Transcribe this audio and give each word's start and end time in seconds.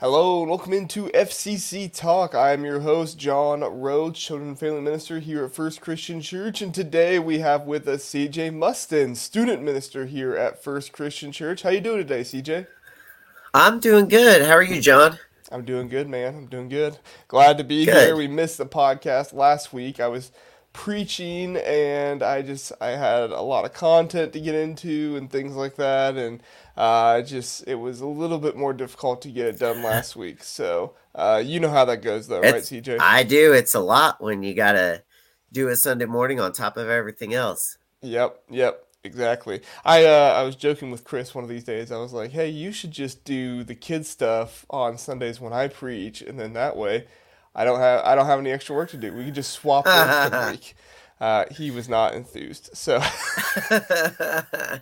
Hello 0.00 0.42
and 0.42 0.48
welcome 0.48 0.72
into 0.74 1.08
FCC 1.08 1.92
Talk. 1.92 2.32
I 2.32 2.52
am 2.52 2.64
your 2.64 2.78
host, 2.78 3.18
Jon 3.18 3.62
Rhoades, 3.62 4.14
Children 4.14 4.50
and 4.50 4.58
Family 4.60 4.80
Minister 4.80 5.18
here 5.18 5.44
at 5.46 5.52
First 5.52 5.80
Christian 5.80 6.20
Church, 6.20 6.62
and 6.62 6.72
today 6.72 7.18
we 7.18 7.40
have 7.40 7.62
with 7.62 7.88
us 7.88 8.04
CJ 8.04 8.54
Muston, 8.54 9.16
Student 9.16 9.64
Minister 9.64 10.06
here 10.06 10.36
at 10.36 10.62
First 10.62 10.92
Christian 10.92 11.32
Church. 11.32 11.62
How 11.62 11.70
you 11.70 11.80
doing 11.80 11.98
today, 11.98 12.20
CJ? 12.20 12.68
I'm 13.52 13.80
doing 13.80 14.06
good. 14.06 14.42
How 14.42 14.52
are 14.52 14.62
you, 14.62 14.80
Jon? 14.80 15.18
I'm 15.50 15.64
doing 15.64 15.88
good, 15.88 16.08
man. 16.08 16.36
I'm 16.36 16.46
doing 16.46 16.68
good. 16.68 16.96
Glad 17.26 17.58
to 17.58 17.64
be 17.64 17.84
good. 17.84 17.96
here. 17.96 18.16
We 18.16 18.28
missed 18.28 18.58
the 18.58 18.66
podcast 18.66 19.32
last 19.32 19.72
week. 19.72 19.98
I 19.98 20.06
was 20.06 20.30
preaching 20.72 21.56
and 21.56 22.22
I 22.22 22.42
just 22.42 22.72
I 22.80 22.90
had 22.90 23.30
a 23.30 23.40
lot 23.40 23.64
of 23.64 23.72
content 23.72 24.32
to 24.34 24.40
get 24.40 24.54
into 24.54 25.16
and 25.16 25.30
things 25.30 25.56
like 25.56 25.76
that 25.76 26.16
and 26.16 26.42
uh, 26.76 27.22
just 27.22 27.66
it 27.66 27.76
was 27.76 28.00
a 28.00 28.06
little 28.06 28.38
bit 28.38 28.56
more 28.56 28.72
difficult 28.72 29.22
to 29.22 29.28
get 29.28 29.46
it 29.46 29.58
done 29.58 29.82
last 29.84 30.16
week. 30.16 30.42
So 30.42 30.94
uh, 31.14 31.42
you 31.44 31.60
know 31.60 31.70
how 31.70 31.84
that 31.86 32.02
goes 32.02 32.28
though, 32.28 32.40
it's, 32.40 32.70
right, 32.70 32.82
CJ? 32.82 32.98
I 33.00 33.22
do. 33.24 33.52
It's 33.52 33.74
a 33.74 33.80
lot 33.80 34.20
when 34.20 34.42
you 34.42 34.54
gotta 34.54 35.02
do 35.52 35.68
a 35.68 35.76
Sunday 35.76 36.06
morning 36.06 36.40
on 36.40 36.52
top 36.52 36.76
of 36.76 36.88
everything 36.88 37.34
else. 37.34 37.78
Yep, 38.02 38.42
yep. 38.50 38.84
Exactly. 39.04 39.62
I 39.84 40.04
uh, 40.04 40.34
I 40.36 40.42
was 40.42 40.56
joking 40.56 40.90
with 40.90 41.04
Chris 41.04 41.34
one 41.34 41.44
of 41.44 41.48
these 41.48 41.64
days. 41.64 41.92
I 41.92 41.98
was 41.98 42.12
like, 42.12 42.32
"Hey, 42.32 42.48
you 42.50 42.72
should 42.72 42.90
just 42.90 43.24
do 43.24 43.62
the 43.62 43.76
kids 43.76 44.08
stuff 44.08 44.66
on 44.70 44.98
Sundays 44.98 45.40
when 45.40 45.52
I 45.52 45.68
preach, 45.68 46.20
and 46.20 46.38
then 46.38 46.52
that 46.54 46.76
way, 46.76 47.06
I 47.58 47.64
don't 47.64 47.80
have 47.80 48.04
I 48.04 48.14
don't 48.14 48.26
have 48.26 48.38
any 48.38 48.52
extra 48.52 48.76
work 48.76 48.88
to 48.90 48.96
do. 48.96 49.12
We 49.12 49.24
can 49.24 49.34
just 49.34 49.50
swap 49.50 49.84
work 49.84 50.32
for 50.32 50.50
week. 50.52 50.76
Uh, 51.20 51.44
he 51.50 51.72
was 51.72 51.88
not 51.88 52.14
enthused. 52.14 52.70
So, 52.74 53.00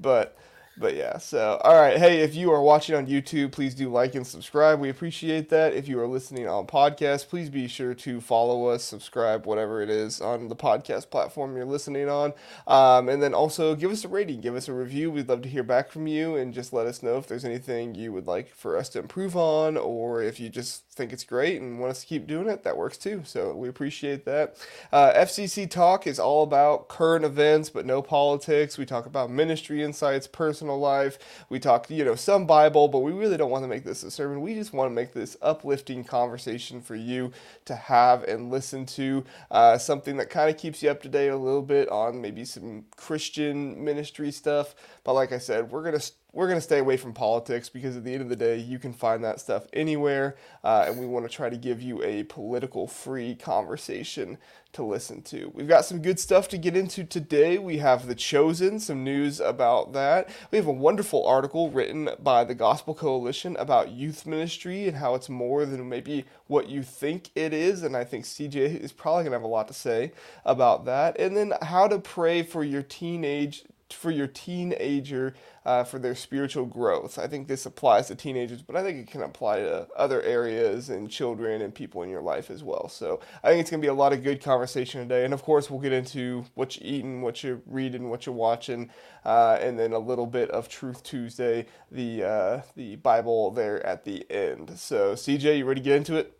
but 0.00 0.38
but 0.80 0.96
yeah, 0.96 1.18
so 1.18 1.60
all 1.62 1.78
right. 1.78 1.98
Hey, 1.98 2.20
if 2.20 2.34
you 2.34 2.52
are 2.52 2.62
watching 2.62 2.94
on 2.94 3.06
YouTube, 3.06 3.52
please 3.52 3.74
do 3.74 3.90
like 3.90 4.14
and 4.14 4.26
subscribe. 4.26 4.80
We 4.80 4.88
appreciate 4.88 5.50
that. 5.50 5.74
If 5.74 5.88
you 5.88 6.00
are 6.00 6.06
listening 6.06 6.48
on 6.48 6.66
podcast, 6.66 7.28
please 7.28 7.50
be 7.50 7.68
sure 7.68 7.92
to 7.94 8.20
follow 8.20 8.66
us, 8.66 8.82
subscribe, 8.82 9.44
whatever 9.44 9.82
it 9.82 9.90
is 9.90 10.22
on 10.22 10.48
the 10.48 10.56
podcast 10.56 11.10
platform 11.10 11.54
you're 11.54 11.66
listening 11.66 12.08
on. 12.08 12.32
Um, 12.66 13.10
and 13.10 13.22
then 13.22 13.34
also 13.34 13.74
give 13.74 13.90
us 13.90 14.04
a 14.04 14.08
rating, 14.08 14.40
give 14.40 14.56
us 14.56 14.68
a 14.68 14.72
review. 14.72 15.10
We'd 15.10 15.28
love 15.28 15.42
to 15.42 15.50
hear 15.50 15.62
back 15.62 15.90
from 15.90 16.06
you 16.06 16.36
and 16.36 16.54
just 16.54 16.72
let 16.72 16.86
us 16.86 17.02
know 17.02 17.18
if 17.18 17.26
there's 17.26 17.44
anything 17.44 17.94
you 17.94 18.12
would 18.12 18.26
like 18.26 18.54
for 18.54 18.76
us 18.78 18.88
to 18.90 19.00
improve 19.00 19.36
on, 19.36 19.76
or 19.76 20.22
if 20.22 20.40
you 20.40 20.48
just 20.48 20.89
think 21.00 21.14
it's 21.14 21.24
great 21.24 21.60
and 21.60 21.80
want 21.80 21.92
us 21.92 22.02
to 22.02 22.06
keep 22.06 22.26
doing 22.26 22.46
it, 22.48 22.62
that 22.62 22.76
works 22.76 22.98
too. 22.98 23.22
So 23.24 23.54
we 23.54 23.68
appreciate 23.68 24.26
that. 24.26 24.56
Uh, 24.92 25.12
FCC 25.14 25.68
Talk 25.68 26.06
is 26.06 26.18
all 26.18 26.42
about 26.42 26.88
current 26.88 27.24
events, 27.24 27.70
but 27.70 27.86
no 27.86 28.02
politics. 28.02 28.76
We 28.76 28.84
talk 28.84 29.06
about 29.06 29.30
ministry 29.30 29.82
insights, 29.82 30.26
personal 30.26 30.78
life. 30.78 31.18
We 31.48 31.58
talk, 31.58 31.88
you 31.88 32.04
know, 32.04 32.14
some 32.14 32.46
Bible, 32.46 32.88
but 32.88 32.98
we 32.98 33.12
really 33.12 33.38
don't 33.38 33.50
want 33.50 33.64
to 33.64 33.68
make 33.68 33.84
this 33.84 34.02
a 34.02 34.10
sermon. 34.10 34.42
We 34.42 34.54
just 34.54 34.74
want 34.74 34.90
to 34.90 34.94
make 34.94 35.14
this 35.14 35.38
uplifting 35.40 36.04
conversation 36.04 36.82
for 36.82 36.96
you 36.96 37.32
to 37.64 37.74
have 37.74 38.24
and 38.24 38.50
listen 38.50 38.84
to. 38.86 39.24
Uh, 39.50 39.78
something 39.78 40.18
that 40.18 40.28
kind 40.28 40.50
of 40.50 40.58
keeps 40.58 40.82
you 40.82 40.90
up 40.90 41.00
to 41.02 41.08
date 41.08 41.28
a 41.28 41.36
little 41.36 41.62
bit 41.62 41.88
on 41.88 42.20
maybe 42.20 42.44
some 42.44 42.84
Christian 42.96 43.82
ministry 43.82 44.30
stuff. 44.30 44.74
But 45.02 45.14
like 45.14 45.32
I 45.32 45.38
said, 45.38 45.70
we're 45.70 45.82
going 45.82 45.98
to 45.98 46.12
we're 46.32 46.46
going 46.46 46.58
to 46.58 46.62
stay 46.62 46.78
away 46.78 46.96
from 46.96 47.12
politics 47.12 47.68
because 47.68 47.96
at 47.96 48.04
the 48.04 48.12
end 48.12 48.22
of 48.22 48.28
the 48.28 48.36
day, 48.36 48.56
you 48.58 48.78
can 48.78 48.92
find 48.92 49.24
that 49.24 49.40
stuff 49.40 49.66
anywhere. 49.72 50.36
Uh, 50.62 50.84
and 50.86 50.98
we 50.98 51.06
want 51.06 51.28
to 51.28 51.34
try 51.34 51.48
to 51.48 51.56
give 51.56 51.82
you 51.82 52.02
a 52.02 52.22
political 52.24 52.86
free 52.86 53.34
conversation 53.34 54.38
to 54.72 54.84
listen 54.84 55.20
to. 55.22 55.50
We've 55.52 55.66
got 55.66 55.84
some 55.84 56.00
good 56.00 56.20
stuff 56.20 56.48
to 56.48 56.58
get 56.58 56.76
into 56.76 57.02
today. 57.02 57.58
We 57.58 57.78
have 57.78 58.06
The 58.06 58.14
Chosen, 58.14 58.78
some 58.78 59.02
news 59.02 59.40
about 59.40 59.92
that. 59.94 60.28
We 60.52 60.58
have 60.58 60.68
a 60.68 60.72
wonderful 60.72 61.26
article 61.26 61.70
written 61.70 62.10
by 62.20 62.44
the 62.44 62.54
Gospel 62.54 62.94
Coalition 62.94 63.56
about 63.58 63.90
youth 63.90 64.26
ministry 64.26 64.86
and 64.86 64.96
how 64.96 65.16
it's 65.16 65.28
more 65.28 65.66
than 65.66 65.88
maybe 65.88 66.24
what 66.46 66.68
you 66.68 66.84
think 66.84 67.30
it 67.34 67.52
is. 67.52 67.82
And 67.82 67.96
I 67.96 68.04
think 68.04 68.24
CJ 68.24 68.80
is 68.80 68.92
probably 68.92 69.24
going 69.24 69.32
to 69.32 69.38
have 69.38 69.42
a 69.42 69.48
lot 69.48 69.66
to 69.68 69.74
say 69.74 70.12
about 70.44 70.84
that. 70.84 71.18
And 71.18 71.36
then 71.36 71.54
how 71.62 71.88
to 71.88 71.98
pray 71.98 72.44
for 72.44 72.62
your 72.62 72.82
teenage 72.82 73.64
for 73.92 74.10
your 74.10 74.26
teenager 74.26 75.34
uh, 75.64 75.84
for 75.84 75.98
their 75.98 76.14
spiritual 76.14 76.64
growth. 76.66 77.18
I 77.18 77.26
think 77.26 77.48
this 77.48 77.66
applies 77.66 78.08
to 78.08 78.14
teenagers, 78.14 78.62
but 78.62 78.76
I 78.76 78.82
think 78.82 78.98
it 78.98 79.10
can 79.10 79.22
apply 79.22 79.60
to 79.60 79.86
other 79.96 80.22
areas 80.22 80.88
and 80.88 81.10
children 81.10 81.62
and 81.62 81.74
people 81.74 82.02
in 82.02 82.10
your 82.10 82.22
life 82.22 82.50
as 82.50 82.64
well. 82.64 82.88
So 82.88 83.20
I 83.42 83.48
think 83.48 83.60
it's 83.60 83.70
going 83.70 83.80
to 83.80 83.84
be 83.84 83.90
a 83.90 83.94
lot 83.94 84.12
of 84.12 84.22
good 84.22 84.42
conversation 84.42 85.00
today. 85.00 85.24
And 85.24 85.34
of 85.34 85.42
course, 85.42 85.70
we'll 85.70 85.80
get 85.80 85.92
into 85.92 86.44
what 86.54 86.76
you're 86.76 86.94
eating, 86.94 87.22
what 87.22 87.42
you're 87.42 87.60
reading, 87.66 88.08
what 88.08 88.26
you're 88.26 88.34
watching, 88.34 88.90
uh, 89.24 89.58
and 89.60 89.78
then 89.78 89.92
a 89.92 89.98
little 89.98 90.26
bit 90.26 90.50
of 90.50 90.68
Truth 90.68 91.02
Tuesday, 91.02 91.66
the 91.90 92.24
uh, 92.24 92.62
the 92.76 92.96
Bible 92.96 93.50
there 93.50 93.84
at 93.84 94.04
the 94.04 94.30
end. 94.30 94.78
So 94.78 95.14
CJ, 95.14 95.58
you 95.58 95.64
ready 95.64 95.80
to 95.80 95.84
get 95.84 95.96
into 95.96 96.16
it? 96.16 96.38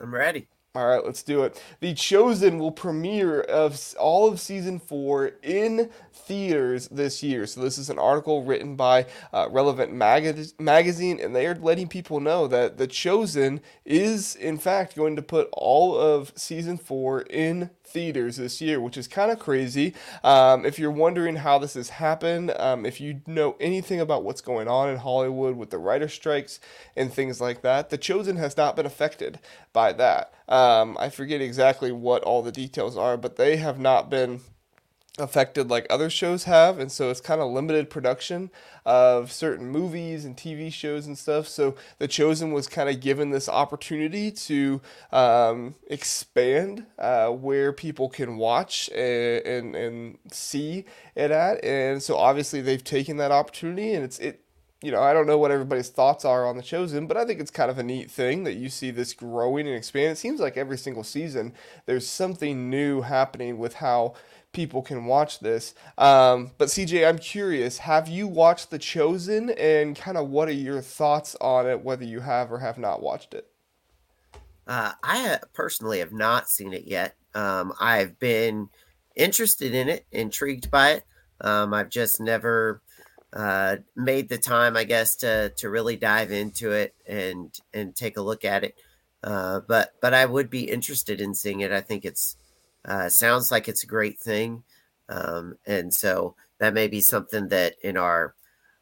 I'm 0.00 0.14
ready. 0.14 0.48
All 0.74 0.86
right, 0.86 1.04
let's 1.04 1.22
do 1.22 1.42
it. 1.42 1.62
The 1.80 1.92
Chosen 1.92 2.58
will 2.58 2.70
premiere 2.70 3.42
of 3.42 3.78
all 4.00 4.26
of 4.26 4.40
season 4.40 4.78
four 4.78 5.32
in 5.42 5.90
theaters 6.14 6.88
this 6.88 7.22
year. 7.22 7.46
So 7.46 7.60
this 7.60 7.76
is 7.76 7.90
an 7.90 7.98
article 7.98 8.42
written 8.42 8.74
by 8.74 9.04
uh, 9.34 9.48
Relevant 9.50 9.92
Mag- 9.92 10.58
Magazine, 10.58 11.20
and 11.20 11.36
they 11.36 11.46
are 11.46 11.56
letting 11.56 11.88
people 11.88 12.20
know 12.20 12.46
that 12.46 12.78
The 12.78 12.86
Chosen 12.86 13.60
is 13.84 14.34
in 14.34 14.56
fact 14.56 14.96
going 14.96 15.14
to 15.16 15.20
put 15.20 15.50
all 15.52 15.94
of 15.94 16.32
season 16.36 16.78
four 16.78 17.20
in 17.20 17.68
theaters 17.92 18.36
this 18.36 18.60
year, 18.60 18.80
which 18.80 18.96
is 18.96 19.06
kind 19.06 19.30
of 19.30 19.38
crazy. 19.38 19.94
Um, 20.24 20.64
if 20.64 20.78
you're 20.78 20.90
wondering 20.90 21.36
how 21.36 21.58
this 21.58 21.74
has 21.74 21.90
happened, 21.90 22.52
um, 22.58 22.86
if 22.86 23.00
you 23.00 23.20
know 23.26 23.56
anything 23.60 24.00
about 24.00 24.24
what's 24.24 24.40
going 24.40 24.68
on 24.68 24.88
in 24.88 24.96
Hollywood 24.96 25.56
with 25.56 25.70
the 25.70 25.78
writer 25.78 26.08
strikes 26.08 26.60
and 26.96 27.12
things 27.12 27.40
like 27.40 27.62
that, 27.62 27.90
The 27.90 27.98
Chosen 27.98 28.36
has 28.36 28.56
not 28.56 28.76
been 28.76 28.86
affected 28.86 29.38
by 29.72 29.92
that. 29.94 30.32
Um, 30.48 30.96
I 30.98 31.08
forget 31.08 31.40
exactly 31.40 31.92
what 31.92 32.22
all 32.22 32.42
the 32.42 32.52
details 32.52 32.96
are, 32.96 33.16
but 33.16 33.36
they 33.36 33.56
have 33.56 33.78
not 33.78 34.10
been 34.10 34.40
affected 35.18 35.68
like 35.68 35.86
other 35.90 36.08
shows 36.08 36.44
have 36.44 36.78
and 36.78 36.90
so 36.90 37.10
it's 37.10 37.20
kind 37.20 37.42
of 37.42 37.50
limited 37.50 37.90
production 37.90 38.50
of 38.86 39.30
certain 39.30 39.68
movies 39.68 40.24
and 40.24 40.38
tv 40.38 40.72
shows 40.72 41.06
and 41.06 41.18
stuff 41.18 41.46
so 41.46 41.74
the 41.98 42.08
chosen 42.08 42.50
was 42.50 42.66
kind 42.66 42.88
of 42.88 42.98
given 42.98 43.28
this 43.30 43.46
opportunity 43.46 44.30
to 44.30 44.80
um, 45.12 45.74
expand 45.88 46.86
uh, 46.98 47.28
where 47.28 47.74
people 47.74 48.08
can 48.08 48.38
watch 48.38 48.88
and, 48.88 49.44
and, 49.44 49.76
and 49.76 50.18
see 50.30 50.86
it 51.14 51.30
at 51.30 51.62
and 51.62 52.02
so 52.02 52.16
obviously 52.16 52.62
they've 52.62 52.84
taken 52.84 53.18
that 53.18 53.30
opportunity 53.30 53.92
and 53.92 54.04
it's 54.04 54.18
it 54.18 54.42
you 54.82 54.90
know, 54.90 55.00
I 55.00 55.12
don't 55.12 55.28
know 55.28 55.38
what 55.38 55.52
everybody's 55.52 55.90
thoughts 55.90 56.24
are 56.24 56.44
on 56.44 56.56
the 56.56 56.62
Chosen, 56.62 57.06
but 57.06 57.16
I 57.16 57.24
think 57.24 57.38
it's 57.40 57.52
kind 57.52 57.70
of 57.70 57.78
a 57.78 57.84
neat 57.84 58.10
thing 58.10 58.42
that 58.44 58.54
you 58.54 58.68
see 58.68 58.90
this 58.90 59.14
growing 59.14 59.68
and 59.68 59.76
expanding. 59.76 60.10
It 60.10 60.18
seems 60.18 60.40
like 60.40 60.56
every 60.56 60.76
single 60.76 61.04
season 61.04 61.52
there's 61.86 62.06
something 62.06 62.68
new 62.68 63.02
happening 63.02 63.58
with 63.58 63.74
how 63.74 64.14
people 64.52 64.82
can 64.82 65.06
watch 65.06 65.40
this. 65.40 65.74
Um, 65.98 66.52
but 66.58 66.68
CJ, 66.68 67.08
I'm 67.08 67.18
curious, 67.18 67.78
have 67.78 68.08
you 68.08 68.28
watched 68.28 68.70
The 68.70 68.78
Chosen 68.78 69.50
and 69.50 69.96
kind 69.96 70.16
of 70.16 70.28
what 70.28 70.48
are 70.48 70.52
your 70.52 70.80
thoughts 70.80 71.36
on 71.40 71.68
it, 71.68 71.82
whether 71.82 72.04
you 72.04 72.20
have 72.20 72.52
or 72.52 72.58
have 72.58 72.78
not 72.78 73.02
watched 73.02 73.34
it? 73.34 73.48
Uh, 74.66 74.92
I 75.02 75.38
personally 75.52 75.98
have 75.98 76.12
not 76.12 76.48
seen 76.48 76.72
it 76.72 76.84
yet. 76.84 77.16
Um, 77.34 77.72
I've 77.80 78.18
been 78.18 78.68
interested 79.16 79.74
in 79.74 79.88
it, 79.88 80.06
intrigued 80.12 80.70
by 80.70 80.92
it. 80.92 81.06
Um, 81.40 81.74
I've 81.74 81.90
just 81.90 82.20
never 82.20 82.80
uh, 83.32 83.76
made 83.96 84.28
the 84.28 84.38
time, 84.38 84.76
I 84.76 84.84
guess, 84.84 85.16
to 85.16 85.50
to 85.56 85.70
really 85.70 85.96
dive 85.96 86.30
into 86.30 86.70
it 86.70 86.94
and 87.06 87.58
and 87.74 87.96
take 87.96 88.16
a 88.16 88.22
look 88.22 88.44
at 88.44 88.62
it. 88.62 88.76
Uh, 89.24 89.60
but 89.66 89.94
but 90.00 90.14
I 90.14 90.26
would 90.26 90.50
be 90.50 90.70
interested 90.70 91.20
in 91.20 91.34
seeing 91.34 91.60
it. 91.60 91.72
I 91.72 91.80
think 91.80 92.04
it's 92.04 92.36
uh, 92.84 93.08
sounds 93.08 93.50
like 93.50 93.68
it's 93.68 93.84
a 93.84 93.88
great 93.88 94.18
thing. 94.18 94.62
Um, 95.08 95.56
and 95.66 95.92
so 95.92 96.36
that 96.58 96.74
may 96.74 96.88
be 96.88 97.00
something 97.00 97.48
that 97.48 97.74
in 97.82 97.96
our 97.96 98.34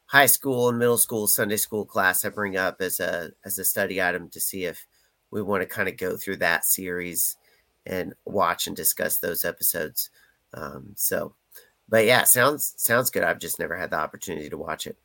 high 0.05 0.25
school 0.25 0.69
and 0.69 0.77
middle 0.77 0.97
school 0.97 1.27
Sunday 1.27 1.57
school 1.57 1.85
class 1.85 2.25
I 2.25 2.29
bring 2.29 2.57
up 2.57 2.81
as 2.81 2.99
a 2.99 3.31
as 3.45 3.57
a 3.57 3.65
study 3.65 4.01
item 4.01 4.29
to 4.29 4.39
see 4.39 4.65
if 4.65 4.85
we 5.31 5.41
want 5.41 5.61
to 5.61 5.67
kind 5.67 5.87
of 5.87 5.97
go 5.97 6.17
through 6.17 6.37
that 6.37 6.65
series 6.65 7.37
and 7.85 8.13
watch 8.25 8.67
and 8.67 8.75
discuss 8.75 9.17
those 9.17 9.45
episodes. 9.45 10.09
Um, 10.53 10.93
so, 10.95 11.33
but 11.89 12.05
yeah, 12.05 12.23
sounds 12.25 12.73
sounds 12.77 13.09
good. 13.09 13.23
I've 13.23 13.39
just 13.39 13.59
never 13.59 13.75
had 13.75 13.91
the 13.91 13.99
opportunity 13.99 14.49
to 14.49 14.57
watch 14.57 14.85
it. 14.85 14.97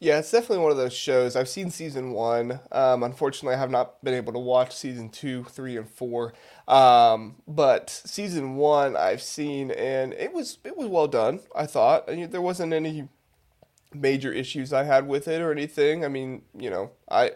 Yeah, 0.00 0.18
it's 0.18 0.30
definitely 0.30 0.62
one 0.62 0.70
of 0.70 0.76
those 0.76 0.92
shows. 0.92 1.36
I've 1.36 1.48
seen 1.48 1.70
season 1.70 2.12
one. 2.12 2.60
Um, 2.70 3.02
unfortunately, 3.02 3.54
I 3.54 3.58
have 3.58 3.70
not 3.70 4.02
been 4.04 4.14
able 4.14 4.32
to 4.32 4.38
watch 4.38 4.74
season 4.76 5.08
two, 5.08 5.44
three, 5.44 5.76
and 5.76 5.88
four. 5.88 6.34
Um, 6.66 7.36
but 7.46 7.90
season 7.90 8.56
one 8.56 8.96
I've 8.96 9.22
seen, 9.22 9.70
and 9.70 10.12
it 10.14 10.32
was 10.32 10.58
it 10.64 10.76
was 10.76 10.88
well 10.88 11.08
done. 11.08 11.40
I 11.54 11.66
thought 11.66 12.08
I 12.08 12.14
mean, 12.14 12.30
there 12.30 12.42
wasn't 12.42 12.72
any 12.72 13.08
major 13.92 14.32
issues 14.32 14.72
I 14.72 14.84
had 14.84 15.08
with 15.08 15.28
it 15.28 15.40
or 15.40 15.50
anything. 15.50 16.04
I 16.04 16.08
mean, 16.08 16.42
you 16.56 16.70
know, 16.70 16.90
I 17.10 17.32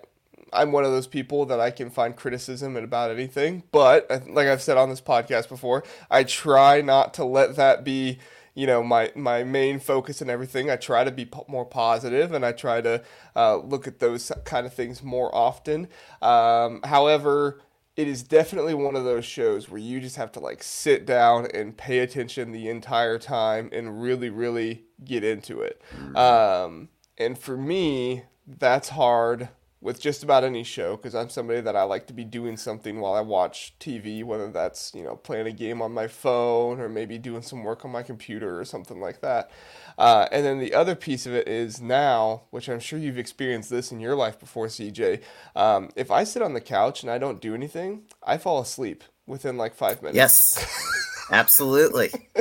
I'm 0.52 0.70
one 0.73 0.84
of 0.84 0.90
those 0.93 1.06
people 1.06 1.46
that 1.46 1.61
I 1.61 1.70
can 1.70 1.90
find 1.90 2.14
criticism 2.14 2.76
about 2.76 3.11
anything, 3.11 3.62
but 3.73 4.08
like 4.29 4.46
I've 4.46 4.62
said 4.62 4.76
on 4.76 4.90
this 4.90 5.00
podcast 5.00 5.49
before, 5.49 5.82
I 6.11 6.25
try 6.25 6.82
not 6.82 7.14
to 7.14 7.25
let 7.25 7.56
that 7.56 7.84
be 7.84 8.19
you 8.54 8.66
know 8.66 8.82
my 8.82 9.12
my 9.14 9.44
main 9.44 9.78
focus 9.78 10.20
and 10.20 10.31
everything. 10.31 10.70
I 10.70 10.76
try 10.76 11.04
to 11.04 11.10
be 11.10 11.25
po- 11.25 11.46
more 11.49 11.64
positive, 11.64 12.32
and 12.32 12.44
I 12.44 12.52
try 12.52 12.81
to 12.81 13.02
uh, 13.34 13.56
look 13.56 13.87
at 13.87 13.99
those 13.99 14.31
kind 14.44 14.66
of 14.66 14.75
things 14.75 15.02
more 15.02 15.34
often. 15.34 15.88
Um, 16.20 16.81
however, 16.84 17.60
it 17.96 18.08
is 18.08 18.22
definitely 18.22 18.75
one 18.75 18.96
of 18.96 19.04
those 19.04 19.25
shows 19.25 19.69
where 19.69 19.81
you 19.81 20.00
just 20.00 20.16
have 20.16 20.32
to 20.32 20.40
like 20.40 20.62
sit 20.62 21.04
down 21.04 21.46
and 21.52 21.76
pay 21.76 21.99
attention 21.99 22.52
the 22.52 22.69
entire 22.69 23.19
time 23.19 23.69
and 23.72 24.02
really, 24.02 24.31
really 24.31 24.84
get 25.05 25.25
into 25.25 25.60
it. 25.60 25.82
Um, 26.16 26.88
and 27.19 27.38
for 27.38 27.56
me, 27.56 28.25
that's 28.46 28.90
hard 28.90 29.48
with 29.82 30.00
just 30.00 30.23
about 30.23 30.44
any 30.44 30.62
show 30.62 30.96
because 30.96 31.14
I'm 31.14 31.29
somebody 31.29 31.61
that 31.61 31.75
I 31.75 31.82
like 31.82 32.06
to 32.06 32.12
be 32.12 32.25
doing 32.25 32.56
something 32.56 33.00
while 33.00 33.14
I 33.14 33.20
watch 33.20 33.75
TV, 33.81 34.23
whether 34.23 34.50
that's 34.50 34.94
you 34.94 35.02
know 35.02 35.17
playing 35.17 35.49
a 35.49 35.52
game 35.52 35.82
on 35.82 35.93
my 35.93 36.06
phone 36.06 36.81
or 36.81 36.88
maybe 36.88 37.19
doing 37.19 37.43
some 37.43 37.64
work 37.64 37.84
on 37.84 37.90
my 37.90 38.02
computer 38.02 38.58
or 38.58 38.64
something 38.64 39.00
like 39.00 39.20
that. 39.20 39.50
Uh, 39.99 40.29
and 40.31 40.46
then 40.46 40.61
the 40.61 40.73
other 40.73 40.94
piece 40.94 41.26
of 41.26 41.34
it 41.34 41.49
is 41.49 41.82
now, 41.82 42.43
which 42.50 42.69
I'm 42.69 42.81
sure 42.81 42.99
you've 42.99 43.19
experienced 43.19 43.70
this 43.70 43.93
in 43.93 44.00
your 44.00 44.14
life 44.14 44.38
before, 44.38 44.69
CJ. 44.69 45.20
Um, 45.56 45.90
if 45.96 46.11
I 46.11 46.25
sit 46.25 46.43
on 46.43 46.55
the 46.55 46.61
couch 46.61 47.02
and 47.02 47.11
I 47.11 47.19
don't 47.19 47.40
do 47.40 47.52
anything, 47.55 48.02
I 48.23 48.38
fall 48.38 48.61
asleep 48.61 49.02
within 49.26 49.56
like 49.56 49.75
five 49.75 50.00
minutes. 50.00 50.17
Yes, 50.17 51.26
absolutely. 51.31 52.11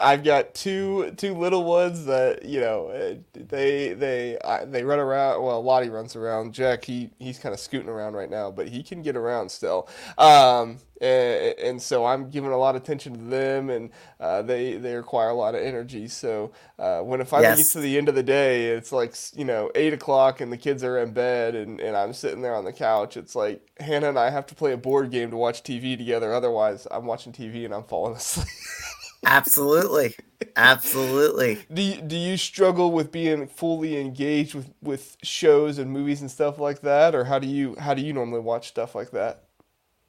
I've 0.00 0.24
got 0.24 0.54
two 0.54 1.12
two 1.16 1.34
little 1.34 1.64
ones 1.64 2.06
that 2.06 2.44
you 2.44 2.60
know 2.60 2.88
uh, 2.88 3.14
they 3.34 3.92
they 3.92 4.38
they 4.66 4.82
run 4.84 4.98
around. 4.98 5.42
Well, 5.42 5.62
Lottie 5.62 5.90
runs 5.90 6.16
around. 6.16 6.54
Jack 6.54 6.84
he 6.84 7.10
he's 7.18 7.38
kind 7.38 7.52
of 7.52 7.60
scooting 7.60 7.88
around 7.88 8.14
right 8.14 8.30
now, 8.30 8.50
but 8.50 8.68
he 8.68 8.82
can 8.82 9.02
get 9.02 9.16
around 9.16 9.50
still. 9.50 9.88
Um, 10.18 10.78
and, 11.00 11.58
and 11.58 11.82
so 11.82 12.04
I'm 12.04 12.30
giving 12.30 12.50
a 12.50 12.56
lot 12.56 12.76
of 12.76 12.82
attention 12.82 13.14
to 13.14 13.24
them, 13.24 13.70
and 13.70 13.90
uh, 14.18 14.42
they 14.42 14.74
they 14.74 14.94
require 14.94 15.28
a 15.28 15.34
lot 15.34 15.54
of 15.54 15.60
energy. 15.60 16.08
So 16.08 16.52
uh, 16.78 17.00
when 17.00 17.20
if 17.20 17.32
I 17.32 17.42
yes. 17.42 17.58
get 17.58 17.66
to 17.72 17.80
the 17.80 17.96
end 17.98 18.08
of 18.08 18.14
the 18.14 18.22
day, 18.22 18.70
it's 18.70 18.90
like 18.90 19.14
you 19.34 19.44
know 19.44 19.70
eight 19.74 19.92
o'clock 19.92 20.40
and 20.40 20.52
the 20.52 20.56
kids 20.56 20.82
are 20.82 20.98
in 20.98 21.12
bed, 21.12 21.54
and, 21.54 21.80
and 21.80 21.96
I'm 21.96 22.12
sitting 22.12 22.42
there 22.42 22.54
on 22.54 22.64
the 22.64 22.72
couch. 22.72 23.16
It's 23.16 23.36
like 23.36 23.68
Hannah 23.78 24.08
and 24.08 24.18
I 24.18 24.30
have 24.30 24.46
to 24.46 24.54
play 24.54 24.72
a 24.72 24.76
board 24.76 25.10
game 25.10 25.30
to 25.30 25.36
watch 25.36 25.62
TV 25.62 25.96
together. 25.96 26.32
Otherwise, 26.32 26.86
I'm 26.90 27.06
watching 27.06 27.32
TV 27.32 27.64
and 27.64 27.74
I'm 27.74 27.84
falling 27.84 28.16
asleep. 28.16 28.48
Absolutely. 29.24 30.14
Absolutely. 30.56 31.64
Do 31.72 31.82
you, 31.82 32.00
do 32.02 32.16
you 32.16 32.36
struggle 32.36 32.92
with 32.92 33.10
being 33.10 33.46
fully 33.46 33.98
engaged 34.00 34.54
with, 34.54 34.70
with 34.82 35.16
shows 35.22 35.78
and 35.78 35.90
movies 35.90 36.20
and 36.20 36.30
stuff 36.30 36.58
like 36.58 36.80
that 36.82 37.14
or 37.14 37.24
how 37.24 37.38
do 37.38 37.46
you 37.46 37.74
how 37.78 37.94
do 37.94 38.02
you 38.02 38.12
normally 38.12 38.40
watch 38.40 38.68
stuff 38.68 38.94
like 38.94 39.10
that? 39.12 39.44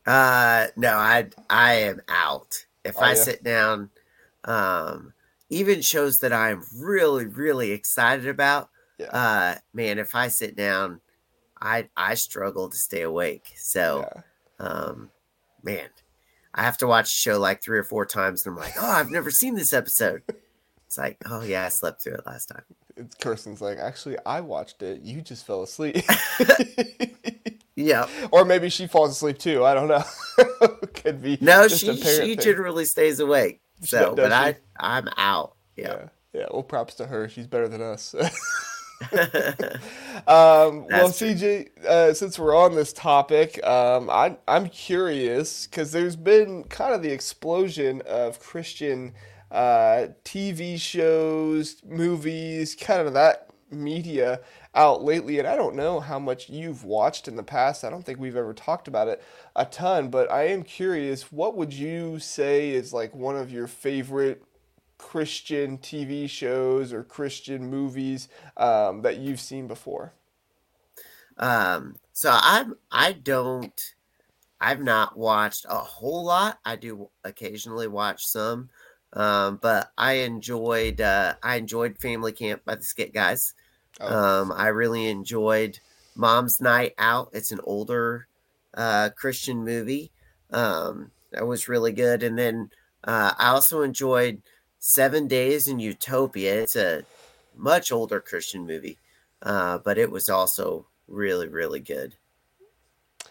Uh 0.06 0.68
no, 0.76 0.90
I 0.96 1.30
I 1.50 1.74
am 1.74 2.02
out. 2.10 2.66
If 2.84 2.96
oh, 2.98 3.02
I 3.02 3.14
sit 3.16 3.44
down 3.44 3.90
um 4.44 5.14
even 5.50 5.82
shows 5.82 6.20
that 6.20 6.34
I'm 6.34 6.64
really 6.78 7.26
really 7.26 7.72
excited 7.72 8.28
about, 8.28 8.70
yeah. 9.00 9.08
uh 9.08 9.56
man, 9.74 9.98
if 10.00 10.14
I 10.16 10.28
sit 10.28 10.56
down, 10.56 11.02
I 11.62 11.90
I 11.96 12.16
struggle 12.16 12.70
to 12.70 12.78
stay 12.78 13.02
awake. 13.02 13.54
So 13.56 14.08
yeah. 14.60 14.68
um 14.68 15.10
man, 15.64 15.90
I 16.56 16.64
have 16.64 16.78
to 16.78 16.88
watch 16.88 17.08
a 17.08 17.14
show 17.14 17.40
like 17.40 17.62
three 17.62 17.78
or 17.78 17.84
four 17.84 18.06
times, 18.06 18.46
and 18.46 18.56
I'm 18.56 18.62
like, 18.62 18.74
oh, 18.80 18.90
I've 18.90 19.12
never 19.12 19.30
seen 19.30 19.56
this 19.56 19.74
episode. 19.74 20.24
It's 20.88 20.98
like, 20.98 21.18
oh 21.30 21.44
yeah, 21.44 21.66
I 21.66 21.70
slept 21.70 22.02
through 22.02 22.14
it 22.14 22.26
last 22.26 22.48
time. 22.48 22.64
It's 22.96 23.16
Kirsten's 23.16 23.60
like, 23.62 23.78
actually, 23.78 24.18
I 24.26 24.40
watched 24.40 24.82
it. 24.82 25.02
You 25.02 25.22
just 25.22 25.46
fell 25.46 25.64
asleep. 25.64 25.98
yeah. 27.76 28.08
Or 28.32 28.46
maybe 28.46 28.70
she 28.70 28.88
falls 28.88 29.12
asleep 29.12 29.38
too. 29.38 29.66
I 29.66 29.74
don't 29.74 29.90
know. 29.90 30.04
Could 30.94 31.22
be. 31.22 31.38
No, 31.42 31.68
she 31.68 31.94
she 31.98 32.36
thing. 32.36 32.40
generally 32.40 32.86
stays 32.86 33.20
awake. 33.20 33.60
So, 33.82 34.16
but 34.16 34.30
she? 34.30 34.34
I 34.34 34.56
I'm 34.80 35.10
out. 35.18 35.56
Yeah. 35.76 35.88
yeah. 35.88 36.08
Yeah. 36.36 36.46
Well, 36.52 36.64
props 36.64 36.96
to 36.96 37.08
her. 37.08 37.30
She's 37.30 37.48
better 37.48 37.68
than 37.68 37.82
us. 37.82 38.16
um, 40.28 40.88
well, 40.88 41.10
CJ, 41.10 41.86
uh, 41.86 42.14
since 42.14 42.40
we're 42.40 42.56
on 42.56 42.76
this 42.76 42.94
topic, 42.94 43.66
um, 43.66 44.10
I, 44.10 44.38
I'm 44.48 44.70
curious 44.70 45.68
because 45.68 45.92
there's 45.92 46.16
been 46.16 46.64
kind 46.66 46.94
of 46.94 47.02
the 47.02 47.12
explosion 47.12 48.02
of 48.06 48.40
Christian 48.40 49.14
uh, 49.52 50.08
TV 50.24 50.80
shows, 50.80 51.82
movies, 51.86 52.76
kind 52.76 53.06
of 53.06 53.14
that 53.14 53.50
media 53.70 54.40
out 54.74 55.04
lately. 55.04 55.40
And 55.40 55.48
I 55.48 55.56
don't 55.56 55.76
know 55.76 56.00
how 56.00 56.20
much 56.20 56.50
you've 56.50 56.84
watched 56.84 57.28
in 57.28 57.36
the 57.36 57.44
past. 57.44 57.84
I 57.84 57.90
don't 57.90 58.04
think 58.04 58.20
we've 58.20 58.36
ever 58.36 58.54
talked 58.54 58.88
about 58.88 59.08
it 59.08 59.24
a 59.56 59.66
ton, 59.66 60.10
but 60.10 60.32
I 60.32 60.48
am 60.48 60.64
curious 60.64 61.32
what 61.32 61.56
would 61.56 61.74
you 61.74 62.20
say 62.20 62.72
is 62.72 62.94
like 62.94 63.14
one 63.14 63.36
of 63.36 63.52
your 63.52 63.68
favorite 63.68 64.44
Christian 64.98 65.78
TV 65.78 66.30
shows 66.30 66.94
or 66.94 67.04
Christian 67.04 67.70
movies 67.70 68.30
um, 68.58 69.02
that 69.02 69.18
you've 69.18 69.40
seen 69.40 69.68
before? 69.68 70.14
Um, 71.38 71.96
so 72.14 72.32
I'm 72.34 72.76
I 72.92 73.12
don't 73.12 73.96
I've 74.60 74.82
not 74.82 75.18
watched 75.18 75.66
a 75.70 75.78
whole 75.78 76.26
lot. 76.26 76.60
I 76.66 76.76
do 76.76 77.10
occasionally 77.24 77.88
watch 77.88 78.26
some, 78.26 78.70
um, 79.14 79.60
but 79.62 79.92
I 79.98 80.14
enjoyed 80.14 81.02
uh, 81.02 81.36
I 81.44 81.58
enjoyed 81.58 81.98
Family 81.98 82.32
Camp 82.32 82.64
by 82.66 82.76
the 82.76 82.84
Skit 82.84 83.14
Guys. 83.14 83.54
Oh. 84.00 84.42
Um, 84.42 84.52
I 84.52 84.68
really 84.68 85.08
enjoyed 85.08 85.80
Mom's 86.16 86.62
Night 86.62 86.94
Out. 86.98 87.30
It's 87.34 87.52
an 87.52 87.62
older 87.64 88.28
uh, 88.74 89.10
Christian 89.16 89.64
movie. 89.64 90.12
Um, 90.52 91.12
that 91.32 91.46
was 91.46 91.68
really 91.68 91.92
good, 91.92 92.24
and 92.24 92.38
then 92.38 92.70
uh, 93.04 93.34
I 93.38 93.50
also 93.50 93.82
enjoyed 93.82 94.42
Seven 94.88 95.28
Days 95.28 95.68
in 95.68 95.80
Utopia. 95.80 96.62
It's 96.62 96.76
a 96.76 97.06
much 97.56 97.92
older 97.92 98.20
Christian 98.20 98.68
movie, 98.68 99.00
uh, 99.42 99.80
but 99.80 99.98
it 99.98 100.12
was 100.12 100.30
also 100.30 100.86
really, 101.08 101.48
really 101.48 101.80
good. 101.80 102.14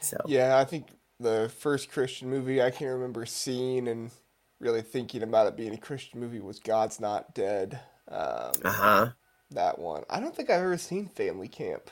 So 0.00 0.16
yeah, 0.26 0.58
I 0.58 0.64
think 0.64 0.88
the 1.20 1.48
first 1.60 1.92
Christian 1.92 2.28
movie 2.28 2.60
I 2.60 2.72
can 2.72 2.88
remember 2.88 3.24
seeing 3.24 3.86
and 3.86 4.10
really 4.58 4.82
thinking 4.82 5.22
about 5.22 5.46
it 5.46 5.56
being 5.56 5.72
a 5.72 5.78
Christian 5.78 6.18
movie 6.18 6.40
was 6.40 6.58
God's 6.58 6.98
Not 6.98 7.36
Dead. 7.36 7.78
Um, 8.08 8.50
uh 8.64 8.72
huh. 8.72 9.08
That 9.52 9.78
one. 9.78 10.02
I 10.10 10.18
don't 10.18 10.34
think 10.34 10.50
I've 10.50 10.60
ever 10.60 10.76
seen 10.76 11.06
Family 11.06 11.46
Camp 11.46 11.88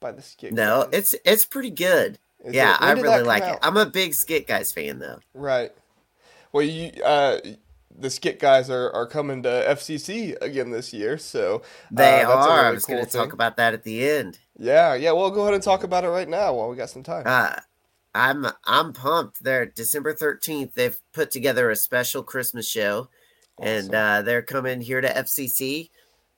by 0.00 0.10
the 0.10 0.20
Skit. 0.20 0.52
No, 0.52 0.82
guys. 0.82 0.90
it's 0.98 1.14
it's 1.24 1.44
pretty 1.44 1.70
good. 1.70 2.18
Is 2.44 2.54
yeah, 2.54 2.76
I 2.80 2.90
really 2.94 3.22
like 3.22 3.44
out? 3.44 3.54
it. 3.54 3.58
I'm 3.62 3.76
a 3.76 3.86
big 3.86 4.14
Skit 4.14 4.48
Guys 4.48 4.72
fan 4.72 4.98
though. 4.98 5.20
Right. 5.32 5.70
Well, 6.52 6.64
you 6.64 6.90
uh, 7.04 7.38
the 7.98 8.10
skit 8.10 8.38
guys 8.38 8.70
are, 8.70 8.90
are 8.92 9.06
coming 9.06 9.42
to 9.42 9.48
FCC 9.48 10.40
again 10.40 10.70
this 10.70 10.92
year, 10.92 11.18
so 11.18 11.56
uh, 11.56 11.60
they 11.90 12.22
are. 12.22 12.46
Really 12.46 12.68
I 12.68 12.70
was 12.70 12.84
cool 12.84 12.96
going 12.96 13.06
to 13.06 13.12
talk 13.12 13.32
about 13.32 13.56
that 13.56 13.74
at 13.74 13.82
the 13.82 14.08
end. 14.08 14.38
Yeah, 14.58 14.94
yeah. 14.94 15.12
Well, 15.12 15.30
go 15.30 15.42
ahead 15.42 15.54
and 15.54 15.62
talk 15.62 15.84
about 15.84 16.04
it 16.04 16.08
right 16.08 16.28
now 16.28 16.54
while 16.54 16.68
we 16.68 16.76
got 16.76 16.90
some 16.90 17.02
time. 17.02 17.24
Uh, 17.26 17.56
I'm 18.14 18.46
I'm 18.64 18.92
pumped. 18.92 19.42
They're 19.42 19.66
December 19.66 20.14
thirteenth. 20.14 20.74
They've 20.74 20.98
put 21.12 21.30
together 21.30 21.70
a 21.70 21.76
special 21.76 22.22
Christmas 22.22 22.68
show, 22.68 23.08
awesome. 23.58 23.68
and 23.68 23.94
uh, 23.94 24.22
they're 24.22 24.42
coming 24.42 24.80
here 24.80 25.00
to 25.00 25.08
FCC 25.08 25.90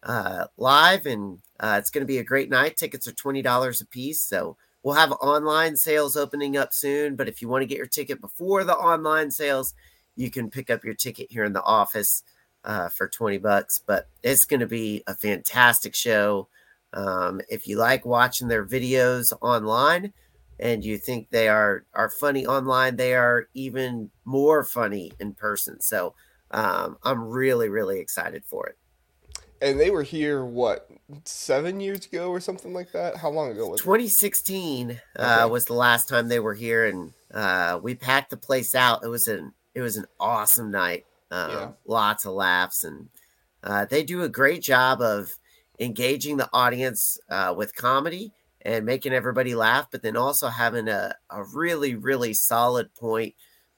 uh, 0.02 0.46
live, 0.56 1.06
and 1.06 1.38
uh, 1.60 1.76
it's 1.78 1.90
going 1.90 2.02
to 2.02 2.12
be 2.12 2.18
a 2.18 2.24
great 2.24 2.50
night. 2.50 2.76
Tickets 2.76 3.06
are 3.08 3.12
twenty 3.12 3.42
dollars 3.42 3.80
a 3.80 3.86
piece, 3.86 4.20
so 4.20 4.56
we'll 4.82 4.94
have 4.94 5.12
online 5.12 5.76
sales 5.76 6.16
opening 6.16 6.56
up 6.56 6.72
soon. 6.72 7.16
But 7.16 7.28
if 7.28 7.40
you 7.40 7.48
want 7.48 7.62
to 7.62 7.66
get 7.66 7.78
your 7.78 7.86
ticket 7.86 8.20
before 8.20 8.64
the 8.64 8.76
online 8.76 9.30
sales 9.30 9.74
you 10.16 10.30
can 10.30 10.50
pick 10.50 10.70
up 10.70 10.84
your 10.84 10.94
ticket 10.94 11.30
here 11.30 11.44
in 11.44 11.52
the 11.52 11.62
office 11.62 12.22
uh, 12.64 12.88
for 12.88 13.08
20 13.08 13.38
bucks. 13.38 13.82
But 13.84 14.08
it's 14.22 14.44
going 14.44 14.60
to 14.60 14.66
be 14.66 15.02
a 15.06 15.14
fantastic 15.14 15.94
show. 15.94 16.48
Um, 16.92 17.40
if 17.48 17.66
you 17.66 17.78
like 17.78 18.04
watching 18.04 18.48
their 18.48 18.66
videos 18.66 19.32
online 19.40 20.12
and 20.60 20.84
you 20.84 20.98
think 20.98 21.30
they 21.30 21.48
are, 21.48 21.84
are 21.94 22.10
funny 22.10 22.46
online, 22.46 22.96
they 22.96 23.14
are 23.14 23.48
even 23.54 24.10
more 24.24 24.62
funny 24.62 25.12
in 25.18 25.32
person. 25.32 25.80
So 25.80 26.14
um, 26.50 26.98
I'm 27.02 27.24
really, 27.24 27.68
really 27.68 27.98
excited 27.98 28.44
for 28.44 28.66
it. 28.68 28.76
And 29.62 29.78
they 29.78 29.90
were 29.90 30.02
here, 30.02 30.44
what, 30.44 30.88
seven 31.24 31.80
years 31.80 32.04
ago 32.06 32.30
or 32.30 32.40
something 32.40 32.72
like 32.74 32.90
that? 32.92 33.16
How 33.16 33.30
long 33.30 33.52
ago 33.52 33.68
was 33.68 33.80
2016 33.80 34.90
it? 34.90 34.94
2016 34.94 35.00
uh, 35.16 35.48
was 35.48 35.66
the 35.66 35.74
last 35.74 36.08
time 36.08 36.26
they 36.26 36.40
were 36.40 36.54
here, 36.54 36.84
and 36.86 37.12
uh, 37.32 37.78
we 37.80 37.94
packed 37.94 38.30
the 38.30 38.36
place 38.36 38.74
out. 38.74 39.04
It 39.04 39.08
was 39.08 39.28
an 39.28 39.52
it 39.74 39.80
was 39.80 39.96
an 39.96 40.06
awesome 40.20 40.70
night. 40.70 41.06
Um, 41.30 41.50
yeah. 41.50 41.70
Lots 41.86 42.26
of 42.26 42.34
laughs, 42.34 42.84
and 42.84 43.08
uh, 43.64 43.86
they 43.86 44.04
do 44.04 44.22
a 44.22 44.28
great 44.28 44.62
job 44.62 45.00
of 45.00 45.32
engaging 45.80 46.36
the 46.36 46.48
audience 46.52 47.18
uh, 47.30 47.54
with 47.56 47.74
comedy 47.74 48.32
and 48.62 48.86
making 48.86 49.12
everybody 49.12 49.54
laugh, 49.54 49.88
but 49.90 50.02
then 50.02 50.16
also 50.16 50.48
having 50.48 50.88
a, 50.88 51.14
a 51.30 51.42
really, 51.42 51.94
really 51.94 52.32
solid 52.32 52.94
point 52.94 53.34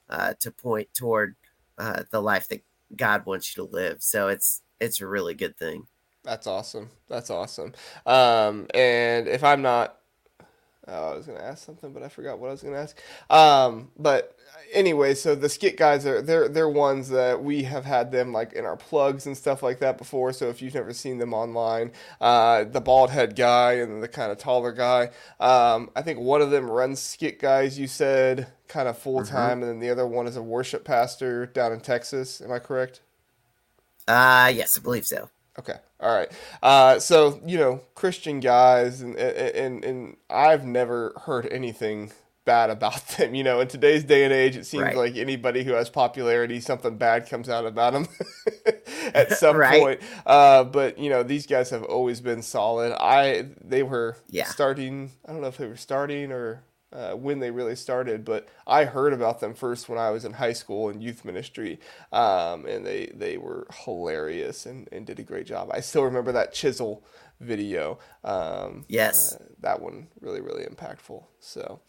uh, 0.09 0.33
to 0.39 0.51
point 0.51 0.87
toward 0.93 1.35
uh, 1.77 2.03
the 2.11 2.21
life 2.21 2.47
that 2.49 2.63
God 2.95 3.25
wants 3.25 3.55
you 3.55 3.65
to 3.65 3.71
live. 3.71 4.03
So 4.03 4.27
it's 4.27 4.61
it's 4.79 5.01
a 5.01 5.07
really 5.07 5.33
good 5.33 5.57
thing. 5.57 5.87
That's 6.23 6.47
awesome. 6.47 6.89
That's 7.07 7.29
awesome. 7.29 7.73
Um, 8.05 8.67
and 8.73 9.27
if 9.27 9.43
I'm 9.43 9.61
not 9.61 9.99
Oh, 10.87 11.13
I 11.13 11.15
was 11.15 11.25
gonna 11.25 11.39
ask 11.39 11.65
something, 11.65 11.91
but 11.93 12.03
I 12.03 12.09
forgot 12.09 12.39
what 12.39 12.47
I 12.47 12.51
was 12.51 12.61
gonna 12.61 12.77
ask. 12.77 12.97
Um, 13.29 13.89
but 13.97 14.37
anyway, 14.73 15.15
so 15.15 15.33
the 15.33 15.49
skit 15.49 15.77
guys 15.77 16.05
are 16.05 16.21
they're 16.21 16.47
they're 16.47 16.69
ones 16.69 17.09
that 17.09 17.43
we 17.43 17.63
have 17.63 17.85
had 17.85 18.11
them 18.11 18.31
like 18.31 18.53
in 18.53 18.65
our 18.65 18.77
plugs 18.77 19.25
and 19.25 19.35
stuff 19.35 19.63
like 19.63 19.79
that 19.79 19.97
before. 19.97 20.31
So 20.33 20.49
if 20.49 20.61
you've 20.61 20.75
never 20.75 20.93
seen 20.93 21.17
them 21.17 21.33
online, 21.33 21.91
uh, 22.21 22.65
the 22.65 22.81
bald 22.81 23.09
head 23.09 23.35
guy 23.35 23.73
and 23.73 24.03
the 24.03 24.07
kind 24.07 24.31
of 24.31 24.37
taller 24.37 24.71
guy, 24.71 25.09
um, 25.39 25.89
I 25.95 26.01
think 26.01 26.19
one 26.19 26.41
of 26.41 26.51
them 26.51 26.69
runs 26.69 26.99
skit 26.99 27.39
guys. 27.39 27.79
You 27.79 27.87
said 27.87 28.47
kind 28.67 28.87
of 28.87 28.97
full 28.97 29.23
time, 29.23 29.59
mm-hmm. 29.59 29.63
and 29.63 29.71
then 29.71 29.79
the 29.79 29.89
other 29.89 30.05
one 30.05 30.27
is 30.27 30.37
a 30.37 30.43
worship 30.43 30.83
pastor 30.83 31.47
down 31.47 31.71
in 31.71 31.79
Texas. 31.79 32.41
Am 32.41 32.51
I 32.51 32.59
correct? 32.59 33.01
Uh 34.07 34.51
yes, 34.53 34.77
I 34.77 34.81
believe 34.81 35.05
so. 35.05 35.29
Okay. 35.57 35.75
All 35.99 36.13
right. 36.13 36.31
Uh, 36.61 36.99
so 36.99 37.41
you 37.45 37.57
know, 37.57 37.81
Christian 37.95 38.39
guys, 38.39 39.01
and, 39.01 39.15
and 39.15 39.83
and 39.83 40.17
I've 40.29 40.65
never 40.65 41.13
heard 41.25 41.47
anything 41.51 42.11
bad 42.45 42.69
about 42.69 43.07
them. 43.17 43.35
You 43.35 43.43
know, 43.43 43.59
in 43.59 43.67
today's 43.67 44.03
day 44.03 44.23
and 44.23 44.31
age, 44.31 44.55
it 44.55 44.65
seems 44.65 44.83
right. 44.83 44.95
like 44.95 45.17
anybody 45.17 45.63
who 45.63 45.73
has 45.73 45.89
popularity, 45.89 46.59
something 46.61 46.97
bad 46.97 47.27
comes 47.27 47.49
out 47.49 47.65
about 47.65 47.93
them 47.93 48.07
at 49.13 49.31
some 49.37 49.57
right. 49.57 49.81
point. 49.81 50.01
Uh, 50.25 50.63
but 50.63 50.97
you 50.97 51.09
know, 51.09 51.23
these 51.23 51.45
guys 51.45 51.71
have 51.71 51.83
always 51.83 52.21
been 52.21 52.41
solid. 52.41 52.93
I 52.93 53.47
they 53.61 53.83
were 53.83 54.15
yeah. 54.29 54.45
starting. 54.45 55.11
I 55.27 55.31
don't 55.31 55.41
know 55.41 55.47
if 55.47 55.57
they 55.57 55.67
were 55.67 55.75
starting 55.75 56.31
or 56.31 56.63
uh, 56.95 57.13
when 57.13 57.39
they 57.39 57.51
really 57.51 57.75
started, 57.75 58.23
but 58.23 58.47
I 58.65 58.85
heard 58.85 59.13
about 59.13 59.39
them 59.39 59.53
first 59.53 59.89
when 59.89 59.99
I 59.99 60.11
was 60.11 60.23
in 60.23 60.33
high 60.33 60.53
school 60.53 60.89
and 60.89 61.03
youth 61.03 61.25
ministry, 61.25 61.79
um, 62.11 62.65
and 62.65 62.85
they 62.85 63.11
they 63.13 63.37
were 63.37 63.67
hilarious 63.83 64.65
and, 64.65 64.87
and 64.91 65.05
did 65.05 65.19
a 65.19 65.23
great 65.23 65.45
job. 65.45 65.69
I 65.73 65.81
still 65.81 66.03
remember 66.03 66.31
that 66.31 66.53
chisel 66.53 67.03
video. 67.41 67.99
Um, 68.23 68.85
yes, 68.87 69.35
uh, 69.35 69.43
that 69.59 69.81
one 69.81 70.07
really 70.21 70.41
really 70.41 70.63
impactful. 70.63 71.23
So. 71.39 71.81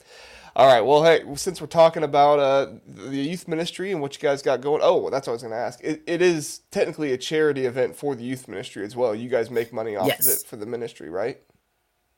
All 0.56 0.66
right. 0.66 0.80
Well, 0.80 1.04
hey, 1.04 1.22
since 1.34 1.60
we're 1.60 1.66
talking 1.66 2.02
about 2.02 2.38
uh, 2.38 2.68
the 2.86 3.14
youth 3.14 3.46
ministry 3.46 3.92
and 3.92 4.00
what 4.00 4.16
you 4.16 4.22
guys 4.26 4.40
got 4.40 4.62
going, 4.62 4.80
oh, 4.82 5.10
that's 5.10 5.26
what 5.26 5.32
I 5.32 5.34
was 5.34 5.42
going 5.42 5.52
to 5.52 5.58
ask. 5.58 5.84
It, 5.84 6.02
it 6.06 6.22
is 6.22 6.60
technically 6.70 7.12
a 7.12 7.18
charity 7.18 7.66
event 7.66 7.94
for 7.94 8.14
the 8.14 8.24
youth 8.24 8.48
ministry 8.48 8.82
as 8.82 8.96
well. 8.96 9.14
You 9.14 9.28
guys 9.28 9.50
make 9.50 9.70
money 9.70 9.96
off 9.96 10.06
yes. 10.06 10.20
of 10.20 10.32
it 10.32 10.46
for 10.48 10.56
the 10.56 10.64
ministry, 10.64 11.10
right? 11.10 11.42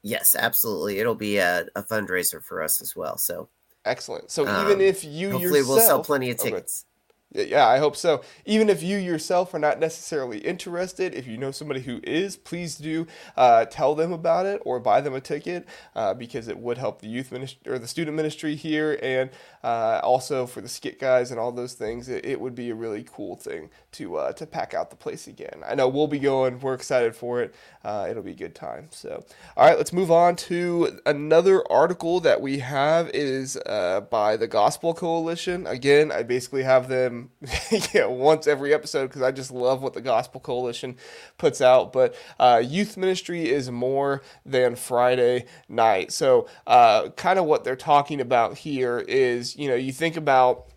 Yes, 0.02 0.34
absolutely. 0.36 0.98
It'll 0.98 1.14
be 1.14 1.38
a, 1.38 1.66
a 1.74 1.82
fundraiser 1.82 2.42
for 2.42 2.62
us 2.62 2.80
as 2.80 2.94
well. 2.94 3.18
So 3.18 3.48
excellent. 3.84 4.30
So 4.30 4.46
um, 4.46 4.66
even 4.66 4.80
if 4.80 5.04
you 5.04 5.30
hopefully 5.32 5.60
yourself, 5.60 5.68
we'll 5.68 5.86
sell 5.86 6.04
plenty 6.04 6.30
of 6.30 6.38
tickets. 6.38 6.84
Yeah, 7.30 7.66
I 7.68 7.76
hope 7.76 7.94
so. 7.94 8.22
Even 8.46 8.70
if 8.70 8.82
you 8.82 8.96
yourself 8.96 9.52
are 9.52 9.58
not 9.58 9.78
necessarily 9.78 10.38
interested, 10.38 11.14
if 11.14 11.26
you 11.26 11.36
know 11.36 11.50
somebody 11.50 11.80
who 11.80 12.00
is, 12.02 12.36
please 12.36 12.76
do 12.76 13.06
uh, 13.36 13.66
tell 13.66 13.94
them 13.94 14.12
about 14.12 14.46
it 14.46 14.62
or 14.64 14.80
buy 14.80 15.02
them 15.02 15.12
a 15.12 15.20
ticket 15.20 15.68
uh, 15.94 16.14
because 16.14 16.48
it 16.48 16.58
would 16.58 16.78
help 16.78 17.02
the 17.02 17.06
youth 17.06 17.30
ministry 17.30 17.70
or 17.70 17.78
the 17.78 17.86
student 17.86 18.16
ministry 18.16 18.56
here, 18.56 18.98
and 19.02 19.28
uh, 19.62 20.00
also 20.02 20.46
for 20.46 20.62
the 20.62 20.68
skit 20.68 20.98
guys 20.98 21.30
and 21.30 21.38
all 21.38 21.52
those 21.52 21.74
things. 21.74 22.08
It, 22.08 22.24
it 22.24 22.40
would 22.40 22.54
be 22.54 22.70
a 22.70 22.74
really 22.74 23.04
cool 23.06 23.36
thing 23.36 23.68
to 23.92 24.16
uh, 24.16 24.32
to 24.32 24.46
pack 24.46 24.72
out 24.72 24.88
the 24.88 24.96
place 24.96 25.26
again. 25.26 25.62
I 25.66 25.74
know 25.74 25.86
we'll 25.86 26.06
be 26.06 26.18
going. 26.18 26.58
We're 26.60 26.72
excited 26.72 27.14
for 27.14 27.42
it. 27.42 27.54
Uh, 27.84 28.06
it'll 28.08 28.22
be 28.22 28.30
a 28.30 28.34
good 28.34 28.54
time. 28.54 28.88
So, 28.90 29.22
all 29.54 29.66
right, 29.66 29.76
let's 29.76 29.92
move 29.92 30.10
on 30.10 30.34
to 30.36 30.98
another 31.04 31.62
article 31.70 32.20
that 32.20 32.40
we 32.40 32.60
have 32.60 33.10
is 33.10 33.58
uh, 33.66 34.00
by 34.00 34.38
the 34.38 34.46
Gospel 34.46 34.94
Coalition. 34.94 35.66
Again, 35.66 36.10
I 36.10 36.22
basically 36.22 36.62
have 36.62 36.88
them 36.88 37.17
yeah, 37.92 38.06
once 38.06 38.46
every 38.46 38.72
episode 38.72 39.08
because 39.08 39.22
I 39.22 39.30
just 39.30 39.50
love 39.50 39.82
what 39.82 39.94
the 39.94 40.00
Gospel 40.00 40.40
Coalition 40.40 40.96
puts 41.36 41.60
out. 41.60 41.92
But 41.92 42.14
uh, 42.38 42.62
youth 42.64 42.96
ministry 42.96 43.48
is 43.48 43.70
more 43.70 44.22
than 44.44 44.76
Friday 44.76 45.46
night. 45.68 46.12
So, 46.12 46.48
uh, 46.66 47.10
kind 47.10 47.38
of 47.38 47.44
what 47.44 47.64
they're 47.64 47.76
talking 47.76 48.20
about 48.20 48.58
here 48.58 48.98
is, 48.98 49.56
you 49.56 49.68
know, 49.68 49.74
you 49.74 49.92
think 49.92 50.16
about 50.16 50.68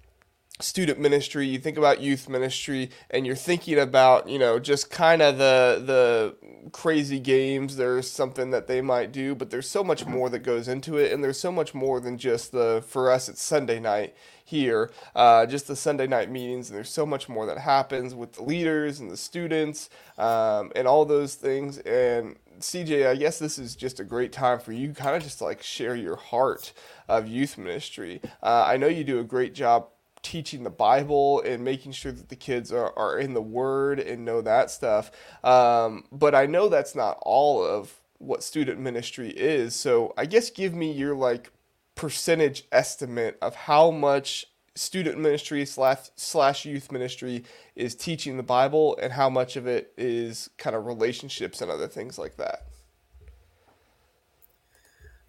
student 0.62 1.00
ministry, 1.00 1.48
you 1.48 1.60
think 1.60 1.77
about 1.77 2.01
youth 2.01 2.30
ministry, 2.30 2.89
and 3.10 3.25
you're 3.25 3.36
thinking 3.36 3.80
about, 3.80 4.30
you 4.30 4.39
know, 4.39 4.60
just 4.60 4.89
kind 4.89 5.22
of 5.22 5.38
the 5.38 5.82
the 5.86 6.70
crazy 6.72 7.20
games. 7.20 7.75
There's 7.75 8.10
something 8.10 8.51
that 8.51 8.68
they 8.68 8.82
might 8.82 9.12
do, 9.12 9.36
but 9.36 9.50
there's 9.50 9.70
so 9.70 9.84
much 9.84 10.06
more 10.06 10.30
that 10.30 10.39
goes 10.39 10.68
into 10.68 10.98
it, 10.98 11.12
and 11.12 11.24
there's 11.24 11.39
so 11.39 11.51
much 11.51 11.74
more 11.74 12.00
than 12.00 12.18
just 12.18 12.51
the. 12.51 12.84
For 12.88 13.12
us, 13.12 13.30
it's 13.30 13.41
Sunday 13.41 13.80
night 13.80 14.15
here, 14.44 14.91
uh, 15.15 15.46
just 15.46 15.68
the 15.68 15.75
Sunday 15.75 16.08
night 16.08 16.30
meetings, 16.30 16.70
and 16.70 16.77
there's 16.77 16.89
so 16.89 17.06
much 17.06 17.30
more 17.30 17.46
that 17.46 17.58
happens 17.58 18.13
with 18.13 18.34
the 18.34 18.44
leaders 18.44 19.00
and 19.00 19.10
the 19.10 19.18
students 19.18 19.89
um, 20.18 20.72
and 20.75 20.88
all 20.88 21.06
those 21.06 21.36
things. 21.36 21.77
And 21.80 22.36
CJ, 22.60 23.08
I 23.08 23.15
guess 23.15 23.39
this 23.39 23.58
is 23.58 23.75
just 23.75 24.00
a 24.00 24.03
great 24.03 24.32
time 24.32 24.60
for 24.60 24.74
you, 24.74 24.94
kind 24.94 25.15
of 25.15 25.24
just 25.24 25.41
like 25.41 25.63
share 25.63 25.96
your 25.96 26.18
heart 26.18 26.74
of 27.08 27.27
youth 27.27 27.58
ministry. 27.58 28.22
Uh, 28.44 28.65
I 28.68 28.77
know 28.77 28.88
you 28.88 29.03
do 29.03 29.20
a 29.20 29.24
great 29.24 29.53
job 29.53 29.88
teaching 30.24 30.63
the 30.63 30.70
Bible 30.70 31.42
and 31.42 31.63
making 31.63 31.92
sure 31.94 32.12
that 32.12 32.30
the 32.30 32.36
kids 32.36 32.72
are, 32.72 32.98
are 32.98 33.18
in 33.18 33.34
the 33.34 33.42
Word 33.42 34.00
and 34.00 34.25
know 34.25 34.42
that 34.42 34.72
stuff. 34.72 35.12
Um, 35.44 36.06
but 36.12 36.36
I 36.36 36.46
know 36.46 36.70
that's 36.70 36.96
not 36.96 37.18
all 37.22 37.63
of 37.63 38.00
what 38.18 38.44
student 38.44 38.80
ministry 38.80 39.30
is. 39.30 39.75
So 39.75 40.13
I 40.18 40.25
guess 40.25 40.50
give 40.50 40.74
me 40.74 40.92
your 40.92 41.16
like 41.16 41.51
percentage 41.96 42.63
estimate 42.72 43.38
of 43.42 43.56
how 43.56 43.92
much 43.92 44.46
student 44.75 45.20
ministry 45.20 45.66
slash 45.66 46.10
slash 46.16 46.66
youth 46.66 46.92
ministry 46.92 47.44
is 47.75 47.96
teaching 47.96 48.38
the 48.38 48.44
Bible 48.44 48.98
and 49.01 49.12
how 49.13 49.30
much 49.30 49.56
of 49.56 49.68
it 49.68 49.94
is 49.98 50.50
kind 50.58 50.75
of 50.75 50.86
relationships 50.86 51.62
and 51.62 51.70
other 51.70 51.88
things 51.88 52.18
like 52.18 52.38
that. 52.38 52.68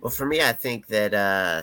Well, 0.00 0.10
for 0.10 0.26
me, 0.26 0.42
I 0.42 0.52
think 0.52 0.88
that 0.88 1.14
uh, 1.14 1.62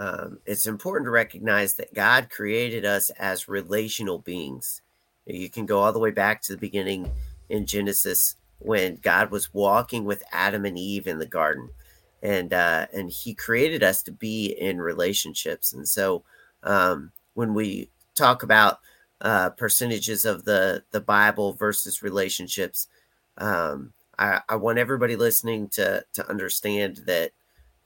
um, 0.00 0.38
it's 0.46 0.66
important 0.66 1.06
to 1.06 1.10
recognize 1.10 1.74
that 1.74 1.94
God 1.94 2.30
created 2.30 2.84
us 2.86 3.10
as 3.10 3.48
relational 3.48 4.18
beings. 4.18 4.80
You 5.26 5.50
can 5.50 5.66
go 5.66 5.80
all 5.80 5.92
the 5.92 5.98
way 5.98 6.10
back 6.10 6.40
to 6.42 6.52
the 6.52 6.58
beginning 6.58 7.12
in 7.50 7.66
Genesis 7.66 8.36
when 8.58 8.96
God 8.96 9.30
was 9.30 9.52
walking 9.52 10.04
with 10.04 10.22
Adam 10.32 10.64
and 10.64 10.78
Eve 10.78 11.06
in 11.06 11.18
the 11.18 11.26
garden 11.26 11.68
and 12.22 12.52
uh, 12.52 12.86
and 12.92 13.10
he 13.10 13.34
created 13.34 13.82
us 13.82 14.02
to 14.02 14.12
be 14.12 14.46
in 14.58 14.80
relationships. 14.80 15.72
And 15.72 15.86
so 15.86 16.22
um, 16.62 17.12
when 17.34 17.54
we 17.54 17.90
talk 18.14 18.42
about 18.42 18.80
uh, 19.20 19.50
percentages 19.50 20.24
of 20.24 20.44
the 20.44 20.82
the 20.92 21.00
Bible 21.00 21.52
versus 21.54 22.02
relationships, 22.02 22.88
um, 23.38 23.92
I, 24.18 24.40
I 24.48 24.56
want 24.56 24.78
everybody 24.78 25.16
listening 25.16 25.68
to 25.70 26.04
to 26.14 26.28
understand 26.28 27.02
that 27.06 27.32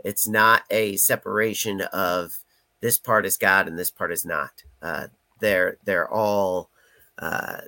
it's 0.04 0.28
not 0.28 0.62
a 0.70 0.96
separation 0.96 1.80
of 1.80 2.36
this 2.80 2.98
part 2.98 3.26
is 3.26 3.36
God 3.36 3.66
and 3.66 3.78
this 3.78 3.90
part 3.90 4.12
is 4.12 4.24
not. 4.24 4.62
Uh, 4.80 5.08
they're 5.40 5.78
they're 5.84 6.08
all 6.08 6.70
uh, 7.18 7.62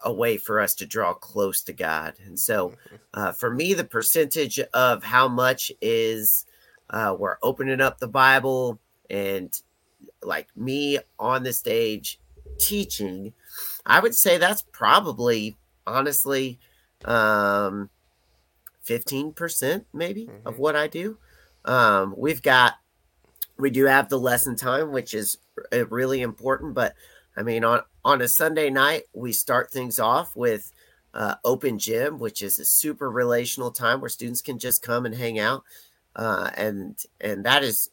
a 0.00 0.12
way 0.12 0.36
for 0.36 0.60
us 0.60 0.74
to 0.76 0.86
draw 0.86 1.12
close 1.12 1.62
to 1.62 1.72
God. 1.72 2.14
And 2.24 2.38
so, 2.38 2.70
mm-hmm. 2.70 2.96
uh, 3.14 3.32
for 3.32 3.52
me, 3.52 3.74
the 3.74 3.84
percentage 3.84 4.60
of 4.72 5.04
how 5.04 5.28
much 5.28 5.72
is 5.80 6.46
uh, 6.90 7.14
we're 7.18 7.38
opening 7.42 7.80
up 7.80 7.98
the 7.98 8.08
Bible 8.08 8.78
and 9.10 9.52
like 10.22 10.48
me 10.56 10.98
on 11.18 11.42
the 11.42 11.52
stage 11.52 12.20
teaching, 12.58 13.32
I 13.84 14.00
would 14.00 14.14
say 14.14 14.38
that's 14.38 14.64
probably 14.72 15.56
honestly 15.86 16.58
um, 17.04 17.90
15% 18.86 19.84
maybe 19.92 20.26
mm-hmm. 20.26 20.46
of 20.46 20.58
what 20.58 20.76
I 20.76 20.86
do. 20.86 21.18
Um, 21.64 22.14
we've 22.16 22.42
got, 22.42 22.74
we 23.58 23.70
do 23.70 23.84
have 23.84 24.08
the 24.08 24.18
lesson 24.18 24.56
time, 24.56 24.92
which 24.92 25.14
is 25.14 25.38
uh, 25.72 25.86
really 25.86 26.22
important, 26.22 26.74
but 26.74 26.94
I 27.38 27.42
mean, 27.42 27.62
on 27.62 27.82
on 28.04 28.20
a 28.20 28.28
Sunday 28.28 28.68
night, 28.68 29.04
we 29.12 29.32
start 29.32 29.70
things 29.70 30.00
off 30.00 30.34
with 30.34 30.72
uh, 31.14 31.36
open 31.44 31.78
gym, 31.78 32.18
which 32.18 32.42
is 32.42 32.58
a 32.58 32.64
super 32.64 33.08
relational 33.10 33.70
time 33.70 34.00
where 34.00 34.08
students 34.08 34.42
can 34.42 34.58
just 34.58 34.82
come 34.82 35.06
and 35.06 35.14
hang 35.14 35.38
out, 35.38 35.62
uh, 36.16 36.50
and 36.56 36.98
and 37.20 37.44
that 37.44 37.62
is 37.62 37.90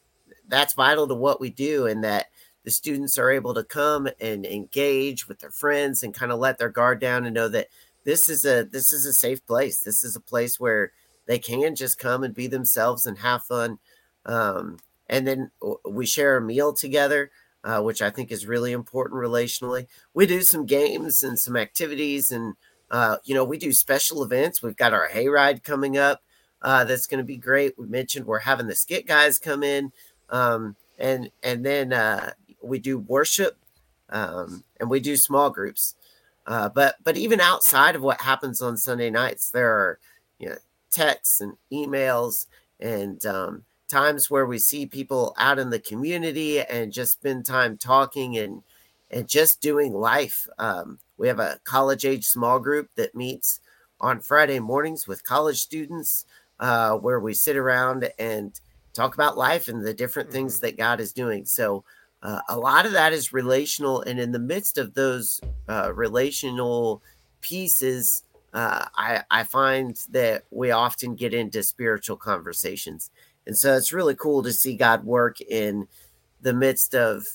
that's 0.48 0.74
vital 0.74 1.06
to 1.06 1.14
what 1.14 1.40
we 1.40 1.50
do, 1.50 1.86
and 1.86 2.02
that 2.02 2.26
the 2.64 2.72
students 2.72 3.18
are 3.18 3.30
able 3.30 3.54
to 3.54 3.62
come 3.62 4.08
and 4.20 4.44
engage 4.44 5.28
with 5.28 5.38
their 5.38 5.52
friends 5.52 6.02
and 6.02 6.12
kind 6.12 6.32
of 6.32 6.40
let 6.40 6.58
their 6.58 6.68
guard 6.68 7.00
down 7.00 7.24
and 7.24 7.34
know 7.34 7.48
that 7.48 7.68
this 8.02 8.28
is 8.28 8.44
a 8.44 8.64
this 8.64 8.92
is 8.92 9.06
a 9.06 9.12
safe 9.12 9.46
place. 9.46 9.80
This 9.80 10.02
is 10.02 10.16
a 10.16 10.20
place 10.20 10.58
where 10.58 10.90
they 11.26 11.38
can 11.38 11.74
just 11.74 11.98
come 11.98 12.22
and 12.22 12.34
be 12.34 12.46
themselves 12.46 13.06
and 13.06 13.18
have 13.18 13.44
fun. 13.44 13.78
Um, 14.24 14.78
and 15.08 15.26
then 15.26 15.50
we 15.84 16.06
share 16.06 16.36
a 16.36 16.40
meal 16.40 16.72
together 16.72 17.30
uh, 17.66 17.80
which 17.80 18.00
I 18.00 18.10
think 18.10 18.30
is 18.30 18.46
really 18.46 18.70
important 18.70 19.20
relationally. 19.20 19.88
We 20.14 20.24
do 20.26 20.42
some 20.42 20.66
games 20.66 21.24
and 21.24 21.36
some 21.36 21.56
activities, 21.56 22.30
and 22.30 22.54
uh, 22.92 23.16
you 23.24 23.34
know, 23.34 23.44
we 23.44 23.58
do 23.58 23.72
special 23.72 24.22
events. 24.22 24.62
We've 24.62 24.76
got 24.76 24.94
our 24.94 25.08
hayride 25.08 25.64
coming 25.64 25.98
up. 25.98 26.22
Uh, 26.62 26.84
that's 26.84 27.08
going 27.08 27.18
to 27.18 27.24
be 27.24 27.36
great. 27.36 27.76
We 27.76 27.86
mentioned 27.88 28.24
we're 28.24 28.38
having 28.38 28.68
the 28.68 28.76
skit 28.76 29.06
guys 29.06 29.40
come 29.40 29.64
in, 29.64 29.92
um, 30.30 30.76
and 30.96 31.28
and 31.42 31.66
then 31.66 31.92
uh, 31.92 32.32
we 32.62 32.78
do 32.78 32.98
worship, 32.98 33.58
um, 34.10 34.62
and 34.78 34.88
we 34.88 35.00
do 35.00 35.16
small 35.16 35.50
groups. 35.50 35.96
Uh, 36.46 36.68
but 36.68 36.94
but 37.02 37.16
even 37.16 37.40
outside 37.40 37.96
of 37.96 38.02
what 38.02 38.20
happens 38.20 38.62
on 38.62 38.76
Sunday 38.76 39.10
nights, 39.10 39.50
there 39.50 39.72
are 39.72 39.98
you 40.38 40.50
know 40.50 40.56
texts 40.96 41.40
and 41.40 41.54
emails 41.70 42.46
and 42.80 43.24
um, 43.26 43.64
times 43.88 44.30
where 44.30 44.46
we 44.46 44.58
see 44.58 44.86
people 44.86 45.34
out 45.38 45.58
in 45.58 45.70
the 45.70 45.78
community 45.78 46.60
and 46.60 46.92
just 46.92 47.12
spend 47.12 47.44
time 47.44 47.76
talking 47.76 48.38
and 48.38 48.62
and 49.10 49.28
just 49.28 49.60
doing 49.60 49.92
life. 49.92 50.48
Um, 50.58 50.98
we 51.16 51.28
have 51.28 51.38
a 51.38 51.60
college 51.62 52.04
age 52.04 52.24
small 52.24 52.58
group 52.58 52.88
that 52.96 53.14
meets 53.14 53.60
on 54.00 54.20
Friday 54.20 54.58
mornings 54.58 55.06
with 55.06 55.22
college 55.22 55.60
students, 55.60 56.26
uh, 56.58 56.96
where 56.96 57.20
we 57.20 57.32
sit 57.32 57.56
around 57.56 58.10
and 58.18 58.58
talk 58.94 59.14
about 59.14 59.38
life 59.38 59.68
and 59.68 59.84
the 59.84 59.94
different 59.94 60.28
mm-hmm. 60.28 60.38
things 60.38 60.60
that 60.60 60.76
God 60.76 60.98
is 60.98 61.12
doing. 61.12 61.44
So 61.44 61.84
uh, 62.22 62.40
a 62.48 62.58
lot 62.58 62.84
of 62.84 62.92
that 62.92 63.12
is 63.12 63.32
relational, 63.32 64.02
and 64.02 64.18
in 64.18 64.32
the 64.32 64.40
midst 64.40 64.76
of 64.76 64.94
those 64.94 65.40
uh, 65.68 65.92
relational 65.94 67.00
pieces, 67.40 68.24
uh, 68.56 68.86
I, 68.96 69.22
I 69.30 69.44
find 69.44 69.94
that 70.12 70.44
we 70.50 70.70
often 70.70 71.14
get 71.14 71.34
into 71.34 71.62
spiritual 71.62 72.16
conversations. 72.16 73.10
And 73.46 73.54
so 73.56 73.76
it's 73.76 73.92
really 73.92 74.14
cool 74.14 74.42
to 74.42 74.50
see 74.50 74.76
God 74.76 75.04
work 75.04 75.42
in 75.42 75.86
the 76.40 76.54
midst 76.54 76.94
of 76.94 77.26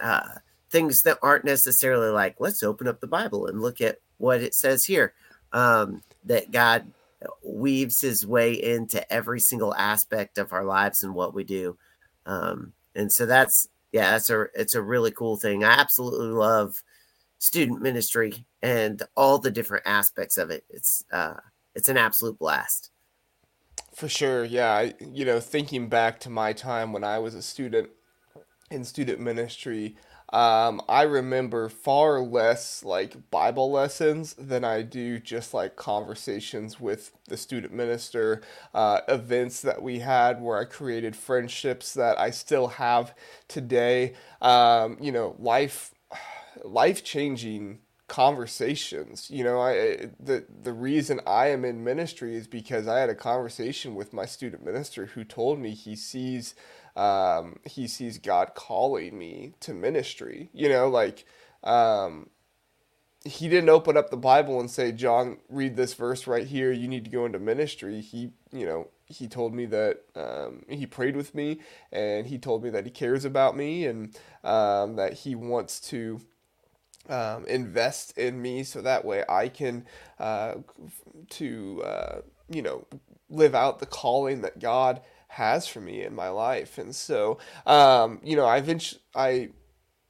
uh, 0.00 0.36
things 0.70 1.02
that 1.02 1.18
aren't 1.22 1.44
necessarily 1.44 2.08
like, 2.08 2.36
let's 2.38 2.62
open 2.62 2.88
up 2.88 3.00
the 3.00 3.06
Bible 3.06 3.46
and 3.46 3.60
look 3.60 3.82
at 3.82 3.98
what 4.16 4.40
it 4.40 4.54
says 4.54 4.86
here. 4.86 5.12
Um, 5.52 6.02
that 6.24 6.50
God 6.50 6.86
weaves 7.44 8.00
his 8.00 8.26
way 8.26 8.54
into 8.54 9.12
every 9.12 9.40
single 9.40 9.74
aspect 9.74 10.38
of 10.38 10.54
our 10.54 10.64
lives 10.64 11.02
and 11.02 11.14
what 11.14 11.34
we 11.34 11.44
do. 11.44 11.76
Um, 12.24 12.72
and 12.94 13.12
so 13.12 13.26
that's, 13.26 13.68
yeah, 13.92 14.12
that's 14.12 14.30
a, 14.30 14.46
it's 14.54 14.74
a 14.74 14.80
really 14.80 15.10
cool 15.10 15.36
thing. 15.36 15.62
I 15.62 15.72
absolutely 15.72 16.28
love 16.28 16.82
student 17.40 17.82
ministry 17.82 18.46
and 18.62 19.02
all 19.16 19.38
the 19.38 19.50
different 19.50 19.84
aspects 19.86 20.38
of 20.38 20.50
it. 20.50 20.62
It's, 20.70 21.04
uh, 21.10 21.34
it's 21.74 21.88
an 21.88 21.96
absolute 21.96 22.38
blast. 22.38 22.90
For 23.94 24.08
sure. 24.08 24.44
Yeah. 24.44 24.70
I, 24.70 24.94
you 25.00 25.24
know, 25.24 25.40
thinking 25.40 25.88
back 25.88 26.20
to 26.20 26.30
my 26.30 26.52
time 26.52 26.92
when 26.92 27.02
I 27.02 27.18
was 27.18 27.34
a 27.34 27.42
student 27.42 27.90
in 28.70 28.84
student 28.84 29.20
ministry, 29.20 29.96
um, 30.32 30.80
I 30.88 31.02
remember 31.02 31.68
far 31.68 32.20
less 32.20 32.84
like 32.84 33.30
Bible 33.30 33.72
lessons 33.72 34.34
than 34.34 34.64
I 34.64 34.82
do 34.82 35.18
just 35.18 35.52
like 35.52 35.74
conversations 35.74 36.78
with 36.78 37.12
the 37.26 37.36
student 37.36 37.72
minister, 37.72 38.42
uh, 38.72 39.00
events 39.08 39.62
that 39.62 39.82
we 39.82 39.98
had 39.98 40.40
where 40.40 40.58
I 40.58 40.66
created 40.66 41.16
friendships 41.16 41.94
that 41.94 42.18
I 42.18 42.30
still 42.30 42.68
have 42.68 43.14
today. 43.48 44.14
Um, 44.40 44.98
you 45.00 45.10
know, 45.10 45.34
life, 45.40 45.92
life 46.64 47.04
changing 47.04 47.80
conversations. 48.08 49.30
You 49.30 49.44
know, 49.44 49.60
I 49.60 50.08
the 50.18 50.44
the 50.62 50.72
reason 50.72 51.20
I 51.26 51.48
am 51.48 51.64
in 51.64 51.84
ministry 51.84 52.34
is 52.34 52.46
because 52.46 52.88
I 52.88 52.98
had 52.98 53.08
a 53.08 53.14
conversation 53.14 53.94
with 53.94 54.12
my 54.12 54.26
student 54.26 54.64
minister 54.64 55.06
who 55.06 55.24
told 55.24 55.58
me 55.60 55.70
he 55.70 55.94
sees 55.96 56.54
um, 56.96 57.60
he 57.64 57.86
sees 57.86 58.18
God 58.18 58.54
calling 58.54 59.16
me 59.18 59.54
to 59.60 59.72
ministry. 59.72 60.50
You 60.52 60.68
know, 60.68 60.88
like 60.88 61.24
um, 61.62 62.30
he 63.24 63.48
didn't 63.48 63.68
open 63.68 63.96
up 63.96 64.10
the 64.10 64.16
Bible 64.16 64.60
and 64.60 64.70
say, 64.70 64.92
Jon, 64.92 65.38
read 65.48 65.76
this 65.76 65.94
verse 65.94 66.26
right 66.26 66.46
here. 66.46 66.72
You 66.72 66.88
need 66.88 67.04
to 67.04 67.10
go 67.10 67.26
into 67.26 67.38
ministry. 67.38 68.00
He, 68.00 68.32
you 68.50 68.64
know, 68.64 68.88
he 69.06 69.28
told 69.28 69.54
me 69.54 69.66
that 69.66 70.02
um, 70.16 70.64
he 70.68 70.86
prayed 70.86 71.16
with 71.16 71.34
me 71.34 71.60
and 71.92 72.26
he 72.26 72.38
told 72.38 72.64
me 72.64 72.70
that 72.70 72.86
he 72.86 72.90
cares 72.90 73.24
about 73.24 73.56
me 73.56 73.86
and 73.86 74.16
um, 74.42 74.96
that 74.96 75.12
he 75.14 75.34
wants 75.34 75.80
to 75.90 76.20
um, 77.10 77.44
invest 77.46 78.16
in 78.16 78.40
me 78.40 78.62
so 78.62 78.80
that 78.80 79.04
way 79.04 79.24
I 79.28 79.48
can 79.48 79.84
uh, 80.18 80.54
to 81.30 81.82
uh, 81.84 82.20
you 82.48 82.62
know 82.62 82.86
live 83.28 83.54
out 83.54 83.78
the 83.78 83.86
calling 83.86 84.40
that 84.42 84.58
God 84.58 85.00
has 85.28 85.66
for 85.66 85.80
me 85.80 86.02
in 86.02 86.14
my 86.14 86.28
life. 86.28 86.76
And 86.76 86.94
so, 86.94 87.38
um, 87.64 88.20
you 88.24 88.34
know, 88.34 88.46
I 88.46 88.58
eventually, 88.58 89.00
I, 89.14 89.50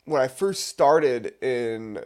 when 0.06 0.20
I 0.20 0.28
first 0.28 0.68
started 0.68 1.34
in 1.42 2.02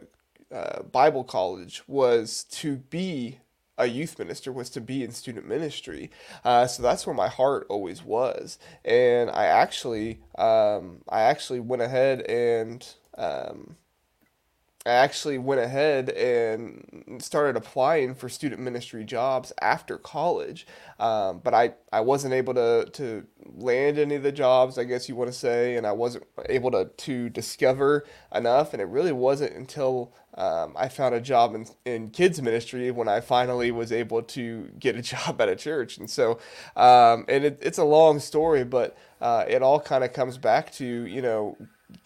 uh, 0.52 0.82
Bible 0.82 1.22
college 1.22 1.82
was 1.86 2.44
to 2.44 2.76
be 2.76 3.38
a 3.76 3.86
youth 3.86 4.20
minister 4.20 4.52
was 4.52 4.70
to 4.70 4.80
be 4.80 5.02
in 5.02 5.10
student 5.10 5.48
ministry 5.48 6.08
uh, 6.44 6.64
so 6.64 6.80
that's 6.80 7.06
where 7.08 7.14
my 7.14 7.26
heart 7.26 7.66
always 7.68 8.04
was 8.04 8.56
and 8.84 9.28
i 9.30 9.46
actually 9.46 10.20
um, 10.38 11.02
i 11.08 11.22
actually 11.22 11.58
went 11.58 11.82
ahead 11.82 12.20
and 12.20 12.94
um, 13.18 13.74
I 14.86 14.90
actually 14.90 15.38
went 15.38 15.62
ahead 15.62 16.10
and 16.10 17.22
started 17.22 17.56
applying 17.56 18.14
for 18.14 18.28
student 18.28 18.60
ministry 18.60 19.02
jobs 19.02 19.50
after 19.62 19.96
college, 19.96 20.66
um, 21.00 21.40
but 21.42 21.54
I, 21.54 21.72
I 21.90 22.00
wasn't 22.00 22.34
able 22.34 22.52
to, 22.52 22.86
to 22.92 23.26
land 23.56 23.98
any 23.98 24.16
of 24.16 24.22
the 24.22 24.32
jobs, 24.32 24.76
I 24.76 24.84
guess 24.84 25.08
you 25.08 25.16
want 25.16 25.32
to 25.32 25.36
say, 25.36 25.76
and 25.76 25.86
I 25.86 25.92
wasn't 25.92 26.24
able 26.50 26.70
to, 26.72 26.84
to 26.84 27.30
discover 27.30 28.04
enough. 28.34 28.74
And 28.74 28.82
it 28.82 28.86
really 28.86 29.12
wasn't 29.12 29.54
until 29.54 30.12
um, 30.34 30.74
I 30.76 30.88
found 30.88 31.14
a 31.14 31.20
job 31.20 31.54
in, 31.54 31.66
in 31.86 32.10
kids 32.10 32.42
ministry 32.42 32.90
when 32.90 33.08
I 33.08 33.20
finally 33.20 33.70
was 33.70 33.90
able 33.90 34.22
to 34.22 34.70
get 34.78 34.96
a 34.96 35.02
job 35.14 35.40
at 35.40 35.48
a 35.48 35.56
church. 35.56 35.96
And 35.96 36.10
so, 36.10 36.38
um, 36.76 37.24
and 37.28 37.44
it, 37.44 37.58
it's 37.62 37.78
a 37.78 37.84
long 37.84 38.18
story, 38.20 38.64
but 38.64 38.98
uh, 39.22 39.46
it 39.48 39.62
all 39.62 39.80
kind 39.80 40.04
of 40.04 40.12
comes 40.12 40.36
back 40.36 40.72
to, 40.72 40.84
you 40.84 41.22
know, 41.22 41.56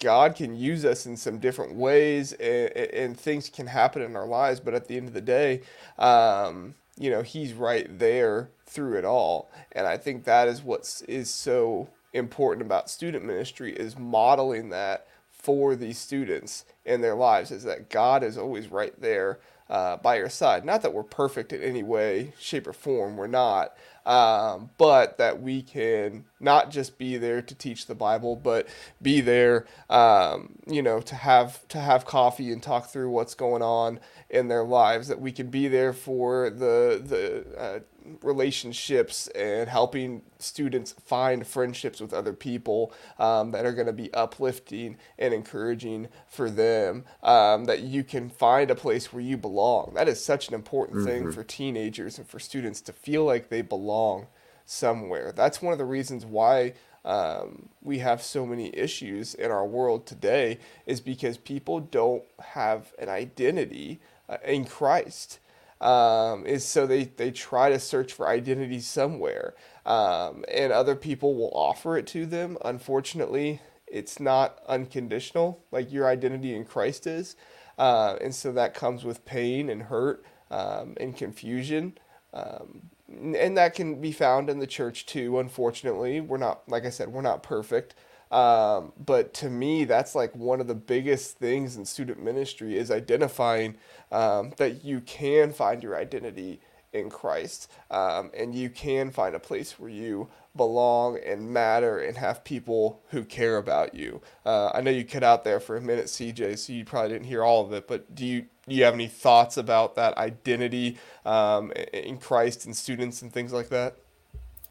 God 0.01 0.35
can 0.37 0.57
use 0.57 0.85
us 0.85 1.07
in 1.07 1.17
some 1.17 1.39
different 1.39 1.75
ways 1.75 2.33
and, 2.35 2.73
and, 2.77 3.19
things 3.19 3.49
can 3.49 3.69
happen 3.69 4.03
in 4.03 4.17
our 4.17 4.27
lives. 4.27 4.61
But 4.61 4.75
at 4.75 4.89
the 4.89 4.97
end 4.97 5.09
of 5.09 5.15
the 5.15 5.21
day, 5.21 5.63
um, 5.99 6.75
you 6.99 7.11
know, 7.11 7.23
He's 7.23 7.53
right 7.53 7.87
there 7.99 8.51
through 8.67 8.99
it 8.99 9.05
all. 9.05 9.51
And 9.73 9.87
I 9.87 9.97
think 9.97 10.25
that 10.25 10.49
is 10.49 10.63
what 10.63 11.03
is 11.09 11.31
so 11.31 11.89
important 12.13 12.67
about 12.67 12.91
student 12.91 13.25
ministry 13.25 13.73
is 13.73 13.99
modeling 13.99 14.71
that 14.71 15.07
for 15.31 15.77
these 15.77 15.99
students 15.99 16.65
in 16.85 17.01
their 17.01 17.15
lives 17.15 17.51
is 17.51 17.63
that 17.65 17.91
God 17.91 18.23
is 18.23 18.37
always 18.37 18.69
right 18.69 18.99
there 19.01 19.39
uh, 19.71 19.97
by 19.99 20.17
your 20.17 20.29
side. 20.29 20.65
Not 20.65 20.83
that 20.83 20.93
we're 20.93 21.03
perfect 21.03 21.53
in 21.53 21.63
any 21.63 21.83
way, 21.83 22.33
shape, 22.39 22.67
or 22.67 22.73
form. 22.73 23.17
We're 23.17 23.27
not 23.27 23.77
um, 24.09 24.71
but 24.79 25.19
that 25.19 25.43
we 25.43 25.61
can 25.61 26.25
not 26.41 26.71
just 26.71 26.97
be 26.97 27.19
there 27.19 27.43
to 27.43 27.55
teach 27.55 27.87
the 27.87 27.95
Bible, 27.95 28.37
but 28.37 28.67
be 29.03 29.21
there, 29.21 29.67
um, 29.91 30.55
you 30.67 30.81
know, 30.81 31.03
to 31.03 31.15
have 31.15 31.69
to 31.69 31.79
have 31.79 32.07
coffee 32.07 32.51
and 32.51 32.63
talk 32.63 32.89
through 32.89 33.11
what's 33.11 33.35
going 33.35 33.61
on 33.61 34.01
in 34.31 34.49
their 34.49 34.65
lives. 34.65 35.09
That 35.09 35.21
we 35.21 35.31
can 35.31 35.51
be 35.51 35.69
there 35.69 35.93
for 35.93 36.49
the 36.49 37.03
the 37.05 37.61
uh, 37.61 37.81
relationships 38.23 39.27
and 39.29 39.69
helping 39.69 40.23
students 40.39 40.93
find 41.05 41.47
friendships 41.47 42.01
with 42.01 42.13
other 42.13 42.33
people 42.33 42.93
um, 43.19 43.51
that 43.53 43.67
are 43.67 43.73
going 43.73 43.87
to 43.87 43.93
be 43.93 44.13
uplifting 44.15 44.97
and 45.19 45.35
encouraging 45.35 46.09
for 46.27 46.51
them. 46.51 47.05
Um, 47.23 47.67
that 47.67 47.81
you 47.81 48.05
can 48.05 48.31
find 48.31 48.71
a 48.71 48.75
place 48.75 49.13
where 49.13 49.23
you 49.23 49.37
belong. 49.37 49.93
That 49.95 50.09
is 50.09 50.25
such 50.25 50.49
an 50.49 50.55
important 50.55 50.99
mm-hmm. 50.99 51.07
thing 51.07 51.33
for 51.33 51.45
teenagers 51.45 52.19
and 52.19 52.27
for 52.27 52.39
students 52.39 52.81
to 52.83 52.93
feel 52.93 53.25
like 53.25 53.49
they 53.49 53.63
belong 53.63 54.27
somewhere. 54.65 55.33
That's 55.35 55.63
one 55.63 55.73
of 55.73 55.79
the 55.79 55.85
reasons 55.85 56.25
why. 56.25 56.75
Um, 57.05 57.71
we 57.81 58.01
have 58.01 58.21
so 58.21 58.45
many 58.45 58.77
issues 58.77 59.33
in 59.33 59.51
our 59.51 59.65
world 59.65 60.05
today 60.05 60.59
is 60.85 61.01
because 61.01 61.39
people 61.39 61.81
don't 61.81 62.25
have 62.39 62.93
an 62.99 63.09
identity 63.09 64.01
uh, 64.29 64.37
in 64.45 64.67
Christ 64.67 65.39
um, 65.81 66.47
is 66.47 66.65
so 66.65 66.87
they, 66.87 67.05
they 67.05 67.31
try 67.31 67.71
to 67.71 67.79
search 67.79 68.13
for 68.13 68.29
identity 68.29 68.81
somewhere. 68.81 69.55
Um, 69.87 70.45
and 70.53 70.73
other 70.73 70.95
people 70.95 71.35
will 71.35 71.53
offer 71.55 71.97
it 71.97 72.07
to 72.09 72.27
them. 72.27 72.59
Unfortunately, 72.65 73.61
it's 73.87 74.21
not 74.21 74.61
unconditional 74.69 75.65
like 75.71 75.93
your 75.93 76.07
identity 76.07 76.55
in 76.55 76.65
Christ 76.65 77.07
is. 77.07 77.37
Uh, 77.79 78.17
and 78.21 78.35
so 78.35 78.53
that 78.53 78.75
comes 78.75 79.05
with 79.05 79.25
pain 79.25 79.71
and 79.71 79.85
hurt 79.85 80.25
um, 80.51 80.95
and 80.99 81.17
confusion. 81.17 81.97
Um, 82.35 82.91
and 83.09 83.57
that 83.57 83.75
can 83.75 84.01
be 84.01 84.13
found 84.13 84.51
in 84.51 84.59
the 84.59 84.67
church 84.67 85.07
too, 85.07 85.39
unfortunately. 85.39 86.21
We're 86.21 86.37
not, 86.39 86.69
like 86.69 86.85
I 86.85 86.91
said, 86.91 87.09
we're 87.09 87.23
not 87.23 87.43
perfect. 87.43 87.95
Um, 88.31 88.93
but 89.05 89.33
to 89.35 89.51
me, 89.51 89.85
that's 89.85 90.15
like 90.15 90.35
one 90.37 90.61
of 90.61 90.67
the 90.67 90.75
biggest 90.75 91.39
things 91.39 91.77
in 91.77 91.85
student 91.85 92.23
ministry 92.23 92.77
is 92.77 92.91
identifying 92.91 93.77
um, 94.13 94.53
that 94.57 94.85
you 94.85 95.01
can 95.01 95.53
find 95.53 95.83
your 95.83 95.97
identity 95.97 96.61
in 96.93 97.11
Christ 97.11 97.71
um, 97.91 98.31
and 98.35 98.55
you 98.55 98.71
can 98.71 99.11
find 99.11 99.35
a 99.35 99.39
place 99.39 99.79
where 99.79 99.91
you 99.91 100.29
belong 100.57 101.19
and 101.19 101.51
matter 101.51 101.99
and 101.99 102.17
have 102.17 102.45
people 102.45 103.03
who 103.11 103.25
care 103.25 103.57
about 103.57 103.95
you. 103.95 104.21
Uh, 104.45 104.71
I 104.75 104.81
know 104.81 104.91
you 104.91 105.05
cut 105.05 105.23
out 105.23 105.45
there 105.45 105.61
for 105.61 105.77
a 105.77 105.81
minute, 105.81 106.07
CJ, 106.07 106.59
so 106.59 106.73
you 106.73 106.85
probably 106.85 107.11
didn't 107.11 107.27
hear 107.27 107.45
all 107.45 107.65
of 107.65 107.73
it, 107.73 107.87
but 107.87 108.15
do 108.15 108.27
you 108.27 108.47
do 108.67 108.75
you 108.75 108.85
have 108.85 108.95
any 108.95 109.07
thoughts 109.07 109.57
about 109.57 109.95
that 109.95 110.19
identity 110.19 110.99
um, 111.25 111.73
in 111.73 112.19
Christ 112.19 112.67
and 112.67 112.77
students 112.77 113.23
and 113.23 113.33
things 113.33 113.51
like 113.51 113.71
that? 113.71 113.97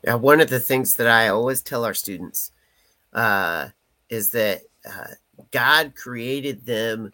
Yeah, 0.04 0.16
one 0.16 0.40
of 0.40 0.52
the 0.52 0.60
things 0.60 0.98
that 0.98 1.08
I 1.08 1.30
always 1.30 1.64
tell 1.64 1.84
our 1.84 1.96
students 1.96 2.52
uh, 3.18 3.70
is 4.10 4.30
that 4.30 4.62
uh, 4.88 5.08
God 5.52 5.96
created 5.96 6.66
them 6.66 7.12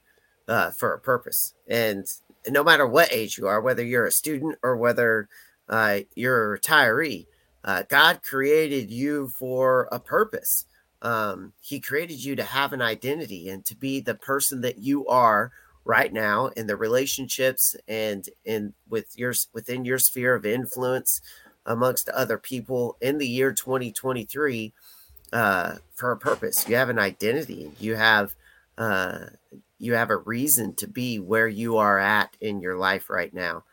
uh, 0.48 0.70
for 0.72 0.94
a 0.94 1.00
purpose. 1.00 1.54
And 1.68 2.06
no 2.50 2.64
matter 2.64 2.86
what 2.86 3.14
age 3.14 3.38
you 3.38 3.48
are, 3.48 3.62
whether 3.62 3.84
you're 3.84 4.06
a 4.06 4.12
student 4.12 4.58
or 4.62 4.76
whether 4.76 5.30
uh, 5.70 6.00
you're 6.14 6.54
a 6.54 6.60
retiree, 6.60 7.26
uh, 7.64 7.84
God 7.88 8.22
created 8.22 8.92
you 8.92 9.30
for 9.30 9.88
a 9.94 10.00
purpose. 10.00 10.66
Um, 11.02 11.54
he 11.62 11.80
created 11.80 12.24
you 12.24 12.36
to 12.36 12.44
have 12.44 12.74
an 12.74 12.82
identity 12.82 13.48
and 13.50 13.64
to 13.66 13.76
be 13.76 14.02
the 14.02 14.16
person 14.16 14.60
that 14.62 14.80
you 14.80 15.08
are 15.08 15.54
right 15.86 16.12
now 16.12 16.48
in 16.48 16.68
the 16.68 16.76
relationships 16.76 17.76
and 17.88 18.28
in 18.44 18.74
with 18.90 19.18
your 19.18 19.34
within 19.54 19.84
your 19.86 20.00
sphere 20.00 20.36
of 20.36 20.46
influence 20.46 21.22
amongst 21.66 22.10
other 22.10 22.38
people 22.38 22.98
in 23.02 23.18
the 23.18 23.28
year 23.28 23.52
2023 23.54 24.74
uh, 25.34 25.78
for 25.96 26.12
a 26.12 26.18
purpose. 26.18 26.68
You 26.70 26.76
have 26.76 26.90
an 26.90 27.00
identity. 27.00 27.72
You 27.80 27.96
have 27.96 28.36
uh, 28.78 29.26
you 29.80 29.96
have 29.96 30.10
a 30.10 30.18
reason 30.18 30.76
to 30.76 30.88
be 30.88 31.20
where 31.20 31.48
you 31.48 31.78
are 31.78 32.00
at 32.00 32.38
in 32.40 32.62
your 32.62 32.78
life 32.78 33.10
right 33.10 33.34
now, 33.34 33.64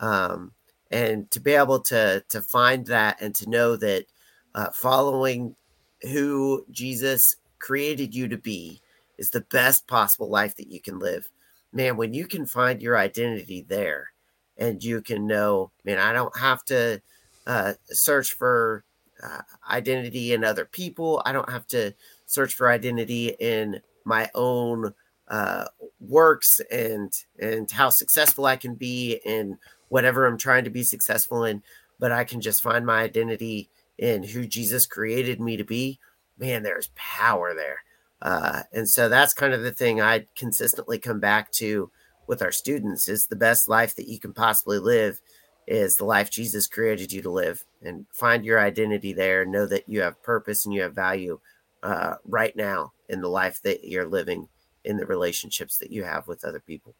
um, 0.00 0.52
and 0.90 1.30
to 1.32 1.40
be 1.40 1.52
able 1.52 1.80
to 1.80 2.24
to 2.28 2.40
find 2.40 2.86
that 2.86 3.20
and 3.20 3.34
to 3.34 3.50
know 3.50 3.76
that 3.76 4.06
uh, 4.54 4.70
following 4.72 5.56
who 6.02 6.64
Jesus 6.70 7.36
created 7.58 8.14
you 8.14 8.28
to 8.28 8.38
be 8.38 8.80
is 9.18 9.30
the 9.30 9.40
best 9.40 9.88
possible 9.88 10.30
life 10.30 10.56
that 10.56 10.70
you 10.70 10.80
can 10.80 10.98
live. 11.00 11.28
Man, 11.72 11.96
when 11.96 12.14
you 12.14 12.26
can 12.26 12.46
find 12.46 12.80
your 12.80 12.96
identity 12.96 13.60
there, 13.68 14.12
and 14.56 14.82
you 14.82 15.02
can 15.02 15.26
know, 15.26 15.70
man, 15.84 15.98
I 15.98 16.12
don't 16.12 16.36
have 16.38 16.64
to 16.66 17.02
uh, 17.46 17.74
search 17.88 18.32
for 18.32 18.84
uh, 19.22 19.42
identity 19.70 20.32
in 20.32 20.44
other 20.44 20.64
people. 20.64 21.22
I 21.24 21.32
don't 21.32 21.50
have 21.50 21.66
to 21.68 21.94
search 22.26 22.54
for 22.54 22.70
identity 22.70 23.34
in 23.38 23.80
my 24.04 24.30
own 24.34 24.94
uh, 25.28 25.66
works 26.00 26.60
and 26.70 27.12
and 27.38 27.70
how 27.70 27.90
successful 27.90 28.46
I 28.46 28.56
can 28.56 28.74
be 28.74 29.20
in 29.24 29.58
whatever 29.88 30.26
I'm 30.26 30.38
trying 30.38 30.64
to 30.64 30.70
be 30.70 30.82
successful 30.82 31.44
in. 31.44 31.62
But 31.98 32.12
I 32.12 32.24
can 32.24 32.40
just 32.40 32.62
find 32.62 32.86
my 32.86 33.02
identity 33.02 33.70
in 33.98 34.22
who 34.22 34.46
Jesus 34.46 34.86
created 34.86 35.40
me 35.40 35.56
to 35.56 35.64
be. 35.64 35.98
Man, 36.38 36.62
there's 36.62 36.90
power 36.94 37.54
there. 37.54 37.82
Uh, 38.22 38.62
and 38.72 38.88
so 38.88 39.08
that's 39.08 39.34
kind 39.34 39.52
of 39.52 39.62
the 39.62 39.72
thing 39.72 40.00
I 40.00 40.26
consistently 40.36 40.98
come 40.98 41.20
back 41.20 41.50
to 41.52 41.90
with 42.26 42.42
our 42.42 42.52
students 42.52 43.08
is 43.08 43.26
the 43.26 43.36
best 43.36 43.68
life 43.68 43.96
that 43.96 44.08
you 44.08 44.20
can 44.20 44.32
possibly 44.32 44.78
live 44.78 45.20
is 45.68 45.96
the 45.96 46.04
life 46.04 46.30
Jesus 46.30 46.66
created 46.66 47.12
you 47.12 47.20
to 47.22 47.30
live 47.30 47.64
and 47.82 48.06
find 48.10 48.44
your 48.44 48.58
identity 48.58 49.12
there. 49.12 49.44
Know 49.44 49.66
that 49.66 49.88
you 49.88 50.00
have 50.00 50.22
purpose 50.22 50.64
and 50.64 50.74
you 50.74 50.82
have 50.82 50.94
value 50.94 51.40
uh, 51.82 52.14
right 52.24 52.56
now 52.56 52.92
in 53.08 53.20
the 53.20 53.28
life 53.28 53.60
that 53.62 53.84
you're 53.84 54.08
living, 54.08 54.48
in 54.84 54.96
the 54.96 55.06
relationships 55.06 55.76
that 55.78 55.92
you 55.92 56.04
have 56.04 56.26
with 56.26 56.44
other 56.44 56.60
people. 56.60 56.94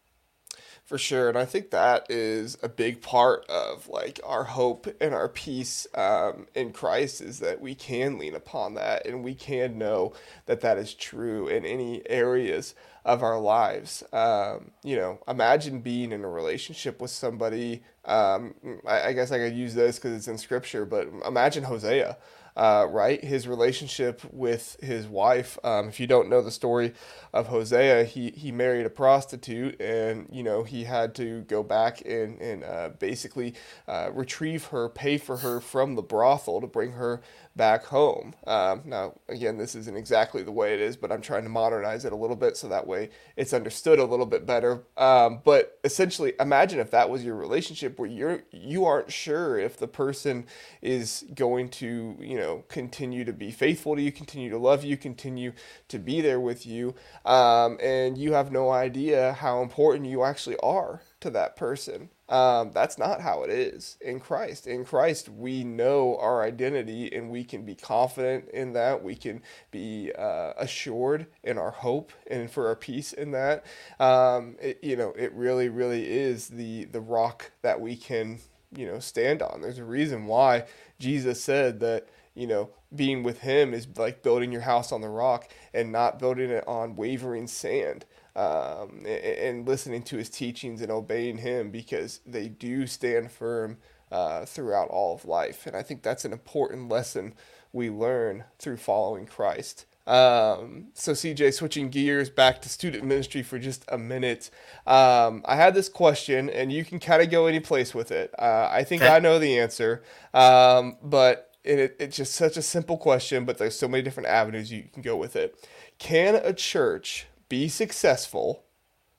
For 0.85 0.98
sure, 0.98 1.28
and 1.28 1.37
I 1.37 1.44
think 1.44 1.70
that 1.70 2.11
is 2.11 2.57
a 2.62 2.68
big 2.68 3.02
part 3.02 3.44
of 3.50 3.88
like 3.88 4.20
our 4.24 4.44
hope 4.44 4.87
and 5.02 5.14
our 5.14 5.28
peace 5.28 5.87
um, 5.94 6.46
in 6.54 6.72
Christ 6.72 7.20
is 7.20 7.40
that 7.40 7.61
we 7.61 7.74
can 7.74 8.18
lean 8.18 8.35
upon 8.35 8.74
that 8.74 9.07
and 9.07 9.22
we 9.22 9.35
can 9.35 9.76
know 9.76 10.14
that 10.46 10.62
that 10.62 10.78
is 10.78 10.94
true 10.94 11.48
in 11.48 11.66
any 11.66 12.09
areas 12.09 12.74
of 13.09 13.23
our 13.23 13.40
lives. 13.40 14.05
Um, 14.12 14.71
you 14.85 14.94
know, 14.97 15.18
imagine 15.27 15.81
being 15.81 16.12
in 16.12 16.23
a 16.25 16.29
relationship 16.29 17.01
with 17.01 17.11
somebody. 17.11 17.83
Um, 18.05 18.55
I, 18.87 19.09
I, 19.09 19.12
guess 19.14 19.33
I 19.33 19.38
could 19.38 19.55
use 19.55 19.75
this 19.75 19.97
because 19.97 20.12
it's 20.12 20.29
in 20.29 20.37
Scripture, 20.37 20.85
but 20.85 21.09
imagine 21.27 21.64
Hosea 21.64 22.18
uh, 22.59 22.88
right? 22.90 23.23
His 23.23 23.47
relationship 23.47 24.21
with 24.33 24.77
his 24.83 25.07
wife. 25.07 25.59
Um, 25.62 25.88
if 25.88 26.01
you 26.01 26.09
don't 26.09 26.29
know 26.29 26.42
the 26.42 26.51
story 26.51 26.92
of 27.33 27.47
Hosea, 27.47 28.03
he, 28.05 28.33
he 28.33 28.51
married 28.51 28.85
a 28.85 28.90
prostitute 28.90 29.81
and, 29.81 30.27
you 30.33 30.42
know, 30.42 30.64
he 30.64 30.83
had 30.83 31.14
to 31.14 31.42
go 31.42 31.62
back 31.62 32.05
and, 32.05 32.40
and 32.40 32.64
uh, 32.64 32.90
basically 32.99 33.55
uh, 33.87 34.11
retrieve 34.12 34.66
her, 34.66 34.88
pay 34.88 35.18
for 35.18 35.38
her 35.38 35.61
from 35.61 35.94
the 35.94 36.03
brothel 36.03 36.61
to 36.61 36.66
bring 36.66 36.92
her 36.92 37.21
back 37.59 37.85
home. 37.85 38.35
Um, 38.47 38.83
now, 38.87 39.14
again, 39.29 39.59
this 39.59 39.75
isn't 39.75 39.97
exactly 39.97 40.42
the 40.42 40.53
way 40.53 40.73
it 40.73 40.81
is, 40.81 40.97
but 40.97 41.12
I'm 41.12 41.21
trying 41.21 41.42
to 41.42 41.51
modernize 41.51 42.07
it 42.07 42.12
a 42.12 42.16
little 42.16 42.37
bit 42.37 42.57
so 42.57 42.68
that 42.68 42.87
way 42.87 43.11
it's 43.37 43.53
understood 43.53 43.99
a 43.99 44.05
little 44.05 44.25
bit 44.25 44.47
better. 44.47 44.85
Um, 44.97 45.42
but 45.44 45.79
essentially, 45.85 46.33
imagine 46.40 46.79
if 46.79 46.90
that 46.92 47.11
was 47.11 47.23
your 47.23 47.35
relationship 47.35 47.99
where 47.99 48.09
you're 48.09 48.44
you 48.53 48.87
aren't 48.87 49.12
sure 49.12 49.59
if 49.59 49.77
the 49.77 49.88
person 49.88 50.47
is 50.81 51.27
going 51.35 51.68
to 51.68 52.16
you 52.21 52.38
know 52.38 52.64
continue 52.68 53.25
to 53.25 53.33
be 53.35 53.51
faithful 53.51 53.97
to 53.97 54.01
you, 54.01 54.12
continue 54.12 54.49
to 54.49 54.59
love 54.59 54.85
you, 54.85 54.97
continue 54.97 55.53
to 55.88 55.99
be 55.99 56.23
there 56.23 56.40
with 56.40 56.64
you, 56.64 56.94
um, 57.27 57.77
and 57.83 58.16
you 58.16 58.33
have 58.33 58.51
no 58.51 58.71
idea 58.71 59.35
how 59.35 59.61
important 59.61 60.07
you 60.07 60.25
actually 60.25 60.57
are 60.62 61.03
to 61.21 61.29
that 61.31 61.57
person. 61.57 62.09
Um, 62.28 62.72
that's 62.72 62.98
not 62.98 63.20
how 63.20 63.42
it 63.42 63.50
is 63.50 63.96
in 64.00 64.20
Christ. 64.20 64.66
In 64.66 64.84
Christ, 64.84 65.28
we 65.28 65.64
know 65.64 66.16
our 66.18 66.42
identity 66.42 67.14
and 67.14 67.30
we 67.30 67.42
can 67.44 67.64
be 67.64 67.74
confident 67.74 68.48
in 68.50 68.74
that. 68.74 69.02
We 69.02 69.14
can 69.14 69.42
be 69.70 70.12
uh, 70.18 70.52
assured 70.58 71.26
in 71.42 71.58
our 71.58 71.70
hope 71.70 72.12
and 72.30 72.50
for 72.50 72.68
our 72.68 72.76
peace 72.76 73.12
in 73.12 73.30
that. 73.32 73.64
Um, 73.98 74.56
it, 74.60 74.78
you 74.82 74.96
know, 74.96 75.14
it 75.16 75.32
really, 75.32 75.68
really 75.68 76.08
is 76.08 76.48
the 76.48 76.84
the 76.86 77.00
rock 77.00 77.50
that 77.62 77.80
we 77.80 77.96
can 77.96 78.38
you 78.76 78.86
know 78.86 78.98
stand 78.98 79.42
on. 79.42 79.60
There's 79.60 79.78
a 79.78 79.84
reason 79.84 80.26
why 80.26 80.64
Jesus 80.98 81.42
said 81.42 81.80
that 81.80 82.08
you 82.34 82.46
know 82.46 82.70
being 82.94 83.22
with 83.22 83.40
Him 83.40 83.72
is 83.74 83.86
like 83.96 84.22
building 84.22 84.52
your 84.52 84.62
house 84.62 84.92
on 84.92 85.00
the 85.00 85.08
rock 85.08 85.48
and 85.72 85.92
not 85.92 86.18
building 86.18 86.50
it 86.50 86.66
on 86.66 86.96
wavering 86.96 87.46
sand 87.46 88.04
um, 88.38 88.98
and, 88.98 89.09
and, 89.09 89.68
listening 89.68 90.03
to 90.05 90.16
his 90.16 90.31
teachings 90.31 90.81
and 90.81 90.92
obeying 90.92 91.38
him 91.38 91.70
because 91.70 92.20
they 92.24 92.46
do 92.46 92.87
stand 92.87 93.33
firm 93.33 93.79
uh, 94.12 94.44
throughout 94.44 94.88
all 94.90 95.14
of 95.16 95.24
life. 95.24 95.66
And 95.66 95.74
I 95.74 95.83
think 95.83 96.03
that's 96.03 96.24
an 96.24 96.33
important 96.33 96.88
lesson 96.88 97.35
we 97.72 97.90
learn 97.90 98.44
through 98.61 98.77
following 98.77 99.27
Christ. 99.27 99.87
Um, 100.07 100.87
so, 100.94 101.12
CJ, 101.12 101.53
switching 101.53 101.90
gears 101.90 102.31
back 102.31 102.62
to 102.62 102.68
student 102.68 103.05
ministry 103.05 103.42
for 103.42 103.59
just 103.59 103.85
a 103.88 103.98
minute. 103.98 104.51
Um, 104.87 105.42
I 105.44 105.57
had 105.57 105.74
this 105.74 105.88
question, 105.88 106.48
and 106.48 106.72
you 106.72 106.85
can 106.85 107.01
kind 107.01 107.20
of 107.20 107.31
go 107.31 107.46
any 107.46 107.61
place 107.61 107.92
with 107.92 108.12
it. 108.12 108.33
Uh, 108.38 108.68
I 108.70 108.85
think 108.85 109.03
okay. 109.03 109.14
I 109.14 109.18
know 109.18 109.40
the 109.40 109.59
answer, 109.59 110.05
um, 110.33 110.96
but 111.03 111.57
it, 111.64 111.96
it's 111.98 112.16
just 112.16 112.37
such 112.37 112.57
a 112.57 112.62
simple 112.62 112.96
question, 112.96 113.44
but 113.44 113.59
there's 113.59 113.77
so 113.77 113.88
many 113.88 114.03
different 114.03 114.29
avenues 114.29 114.72
you 114.72 114.85
can 114.90 115.03
go 115.03 115.16
with 115.16 115.35
it. 115.35 115.68
Can 115.98 116.37
a 116.37 116.53
church 116.53 117.27
be 117.48 117.68
successful 117.68 118.64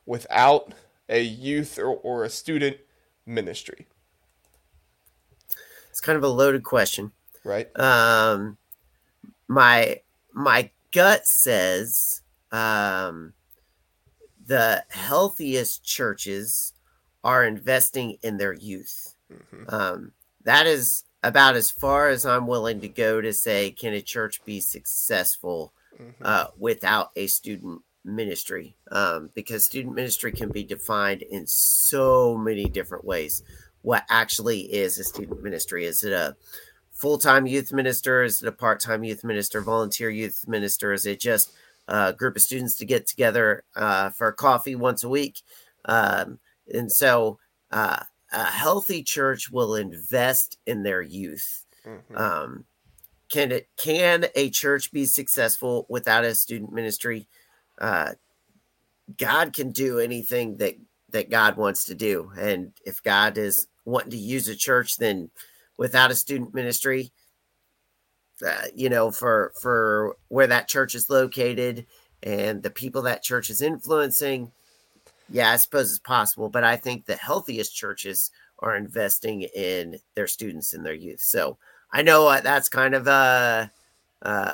without 0.05 0.73
a 1.07 1.21
youth 1.21 1.77
or, 1.77 1.95
or 1.95 2.23
a 2.23 2.29
student 2.29 2.77
ministry? 3.25 3.87
It's 5.89 6.01
kind 6.01 6.17
of 6.17 6.23
a 6.23 6.29
loaded 6.29 6.63
question. 6.63 7.11
Right. 7.43 7.69
Um 7.79 8.57
my 9.47 10.01
my 10.33 10.69
gut 10.91 11.25
says 11.25 12.21
um 12.51 13.33
the 14.49 14.83
healthiest 14.89 15.83
churches 15.83 16.73
are 17.23 17.45
investing 17.45 18.17
in 18.23 18.37
their 18.37 18.53
youth. 18.53 19.15
Mm-hmm. 19.31 19.73
Um, 19.73 20.11
that 20.43 20.65
is 20.65 21.03
about 21.21 21.55
as 21.55 21.69
far 21.69 22.09
as 22.09 22.25
I'm 22.25 22.47
willing 22.47 22.81
to 22.81 22.87
go 22.87 23.21
to 23.21 23.31
say, 23.31 23.71
can 23.71 23.93
a 23.93 24.01
church 24.01 24.43
be 24.45 24.59
successful 24.59 25.73
mm-hmm. 25.99 26.23
uh, 26.25 26.45
without 26.57 27.11
a 27.15 27.27
student 27.27 27.83
ministry 28.03 28.75
um, 28.91 29.29
because 29.33 29.65
student 29.65 29.95
ministry 29.95 30.31
can 30.31 30.49
be 30.49 30.63
defined 30.63 31.21
in 31.21 31.45
so 31.47 32.37
many 32.37 32.65
different 32.65 33.05
ways. 33.05 33.43
What 33.81 34.03
actually 34.09 34.61
is 34.61 34.97
a 34.97 35.03
student 35.03 35.41
ministry? 35.43 35.85
Is 35.85 36.03
it 36.03 36.13
a 36.13 36.35
full 36.91 37.17
time 37.17 37.47
youth 37.47 37.71
minister? 37.71 38.23
Is 38.23 38.41
it 38.41 38.47
a 38.47 38.51
part 38.51 38.79
time 38.79 39.03
youth 39.03 39.23
minister, 39.23 39.61
volunteer 39.61 40.09
youth 40.09 40.45
minister? 40.47 40.93
Is 40.93 41.05
it 41.05 41.19
just 41.19 41.53
a 41.87 42.13
group 42.13 42.35
of 42.35 42.41
students 42.41 42.75
to 42.75 42.85
get 42.85 43.07
together 43.07 43.63
uh, 43.75 44.09
for 44.09 44.31
coffee 44.31 44.75
once 44.75 45.03
a 45.03 45.09
week? 45.09 45.41
Um, 45.85 46.39
and 46.73 46.91
so 46.91 47.39
uh, 47.71 48.03
a 48.31 48.43
healthy 48.43 49.03
church 49.03 49.49
will 49.49 49.75
invest 49.75 50.57
in 50.65 50.83
their 50.83 51.01
youth. 51.01 51.65
Mm-hmm. 51.85 52.17
Um, 52.17 52.65
can 53.29 53.51
it 53.51 53.69
can 53.77 54.25
a 54.35 54.49
church 54.49 54.91
be 54.91 55.05
successful 55.05 55.85
without 55.89 56.25
a 56.25 56.35
student 56.35 56.73
ministry? 56.73 57.27
Uh, 57.79 58.13
God 59.17 59.53
can 59.53 59.71
do 59.71 59.99
anything 59.99 60.57
that 60.57 60.75
that 61.11 61.31
God 61.31 61.57
wants 61.57 61.85
to 61.85 61.95
do, 61.95 62.31
and 62.37 62.71
if 62.85 63.01
God 63.01 63.37
is 63.37 63.67
wanting 63.85 64.11
to 64.11 64.17
use 64.17 64.47
a 64.47 64.55
church, 64.55 64.97
then 64.97 65.31
without 65.77 66.11
a 66.11 66.15
student 66.15 66.53
ministry, 66.53 67.11
uh, 68.45 68.65
you 68.75 68.89
know, 68.89 69.11
for 69.11 69.53
for 69.59 70.15
where 70.27 70.47
that 70.47 70.67
church 70.67 70.95
is 70.95 71.09
located 71.09 71.87
and 72.21 72.61
the 72.61 72.69
people 72.69 73.01
that 73.03 73.23
church 73.23 73.49
is 73.49 73.61
influencing, 73.61 74.51
yeah, 75.29 75.51
I 75.51 75.55
suppose 75.55 75.89
it's 75.89 75.99
possible. 75.99 76.49
But 76.49 76.63
I 76.63 76.75
think 76.75 77.05
the 77.05 77.15
healthiest 77.15 77.75
churches 77.75 78.31
are 78.59 78.75
investing 78.75 79.43
in 79.55 79.99
their 80.15 80.27
students 80.27 80.73
and 80.73 80.85
their 80.85 80.93
youth. 80.93 81.21
So 81.21 81.57
I 81.91 82.01
know 82.01 82.27
uh, 82.27 82.41
that's 82.41 82.69
kind 82.69 82.93
of 82.93 83.07
a, 83.07 83.71
uh, 84.21 84.53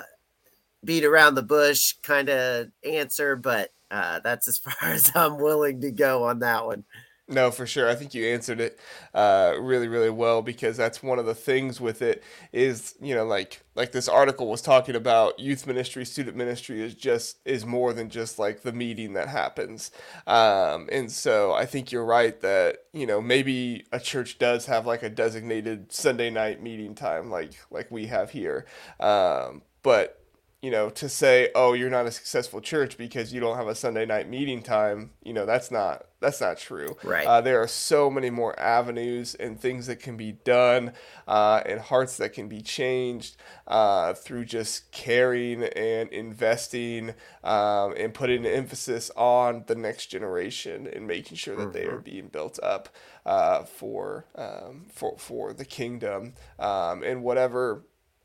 beat 0.86 1.04
around 1.04 1.36
the 1.36 1.44
bush 1.44 1.94
kind 2.04 2.30
of 2.30 2.68
answer, 2.84 3.36
but 3.36 3.72
uh, 3.92 4.20
that's 4.24 4.48
as 4.48 4.58
far 4.60 4.90
as 4.90 5.12
I'm 5.16 5.38
willing 5.38 5.82
to 5.82 5.92
go 5.92 6.24
on 6.26 6.40
that 6.40 6.66
one. 6.66 6.86
No, 7.28 7.50
for 7.50 7.66
sure. 7.66 7.90
I 7.90 7.96
think 7.96 8.14
you 8.14 8.24
answered 8.28 8.60
it 8.60 8.80
uh, 9.16 9.56
really, 9.60 9.88
really 9.88 10.12
well 10.12 10.44
because 10.44 10.78
that's 10.78 11.02
one 11.02 11.18
of 11.18 11.26
the 11.26 11.34
things 11.34 11.82
with 11.82 12.04
it 12.04 12.24
is 12.54 12.94
you 13.02 13.16
know 13.16 13.26
like 13.26 13.64
like 13.74 13.92
this 13.92 14.08
article 14.08 14.48
was 14.48 14.62
talking 14.62 14.96
about 14.96 15.40
youth 15.40 15.66
ministry, 15.66 16.06
student 16.06 16.38
ministry 16.38 16.84
is 16.84 16.94
just 16.94 17.40
is 17.44 17.66
more 17.66 17.94
than 17.94 18.10
just 18.12 18.38
like 18.38 18.62
the 18.62 18.72
meeting 18.72 19.14
that 19.14 19.28
happens, 19.28 19.90
um, 20.28 20.88
and 20.92 21.12
so 21.12 21.52
I 21.54 21.66
think 21.66 21.92
you're 21.92 22.06
right 22.06 22.40
that 22.42 22.84
you 22.94 23.08
know 23.08 23.22
maybe 23.22 23.86
a 23.92 24.00
church 24.00 24.38
does 24.38 24.68
have 24.68 24.86
like 24.86 25.02
a 25.02 25.10
designated 25.10 25.92
Sunday 25.92 26.30
night 26.30 26.62
meeting 26.62 26.94
time 26.94 27.32
like 27.32 27.54
like 27.72 27.90
we 27.90 28.06
have 28.06 28.30
here, 28.30 28.68
um, 29.00 29.64
but 29.82 30.25
you 30.66 30.72
know, 30.72 30.90
to 30.90 31.08
say, 31.08 31.52
"Oh, 31.54 31.74
you're 31.74 31.92
not 31.92 32.08
a 32.08 32.12
successful 32.12 32.60
church 32.60 32.98
because 32.98 33.32
you 33.32 33.40
don't 33.40 33.56
have 33.56 33.68
a 33.68 33.76
Sunday 33.76 34.04
night 34.04 34.28
meeting 34.28 34.64
time," 34.64 35.12
you 35.22 35.32
know, 35.32 35.46
that's 35.46 35.70
not 35.70 36.08
that's 36.22 36.42
not 36.42 36.58
true. 36.58 36.98
Right. 37.04 37.28
Uh, 37.28 37.42
there 37.42 37.62
are 37.62 37.68
so 37.68 38.10
many 38.10 38.32
more 38.32 38.60
avenues 38.60 39.36
and 39.36 39.60
things 39.60 39.86
that 39.86 39.98
can 39.98 40.18
be 40.18 40.32
done, 40.32 40.94
uh, 41.28 41.62
and 41.68 41.80
hearts 41.80 42.18
that 42.18 42.34
can 42.34 42.48
be 42.48 42.64
changed 42.64 43.38
uh, 43.68 44.16
through 44.16 44.46
just 44.46 44.92
caring 44.92 45.66
and 45.66 46.10
investing 46.10 47.14
um, 47.44 47.94
and 47.96 48.16
putting 48.16 48.44
an 48.44 48.52
emphasis 48.52 49.12
on 49.16 49.66
the 49.68 49.76
next 49.76 50.08
generation 50.08 50.88
and 50.92 51.06
making 51.06 51.38
sure 51.38 51.56
that 51.56 51.66
mm-hmm. 51.66 51.74
they 51.74 51.86
are 51.86 51.98
mm-hmm. 51.98 52.10
being 52.10 52.28
built 52.30 52.60
up 52.64 52.90
uh, 53.28 53.66
for 53.66 54.26
um, 54.34 54.88
for 54.92 55.16
for 55.20 55.54
the 55.54 55.66
kingdom 55.66 56.34
um, 56.58 57.04
and 57.04 57.22
whatever 57.22 57.84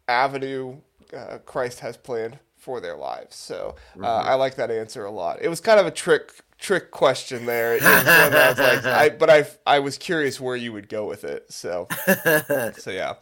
avenue 0.08 0.78
uh, 1.16 1.38
Christ 1.38 1.80
has 1.80 1.96
planned 1.96 2.38
for 2.56 2.80
their 2.80 2.96
lives. 2.96 3.36
So 3.36 3.76
uh, 3.96 3.98
mm-hmm. 3.98 4.28
I 4.28 4.34
like 4.34 4.56
that 4.56 4.70
answer 4.70 5.04
a 5.04 5.10
lot. 5.10 5.38
It 5.40 5.48
was 5.48 5.60
kind 5.60 5.80
of 5.80 5.86
a 5.86 5.90
trick 5.90 6.32
trick 6.60 6.90
question 6.90 7.46
there. 7.46 7.78
I 7.80 8.50
like, 8.50 8.84
I, 8.84 9.08
but 9.08 9.30
I 9.30 9.46
I 9.66 9.78
was 9.78 9.96
curious 9.96 10.38
where 10.38 10.56
you 10.56 10.74
would 10.74 10.88
go 10.88 11.06
with 11.06 11.24
it. 11.24 11.50
So 11.50 11.88
so 12.76 12.90
yeah. 12.90 13.14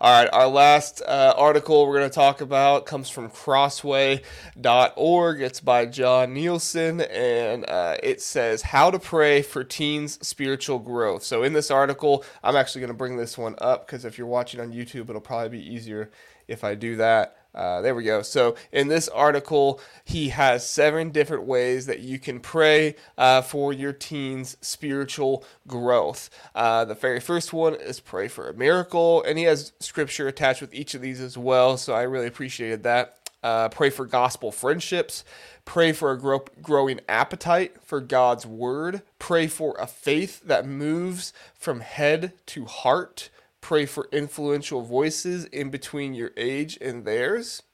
All 0.00 0.22
right, 0.22 0.30
our 0.32 0.48
last 0.48 1.02
uh, 1.06 1.34
article 1.36 1.86
we're 1.86 1.98
going 1.98 2.10
to 2.10 2.14
talk 2.14 2.40
about 2.40 2.86
comes 2.86 3.10
from 3.10 3.28
Crossway.org. 3.28 5.42
It's 5.42 5.60
by 5.60 5.86
Jon 5.86 6.34
Nielson, 6.34 7.06
and 7.10 7.68
uh, 7.68 7.96
it 8.02 8.22
says 8.22 8.62
how 8.62 8.90
to 8.90 8.98
pray 8.98 9.42
for 9.42 9.62
teens' 9.62 10.18
spiritual 10.26 10.78
growth. 10.78 11.22
So 11.22 11.42
in 11.42 11.52
this 11.52 11.70
article, 11.70 12.24
I'm 12.42 12.56
actually 12.56 12.80
going 12.80 12.88
to 12.88 12.94
bring 12.94 13.16
this 13.16 13.38
one 13.38 13.54
up 13.58 13.86
because 13.86 14.04
if 14.04 14.18
you're 14.18 14.26
watching 14.26 14.60
on 14.60 14.72
YouTube, 14.72 15.08
it'll 15.10 15.20
probably 15.20 15.58
be 15.58 15.74
easier 15.74 16.10
if 16.48 16.64
I 16.64 16.74
do 16.74 16.96
that. 16.96 17.35
Uh, 17.56 17.80
there 17.80 17.94
we 17.94 18.04
go. 18.04 18.22
So 18.22 18.54
in 18.70 18.88
this 18.88 19.08
article, 19.08 19.80
he 20.04 20.28
has 20.28 20.68
seven 20.68 21.10
different 21.10 21.44
ways 21.44 21.86
that 21.86 22.00
you 22.00 22.18
can 22.18 22.38
pray 22.38 22.96
uh, 23.16 23.42
for 23.42 23.72
your 23.72 23.92
teen's 23.92 24.56
spiritual 24.60 25.44
growth. 25.66 26.28
Uh, 26.54 26.84
the 26.84 26.94
very 26.94 27.20
first 27.20 27.52
one 27.52 27.74
is 27.74 27.98
pray 27.98 28.28
for 28.28 28.48
a 28.48 28.54
miracle, 28.54 29.22
and 29.24 29.38
he 29.38 29.44
has 29.44 29.72
scripture 29.80 30.28
attached 30.28 30.60
with 30.60 30.74
each 30.74 30.94
of 30.94 31.00
these 31.00 31.20
as 31.20 31.38
well. 31.38 31.76
So 31.76 31.94
I 31.94 32.02
really 32.02 32.26
appreciated 32.26 32.82
that. 32.82 33.18
Uh, 33.42 33.68
pray 33.68 33.90
for 33.90 34.06
gospel 34.06 34.50
friendships. 34.50 35.24
Pray 35.64 35.92
for 35.92 36.10
a 36.10 36.18
grow- 36.18 36.44
growing 36.60 37.00
appetite 37.08 37.76
for 37.84 38.00
God's 38.00 38.44
word. 38.44 39.02
Pray 39.18 39.46
for 39.46 39.76
a 39.78 39.86
faith 39.86 40.42
that 40.44 40.66
moves 40.66 41.32
from 41.54 41.80
head 41.80 42.32
to 42.46 42.64
heart 42.64 43.30
pray 43.66 43.84
for 43.84 44.08
influential 44.12 44.80
voices 44.80 45.44
in 45.46 45.70
between 45.70 46.14
your 46.14 46.30
age 46.36 46.78
and 46.80 47.04
theirs. 47.04 47.64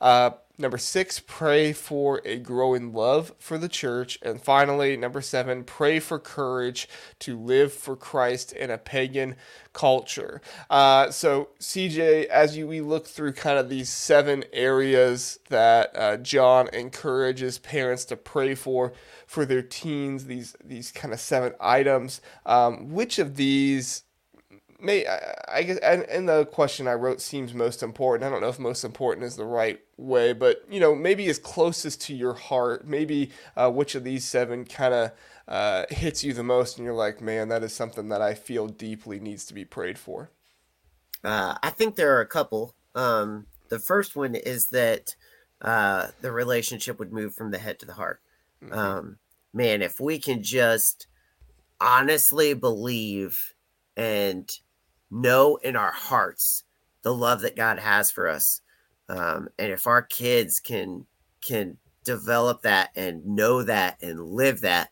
Uh, 0.00 0.30
number 0.58 0.78
six, 0.78 1.18
pray 1.26 1.72
for 1.72 2.22
a 2.24 2.38
growing 2.38 2.92
love 2.92 3.32
for 3.40 3.58
the 3.58 3.68
church. 3.68 4.16
And 4.22 4.40
finally, 4.40 4.96
number 4.96 5.20
seven, 5.20 5.64
pray 5.64 5.98
for 5.98 6.20
courage 6.20 6.88
to 7.18 7.36
live 7.36 7.72
for 7.72 7.96
Christ 7.96 8.52
in 8.52 8.70
a 8.70 8.78
pagan 8.78 9.34
culture. 9.72 10.40
Uh, 10.70 11.10
so, 11.10 11.48
CJ, 11.58 12.26
as 12.26 12.56
you, 12.56 12.68
we 12.68 12.80
look 12.80 13.08
through 13.08 13.32
kind 13.32 13.58
of 13.58 13.68
these 13.68 13.88
seven 13.88 14.44
areas 14.52 15.40
that 15.48 15.90
uh, 15.96 16.16
Jon 16.18 16.68
encourages 16.72 17.58
parents 17.58 18.04
to 18.04 18.16
pray 18.16 18.54
for 18.54 18.92
for 19.26 19.44
their 19.44 19.62
teens, 19.62 20.26
these 20.26 20.54
these 20.64 20.92
kind 20.92 21.12
of 21.12 21.18
seven 21.18 21.54
items, 21.60 22.20
um, 22.46 22.90
which 22.92 23.18
of 23.18 23.34
these 23.34 24.04
may 24.80 25.06
I, 25.48 25.62
guess 25.62 25.78
and, 25.78 26.02
and 26.04 26.28
the 26.28 26.46
question 26.46 26.88
I 26.88 26.94
wrote 26.94 27.20
seems 27.20 27.54
most 27.54 27.82
important. 27.82 28.26
I 28.26 28.30
don't 28.30 28.40
know 28.40 28.48
if 28.48 28.58
most 28.58 28.84
important 28.84 29.24
is 29.26 29.36
the 29.36 29.44
right 29.44 29.80
way, 29.96 30.32
but 30.32 30.64
you 30.70 30.80
know 30.80 30.94
maybe 30.94 31.26
is 31.26 31.38
closest 31.38 32.00
to 32.02 32.14
your 32.14 32.34
heart. 32.34 32.86
Maybe 32.86 33.30
uh, 33.56 33.70
which 33.70 33.94
of 33.94 34.04
these 34.04 34.24
seven 34.24 34.64
kind 34.64 34.94
of 34.94 35.12
uh, 35.48 35.84
hits 35.90 36.24
you 36.24 36.32
the 36.32 36.42
most, 36.42 36.78
and 36.78 36.84
you're 36.84 36.94
like, 36.94 37.20
man, 37.20 37.48
that 37.48 37.62
is 37.62 37.72
something 37.72 38.08
that 38.08 38.22
I 38.22 38.34
feel 38.34 38.68
deeply 38.68 39.20
needs 39.20 39.44
to 39.46 39.54
be 39.54 39.64
prayed 39.64 39.98
for. 39.98 40.30
Uh, 41.22 41.56
I 41.62 41.70
think 41.70 41.96
there 41.96 42.16
are 42.16 42.22
a 42.22 42.26
couple. 42.26 42.74
Um, 42.94 43.46
the 43.68 43.78
first 43.78 44.16
one 44.16 44.34
is 44.34 44.66
that 44.70 45.14
uh, 45.60 46.08
the 46.20 46.32
relationship 46.32 46.98
would 46.98 47.12
move 47.12 47.34
from 47.34 47.50
the 47.50 47.58
head 47.58 47.78
to 47.80 47.86
the 47.86 47.92
heart. 47.92 48.20
Mm-hmm. 48.62 48.72
Um, 48.72 49.18
man, 49.52 49.82
if 49.82 50.00
we 50.00 50.18
can 50.18 50.42
just 50.42 51.06
honestly 51.80 52.54
believe 52.54 53.54
and 53.96 54.50
know 55.10 55.56
in 55.56 55.76
our 55.76 55.92
hearts 55.92 56.64
the 57.02 57.14
love 57.14 57.40
that 57.42 57.56
God 57.56 57.78
has 57.78 58.10
for 58.10 58.28
us. 58.28 58.60
Um, 59.08 59.48
and 59.58 59.72
if 59.72 59.86
our 59.86 60.02
kids 60.02 60.60
can 60.60 61.06
can 61.40 61.78
develop 62.04 62.62
that 62.62 62.90
and 62.94 63.26
know 63.26 63.62
that 63.62 64.02
and 64.02 64.20
live 64.20 64.60
that, 64.60 64.90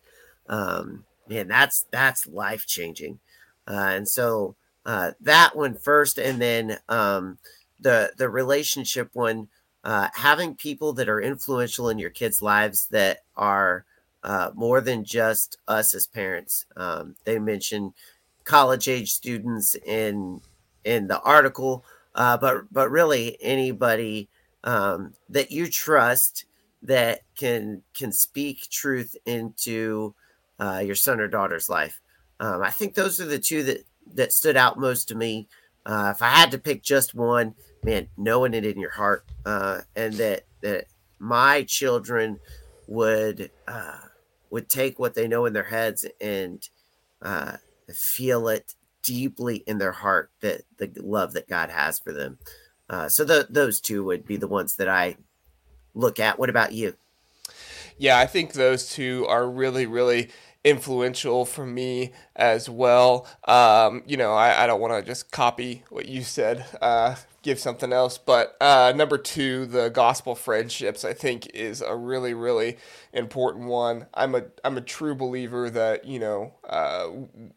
um, 0.49 1.05
man, 1.29 1.49
that's 1.49 1.85
that's 1.91 2.27
life 2.27 2.67
changing. 2.67 3.21
Uh, 3.67 3.91
and 3.91 4.09
so 4.09 4.57
uh, 4.87 5.13
that 5.21 5.55
one 5.55 5.75
first, 5.75 6.19
and 6.19 6.41
then 6.41 6.79
um, 6.89 7.39
the 7.79 8.13
the 8.17 8.29
relationship 8.29 9.11
one, 9.13 9.49
uh, 9.85 10.09
having 10.15 10.55
people 10.55 10.93
that 10.95 11.09
are 11.09 11.21
influential 11.21 11.89
in 11.89 11.99
your 11.99 12.11
kids' 12.11 12.43
lives 12.43 12.87
that 12.91 13.19
are 13.37 13.85
uh, 14.25 14.51
more 14.55 14.81
than 14.81 15.05
just 15.05 15.59
us 15.69 15.95
as 15.95 16.07
parents. 16.07 16.67
Um, 16.77 17.17
they 17.25 17.39
mentioned 17.39 17.93
college 18.49 18.89
age 18.89 19.13
students 19.13 19.75
in 19.75 20.41
in 20.83 21.07
the 21.07 21.21
article, 21.21 21.85
uh, 22.15 22.37
but 22.39 22.73
but 22.73 22.91
really 22.91 23.37
anybody 23.43 24.29
um, 24.65 25.13
that 25.29 25.51
you 25.51 25.69
trust 25.69 26.47
that 26.83 27.21
can 27.37 27.83
can 27.95 28.11
speak 28.11 28.69
truth 28.71 29.15
into 29.27 30.15
uh, 30.59 30.83
your 30.85 30.95
son 30.95 31.21
or 31.21 31.29
daughter's 31.29 31.69
life. 31.69 32.01
Um, 32.41 32.63
I 32.63 32.71
think 32.71 32.95
those 32.95 33.21
are 33.21 33.27
the 33.27 33.39
two 33.39 33.63
that 33.65 33.85
that 34.15 34.33
stood 34.33 34.57
out 34.57 34.79
most 34.79 35.09
to 35.09 35.15
me. 35.15 35.47
Uh, 35.85 36.13
if 36.15 36.23
I 36.23 36.29
had 36.29 36.51
to 36.53 36.59
pick 36.59 36.83
just 36.83 37.15
one, 37.15 37.55
man, 37.83 38.09
knowing 38.17 38.55
it 38.55 38.65
in 38.65 38.81
your 38.81 38.91
heart, 38.91 39.25
uh, 39.45 39.81
and 39.95 40.15
that 40.15 40.45
that 40.63 40.87
my 41.19 41.65
children 41.65 42.41
would 42.87 43.51
uh, 43.67 43.99
would 44.49 44.71
take 44.71 44.99
what 44.99 45.15
they 45.15 45.29
know 45.29 45.45
in 45.45 45.53
their 45.53 45.65
heads 45.65 46.07
and 46.19 46.67
uh, 47.21 47.57
feel 47.93 48.49
it 48.49 48.75
deeply 49.03 49.65
in 49.67 49.79
their 49.79 49.93
heart 49.93 50.31
that 50.41 50.63
the 50.79 50.91
love 50.97 51.33
that 51.33 51.49
God 51.49 51.71
has 51.71 51.99
for 51.99 52.13
them. 52.13 52.39
Uh, 52.91 53.09
so 53.09 53.25
the, 53.25 53.47
those 53.49 53.81
two 53.81 54.05
would 54.05 54.27
be 54.27 54.37
the 54.37 54.49
ones 54.49 54.77
that 54.77 54.89
I 54.89 55.17
look 55.95 56.19
at. 56.19 56.39
What 56.39 56.51
about 56.51 56.73
you? 56.73 56.95
Yeah, 57.99 58.19
I 58.19 58.27
think 58.27 58.53
those 58.53 58.91
two 58.91 59.27
are 59.29 59.49
really, 59.49 59.87
really 59.87 60.31
influential 60.65 61.45
for 61.45 61.67
me 61.67 62.13
as 62.37 62.69
well. 62.69 63.27
Um, 63.47 64.03
you 64.07 64.17
know, 64.17 64.35
I, 64.35 64.65
I 64.65 64.67
don't 64.67 64.81
want 64.81 64.93
to 64.93 65.09
just 65.09 65.31
copy 65.31 65.85
what 65.89 66.07
you 66.07 66.23
said, 66.23 66.65
uh, 66.81 67.17
give 67.43 67.59
something 67.59 67.93
else. 67.93 68.19
But 68.19 68.57
uh, 68.61 68.93
number 68.95 69.19
two, 69.19 69.67
the 69.67 69.89
gospel 69.89 70.35
friendships, 70.35 71.05
I 71.05 71.13
think 71.13 71.47
is 71.55 71.81
a 71.81 71.95
really, 71.97 72.35
really 72.35 72.77
important 73.19 73.67
one. 73.67 74.07
I'm 74.15 74.35
a 74.35 74.45
I'm 74.65 74.79
a 74.79 74.81
true 74.81 75.15
believer 75.15 75.69
that 75.71 76.05
you 76.05 76.19
know 76.19 76.55
uh, 76.69 77.09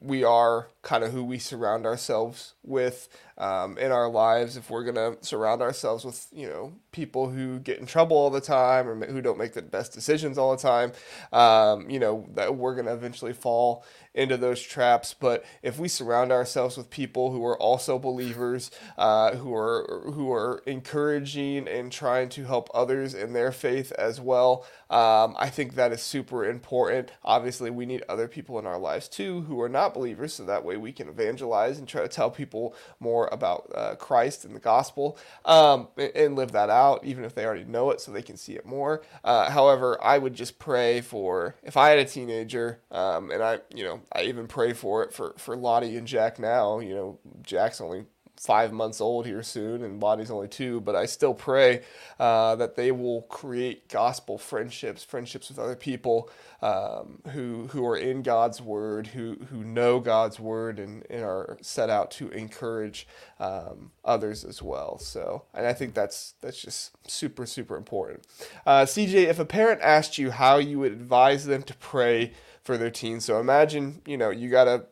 we 0.02 0.24
are 0.24 0.68
kind 0.82 1.04
of 1.04 1.12
who 1.12 1.24
we 1.24 1.38
surround 1.38 1.86
ourselves 1.86 2.54
with 2.64 3.08
um, 3.38 3.78
in 3.78 3.92
our 3.92 4.10
lives. 4.10 4.58
If 4.58 4.70
we're 4.70 4.84
gonna 4.84 5.18
surround 5.22 5.62
ourselves 5.62 6.04
with 6.04 6.28
you 6.34 6.48
know 6.48 6.74
people 6.92 7.30
who 7.30 7.60
get 7.60 7.80
in 7.80 7.86
trouble 7.86 8.18
all 8.18 8.30
the 8.30 8.42
time 8.42 8.88
or 8.88 9.06
who 9.06 9.22
don't 9.22 9.38
make 9.38 9.54
the 9.54 9.62
best 9.62 9.94
decisions 9.94 10.38
all 10.38 10.56
the 10.56 10.62
time, 10.62 10.92
um, 11.32 11.90
you 11.90 12.00
know 12.00 12.28
that 12.34 12.56
we're 12.56 12.76
gonna 12.76 12.94
eventually 12.94 13.34
fall 13.34 13.86
into 14.14 14.38
those 14.38 14.62
traps. 14.62 15.14
But 15.14 15.46
if 15.62 15.80
we 15.80 15.88
surround 15.88 16.32
ourselves 16.32 16.78
with 16.78 16.90
people 16.90 17.32
who 17.32 17.46
are 17.46 17.58
also 17.58 17.98
believers, 18.00 18.72
uh, 18.98 19.36
who 19.36 19.54
are 19.54 20.12
who 20.14 20.32
are 20.32 20.62
encouraging 20.66 21.68
and 21.68 21.92
trying 21.92 22.30
to 22.30 22.46
help 22.46 22.70
others 22.74 23.14
in 23.14 23.34
their 23.34 23.52
faith 23.52 23.92
as 23.94 24.20
well, 24.20 24.66
um, 24.90 25.36
I 25.38 25.50
think 25.52 25.76
that 25.76 25.92
is 25.92 26.02
super 26.02 26.44
important. 26.44 27.12
Obviously, 27.24 27.70
we 27.70 27.86
need 27.86 28.04
other 28.10 28.28
people 28.28 28.58
in 28.58 28.66
our 28.66 28.80
lives 28.80 29.08
too 29.08 29.42
who 29.42 29.62
are 29.62 29.70
not 29.70 29.94
believers, 29.94 30.34
so 30.34 30.46
that 30.46 30.66
way 30.66 30.78
we 30.78 30.92
can 30.92 31.08
evangelize 31.08 31.78
and 31.78 31.88
try 31.88 32.02
to 32.02 32.08
tell 32.08 32.32
people 32.32 32.74
more 33.00 33.30
about 33.32 33.72
uh, 33.76 33.96
Christ 33.96 34.46
and 34.46 34.56
the 34.56 34.60
gospel 34.60 35.18
um, 35.46 35.90
and, 35.98 36.12
and, 36.16 36.36
live 36.36 36.54
that 36.54 36.70
out, 36.70 37.06
even 37.06 37.24
if 37.24 37.36
they 37.36 37.46
already 37.46 37.66
know 37.66 37.92
it, 37.92 38.02
so 38.02 38.12
they 38.12 38.24
can 38.24 38.38
see 38.38 38.54
it 38.54 38.66
more. 38.66 39.04
Uh, 39.24 39.52
however, 39.52 39.98
I 40.02 40.18
would 40.18 40.34
just 40.34 40.58
pray 40.58 41.02
for 41.02 41.56
if 41.62 41.78
I 41.78 41.90
had 41.90 42.00
a 42.00 42.06
teenager, 42.06 42.80
um, 42.90 43.30
and 43.30 43.44
I, 43.44 43.60
you 43.76 43.84
know, 43.84 44.02
I 44.12 44.24
even 44.24 44.48
pray 44.48 44.74
for 44.74 45.04
it 45.04 45.14
for 45.14 45.36
for 45.38 45.56
Lottie 45.56 45.98
and 45.98 46.08
Jack 46.08 46.40
now. 46.40 46.80
You 46.80 46.96
know, 46.96 47.20
Jack's 47.44 47.82
only 47.82 48.06
five 48.42 48.74
months 48.74 49.00
old 49.00 49.28
here 49.28 49.44
soon, 49.44 49.84
and 49.84 50.02
Lottie's 50.02 50.32
only 50.32 50.48
two. 50.48 50.82
But 50.82 50.96
I 50.96 51.06
still 51.06 51.34
pray 51.34 51.84
uh, 52.20 52.56
that 52.56 52.76
they 52.76 52.92
will 52.92 53.22
create 53.24 53.88
gospel 53.88 54.38
friendships, 54.38 55.04
friendships 55.04 55.50
with 55.50 55.60
other 55.60 55.76
people 55.76 56.30
um, 56.62 57.20
who 57.32 57.68
who 57.68 57.86
are 57.86 57.98
in 57.98 58.24
God's 58.24 58.60
word, 58.60 59.08
who 59.08 59.36
who 59.52 59.64
know 59.64 60.00
God's 60.00 60.40
word, 60.40 60.80
and, 60.80 61.06
and 61.10 61.24
are 61.24 61.58
set 61.62 61.90
out 61.90 62.10
to 62.12 62.30
encourage 62.30 63.08
um, 63.40 63.92
others 64.04 64.44
as 64.44 64.62
well. 64.62 64.98
So, 64.98 65.44
and 65.54 65.68
I 65.68 65.74
think 65.74 65.94
that's 65.94 66.34
that's 66.42 66.60
just 66.60 66.92
super 67.08 67.46
super 67.46 67.78
important. 67.78 68.26
Uh, 68.66 68.86
CJ, 68.86 69.14
if 69.28 69.40
a 69.40 69.46
parent 69.46 69.82
asked 69.82 70.18
you 70.18 70.32
how 70.32 70.58
you 70.58 70.80
would 70.80 70.94
advise 70.94 71.46
them 71.46 71.62
to 71.64 71.76
pray 71.76 72.34
for 72.64 72.78
their 72.78 72.92
teens. 72.92 73.26
So 73.26 73.40
imagine, 73.40 74.02
you 74.06 74.18
know, 74.18 74.30
you 74.30 74.50
got 74.50 74.68
a 74.68 74.86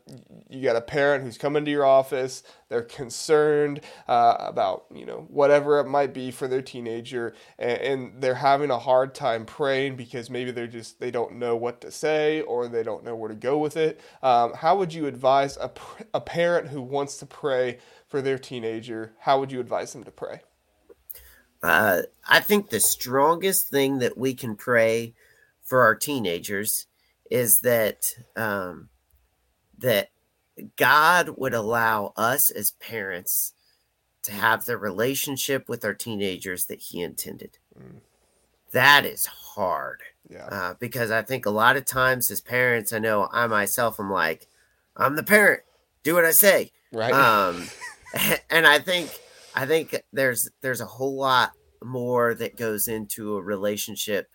you 0.49 0.63
got 0.63 0.75
a 0.75 0.81
parent 0.81 1.23
who's 1.23 1.37
coming 1.37 1.65
to 1.65 1.71
your 1.71 1.85
office. 1.85 2.41
They're 2.67 2.81
concerned 2.81 3.81
uh, 4.07 4.35
about, 4.39 4.85
you 4.93 5.05
know, 5.05 5.27
whatever 5.29 5.79
it 5.79 5.87
might 5.87 6.13
be 6.13 6.31
for 6.31 6.47
their 6.47 6.61
teenager, 6.61 7.33
and, 7.57 7.81
and, 7.81 8.21
they're 8.21 8.35
having 8.35 8.71
a 8.71 8.79
hard 8.79 9.13
time 9.13 9.45
praying 9.45 9.95
because 9.95 10.29
maybe 10.29 10.51
they're 10.51 10.67
just 10.67 10.99
they 10.99 11.11
don't 11.11 11.35
know 11.35 11.55
what 11.55 11.81
to 11.81 11.91
say 11.91 12.41
or 12.41 12.67
they 12.67 12.83
don't 12.83 13.03
know 13.03 13.15
where 13.15 13.29
to 13.29 13.35
go 13.35 13.57
with 13.57 13.77
it. 13.77 14.01
Um, 14.23 14.53
how 14.53 14.75
would 14.77 14.93
you 14.93 15.05
advise 15.05 15.57
a 15.57 15.71
a 16.13 16.21
parent 16.21 16.69
who 16.69 16.81
wants 16.81 17.17
to 17.17 17.25
pray 17.25 17.77
for 18.07 18.21
their 18.21 18.39
teenager? 18.39 19.13
How 19.19 19.39
would 19.39 19.51
you 19.51 19.59
advise 19.59 19.93
them 19.93 20.03
to 20.03 20.11
pray? 20.11 20.41
Uh, 21.61 22.03
I 22.27 22.39
think 22.39 22.69
the 22.69 22.79
strongest 22.79 23.69
thing 23.69 23.99
that 23.99 24.17
we 24.17 24.33
can 24.33 24.55
pray 24.55 25.13
for 25.61 25.81
our 25.81 25.93
teenagers 25.93 26.87
is 27.29 27.59
that 27.61 28.05
um, 28.35 28.89
that 29.77 30.09
God 30.75 31.35
would 31.37 31.53
allow 31.53 32.13
us 32.17 32.49
as 32.49 32.71
parents 32.71 33.53
to 34.23 34.31
have 34.31 34.65
the 34.65 34.77
relationship 34.77 35.69
with 35.69 35.85
our 35.85 35.93
teenagers 35.93 36.65
that 36.65 36.81
He 36.81 37.01
intended. 37.01 37.57
Mm. 37.77 38.01
That 38.71 39.05
is 39.05 39.25
hard. 39.25 40.01
Yeah. 40.29 40.45
Uh, 40.45 40.73
because 40.79 41.09
I 41.09 41.23
think 41.23 41.45
a 41.45 41.51
lot 41.51 41.77
of 41.77 41.85
times 41.85 42.29
as 42.29 42.41
parents, 42.41 42.93
I 42.93 42.99
know 42.99 43.27
I 43.31 43.47
myself 43.47 43.99
am 43.99 44.11
like, 44.11 44.47
I'm 44.95 45.15
the 45.15 45.23
parent. 45.23 45.63
Do 46.03 46.15
what 46.15 46.25
I 46.25 46.31
say. 46.31 46.71
Right. 46.91 47.13
Um, 47.13 47.67
and 48.49 48.65
I 48.65 48.79
think 48.79 49.09
I 49.55 49.65
think 49.65 50.01
there's 50.11 50.49
there's 50.61 50.81
a 50.81 50.85
whole 50.85 51.15
lot 51.15 51.51
more 51.83 52.33
that 52.35 52.57
goes 52.57 52.87
into 52.87 53.35
a 53.35 53.41
relationship 53.41 54.29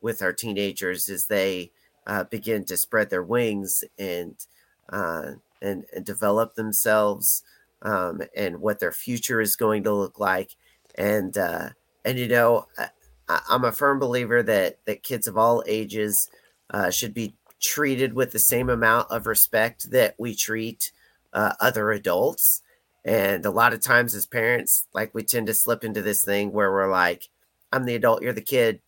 with 0.00 0.22
our 0.22 0.32
teenagers 0.32 1.08
as 1.08 1.26
they 1.26 1.72
uh, 2.06 2.24
begin 2.24 2.64
to 2.66 2.76
spread 2.76 3.10
their 3.10 3.22
wings 3.22 3.84
and 3.98 4.36
uh, 4.90 5.32
and, 5.62 5.84
and 5.94 6.04
develop 6.04 6.54
themselves 6.54 7.42
um, 7.82 8.22
and 8.36 8.60
what 8.60 8.80
their 8.80 8.92
future 8.92 9.40
is 9.40 9.56
going 9.56 9.82
to 9.84 9.92
look 9.92 10.18
like. 10.18 10.52
And 10.96 11.36
uh, 11.36 11.70
and 12.04 12.18
you 12.18 12.28
know 12.28 12.66
I, 13.28 13.40
am 13.50 13.64
a 13.64 13.72
firm 13.72 13.98
believer 13.98 14.42
that 14.42 14.78
that 14.86 15.02
kids 15.02 15.26
of 15.26 15.36
all 15.36 15.62
ages 15.66 16.28
uh, 16.70 16.90
should 16.90 17.14
be 17.14 17.34
treated 17.60 18.12
with 18.12 18.32
the 18.32 18.38
same 18.38 18.68
amount 18.68 19.10
of 19.10 19.26
respect 19.26 19.90
that 19.90 20.14
we 20.18 20.34
treat 20.34 20.92
uh, 21.32 21.54
other 21.60 21.90
adults. 21.90 22.62
And 23.04 23.44
a 23.44 23.50
lot 23.50 23.74
of 23.74 23.80
times 23.80 24.14
as 24.14 24.26
parents 24.26 24.86
like 24.94 25.14
we 25.14 25.22
tend 25.24 25.46
to 25.48 25.54
slip 25.54 25.84
into 25.84 26.00
this 26.00 26.24
thing 26.24 26.52
where 26.52 26.72
we're 26.72 26.90
like 26.90 27.28
i'm 27.70 27.84
the 27.84 27.94
adult 27.94 28.22
you're 28.22 28.32
the 28.32 28.40
kid 28.40 28.80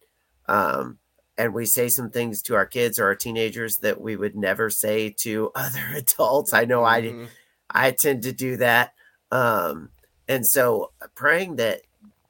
um, 0.49 0.99
and 1.39 1.53
we 1.53 1.67
say 1.67 1.89
some 1.89 2.11
things 2.11 2.43
to 2.43 2.55
our 2.55 2.67
kids 2.67 2.99
or 2.99 3.07
our 3.07 3.15
teenagers 3.15 3.79
that 3.79 4.01
we 4.01 4.17
would 4.17 4.37
never 4.37 4.71
say 4.71 5.11
to 5.19 5.51
other 5.55 5.85
adults. 5.95 6.53
I 6.53 6.65
know 6.65 6.81
mm-hmm. 6.81 7.25
I 7.71 7.89
I 7.89 7.91
tend 7.91 8.23
to 8.23 8.33
do 8.33 8.57
that. 8.59 8.95
Um, 9.31 9.91
and 10.29 10.47
so 10.47 10.93
praying 11.15 11.57
that 11.57 11.83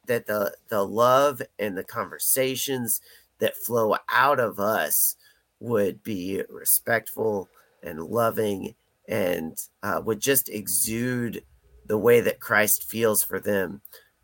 that 0.07 0.27
the 0.27 0.55
the 0.69 0.85
love 0.85 1.43
and 1.59 1.77
the 1.77 1.85
conversations 1.85 3.01
that 3.39 3.57
flow 3.57 3.97
out 4.09 4.41
of 4.41 4.59
us 4.59 5.17
would 5.61 6.03
be 6.03 6.43
respectful 6.49 7.49
and 7.83 8.03
loving 8.03 8.75
and 9.09 9.57
uh, 9.83 10.01
would 10.05 10.21
just 10.21 10.49
exude 10.49 11.43
the 11.87 11.99
way 11.99 12.21
that 12.21 12.41
Christ 12.41 12.85
feels 12.85 13.23
for 13.23 13.39
them. 13.39 13.81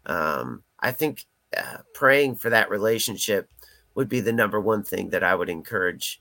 Um, 0.07 0.65
I 0.81 0.91
think 0.91 1.27
uh, 1.57 1.79
praying 1.95 2.37
for 2.37 2.51
that 2.51 2.71
relationship 2.71 3.49
would 3.95 4.09
be 4.09 4.21
the 4.21 4.33
number 4.33 4.61
one 4.61 4.83
thing 4.83 5.11
that 5.11 5.23
I 5.23 5.35
would 5.35 5.49
encourage 5.49 6.21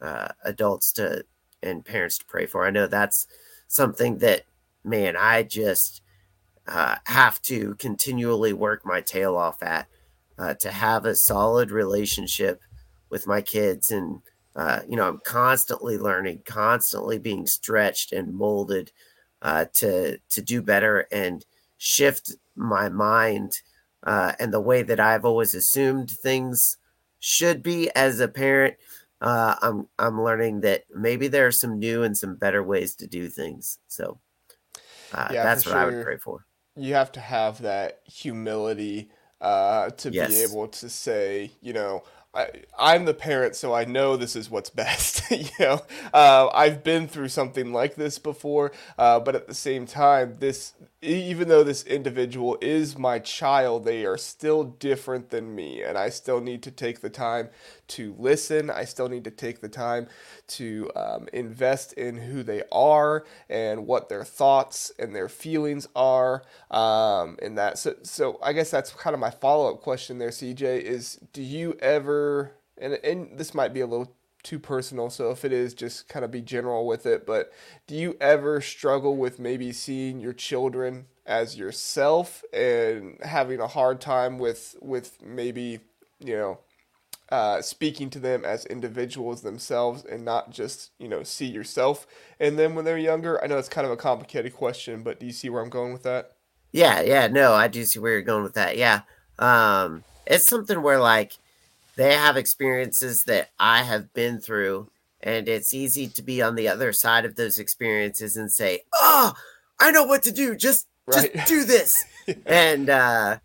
uh, 0.00 0.28
adults 0.44 0.92
to 0.92 1.24
and 1.62 1.84
parents 1.84 2.18
to 2.18 2.24
pray 2.24 2.46
for. 2.46 2.66
I 2.66 2.70
know 2.70 2.86
that's 2.86 3.26
something 3.68 4.18
that, 4.18 4.44
man, 4.82 5.16
I 5.16 5.42
just 5.42 6.02
uh, 6.66 6.96
have 7.06 7.40
to 7.42 7.74
continually 7.74 8.52
work 8.52 8.84
my 8.84 9.00
tail 9.00 9.36
off 9.36 9.62
at 9.62 9.86
uh, 10.38 10.54
to 10.54 10.70
have 10.70 11.04
a 11.04 11.14
solid 11.14 11.70
relationship 11.70 12.60
with 13.10 13.26
my 13.26 13.42
kids. 13.42 13.90
And, 13.90 14.22
uh, 14.56 14.80
you 14.88 14.96
know, 14.96 15.08
I'm 15.08 15.20
constantly 15.24 15.98
learning, 15.98 16.42
constantly 16.46 17.18
being 17.18 17.46
stretched 17.46 18.12
and 18.12 18.34
molded 18.34 18.92
uh, 19.42 19.66
to, 19.74 20.18
to 20.30 20.42
do 20.42 20.62
better 20.62 21.06
and 21.12 21.44
shift 21.76 22.36
my 22.56 22.88
mind 22.88 23.60
uh, 24.02 24.32
and 24.38 24.52
the 24.52 24.60
way 24.60 24.82
that 24.82 25.00
I've 25.00 25.24
always 25.24 25.54
assumed 25.54 26.10
things 26.10 26.78
should 27.20 27.62
be 27.62 27.90
as 27.94 28.18
a 28.18 28.28
parent. 28.28 28.76
Uh, 29.20 29.54
I'm 29.60 29.88
I'm 29.98 30.22
learning 30.22 30.62
that 30.62 30.84
maybe 30.94 31.28
there 31.28 31.46
are 31.46 31.52
some 31.52 31.78
new 31.78 32.02
and 32.02 32.16
some 32.16 32.36
better 32.36 32.62
ways 32.62 32.96
to 32.96 33.06
do 33.06 33.28
things. 33.28 33.78
So 33.86 34.18
uh, 35.12 35.28
yeah, 35.30 35.44
that's 35.44 35.64
what 35.66 35.72
sure. 35.72 35.80
I 35.80 35.84
would 35.84 36.04
pray 36.04 36.16
for. 36.16 36.46
You 36.76 36.94
have 36.94 37.12
to 37.12 37.20
have 37.20 37.62
that 37.62 38.00
humility 38.04 39.10
uh, 39.40 39.90
to 39.90 40.10
yes. 40.10 40.30
be 40.30 40.42
able 40.42 40.68
to 40.68 40.88
say, 40.88 41.50
you 41.60 41.72
know, 41.72 42.04
I, 42.32 42.48
I'm 42.78 43.04
the 43.06 43.14
parent, 43.14 43.56
so 43.56 43.74
I 43.74 43.84
know 43.84 44.16
this 44.16 44.36
is 44.36 44.50
what's 44.50 44.70
best. 44.70 45.30
you 45.30 45.48
know, 45.58 45.80
uh, 46.12 46.48
I've 46.54 46.84
been 46.84 47.08
through 47.08 47.28
something 47.28 47.72
like 47.72 47.96
this 47.96 48.18
before, 48.18 48.72
uh, 48.98 49.20
but 49.20 49.34
at 49.34 49.46
the 49.46 49.54
same 49.54 49.86
time, 49.86 50.36
this 50.38 50.74
even 51.02 51.48
though 51.48 51.64
this 51.64 51.82
individual 51.84 52.58
is 52.60 52.98
my 52.98 53.18
child, 53.18 53.84
they 53.84 54.04
are 54.04 54.18
still 54.18 54.64
different 54.64 55.30
than 55.30 55.54
me, 55.54 55.82
and 55.82 55.96
I 55.96 56.10
still 56.10 56.40
need 56.42 56.62
to 56.64 56.70
take 56.70 57.00
the 57.00 57.08
time 57.08 57.48
to 57.88 58.14
listen. 58.18 58.68
I 58.68 58.84
still 58.84 59.08
need 59.08 59.24
to 59.24 59.30
take 59.30 59.60
the 59.60 59.68
time 59.68 60.08
to 60.48 60.90
um, 60.94 61.28
invest 61.32 61.94
in 61.94 62.16
who 62.16 62.42
they 62.42 62.64
are 62.70 63.24
and 63.48 63.86
what 63.86 64.10
their 64.10 64.24
thoughts 64.24 64.92
and 64.98 65.14
their 65.14 65.28
feelings 65.28 65.88
are. 65.96 66.42
Um, 66.70 67.38
in 67.40 67.54
that, 67.54 67.78
so 67.78 67.94
so 68.02 68.38
I 68.42 68.52
guess 68.52 68.70
that's 68.70 68.92
kind 68.92 69.14
of 69.14 69.20
my 69.20 69.30
follow 69.30 69.72
up 69.72 69.80
question 69.80 70.18
there, 70.18 70.28
CJ. 70.28 70.82
Is 70.82 71.18
do 71.32 71.42
you 71.42 71.78
ever 71.80 72.52
and 72.76 72.94
and 72.94 73.38
this 73.38 73.54
might 73.54 73.72
be 73.72 73.80
a 73.80 73.86
little 73.86 74.12
too 74.42 74.58
personal, 74.58 75.10
so 75.10 75.30
if 75.30 75.44
it 75.44 75.52
is, 75.52 75.74
just 75.74 76.08
kind 76.08 76.24
of 76.24 76.30
be 76.30 76.40
general 76.40 76.86
with 76.86 77.06
it. 77.06 77.26
But 77.26 77.52
do 77.86 77.94
you 77.94 78.16
ever 78.20 78.60
struggle 78.60 79.16
with 79.16 79.38
maybe 79.38 79.72
seeing 79.72 80.20
your 80.20 80.32
children 80.32 81.06
as 81.26 81.56
yourself 81.56 82.42
and 82.52 83.18
having 83.22 83.60
a 83.60 83.66
hard 83.66 84.00
time 84.00 84.38
with 84.38 84.76
with 84.80 85.22
maybe 85.22 85.80
you 86.18 86.36
know 86.36 86.58
uh, 87.30 87.62
speaking 87.62 88.10
to 88.10 88.18
them 88.18 88.44
as 88.44 88.66
individuals 88.66 89.42
themselves 89.42 90.04
and 90.04 90.24
not 90.24 90.50
just 90.50 90.90
you 90.98 91.06
know 91.06 91.22
see 91.22 91.46
yourself 91.46 92.06
and 92.40 92.58
then 92.58 92.74
when 92.74 92.84
they're 92.84 92.98
younger? 92.98 93.42
I 93.42 93.46
know 93.46 93.58
it's 93.58 93.68
kind 93.68 93.86
of 93.86 93.92
a 93.92 93.96
complicated 93.96 94.54
question, 94.54 95.02
but 95.02 95.20
do 95.20 95.26
you 95.26 95.32
see 95.32 95.48
where 95.48 95.62
I'm 95.62 95.70
going 95.70 95.92
with 95.92 96.02
that? 96.02 96.32
Yeah, 96.72 97.00
yeah, 97.00 97.26
no, 97.26 97.52
I 97.52 97.68
do 97.68 97.84
see 97.84 97.98
where 97.98 98.12
you're 98.12 98.22
going 98.22 98.44
with 98.44 98.54
that. 98.54 98.76
Yeah, 98.76 99.02
um, 99.38 100.04
it's 100.26 100.46
something 100.46 100.82
where 100.82 101.00
like 101.00 101.36
they 102.00 102.14
have 102.14 102.38
experiences 102.38 103.24
that 103.24 103.50
I 103.58 103.82
have 103.82 104.14
been 104.14 104.40
through, 104.40 104.88
and 105.22 105.46
it's 105.46 105.74
easy 105.74 106.08
to 106.08 106.22
be 106.22 106.40
on 106.40 106.54
the 106.54 106.66
other 106.66 106.94
side 106.94 107.26
of 107.26 107.36
those 107.36 107.58
experiences 107.58 108.38
and 108.38 108.50
say, 108.50 108.84
"Oh, 108.94 109.34
I 109.78 109.90
know 109.90 110.04
what 110.04 110.22
to 110.22 110.32
do. 110.32 110.56
Just 110.56 110.88
right. 111.06 111.30
just 111.34 111.46
do 111.46 111.64
this." 111.64 112.02
yeah. 112.26 112.36
And 112.46 112.88
uh, 112.88 113.38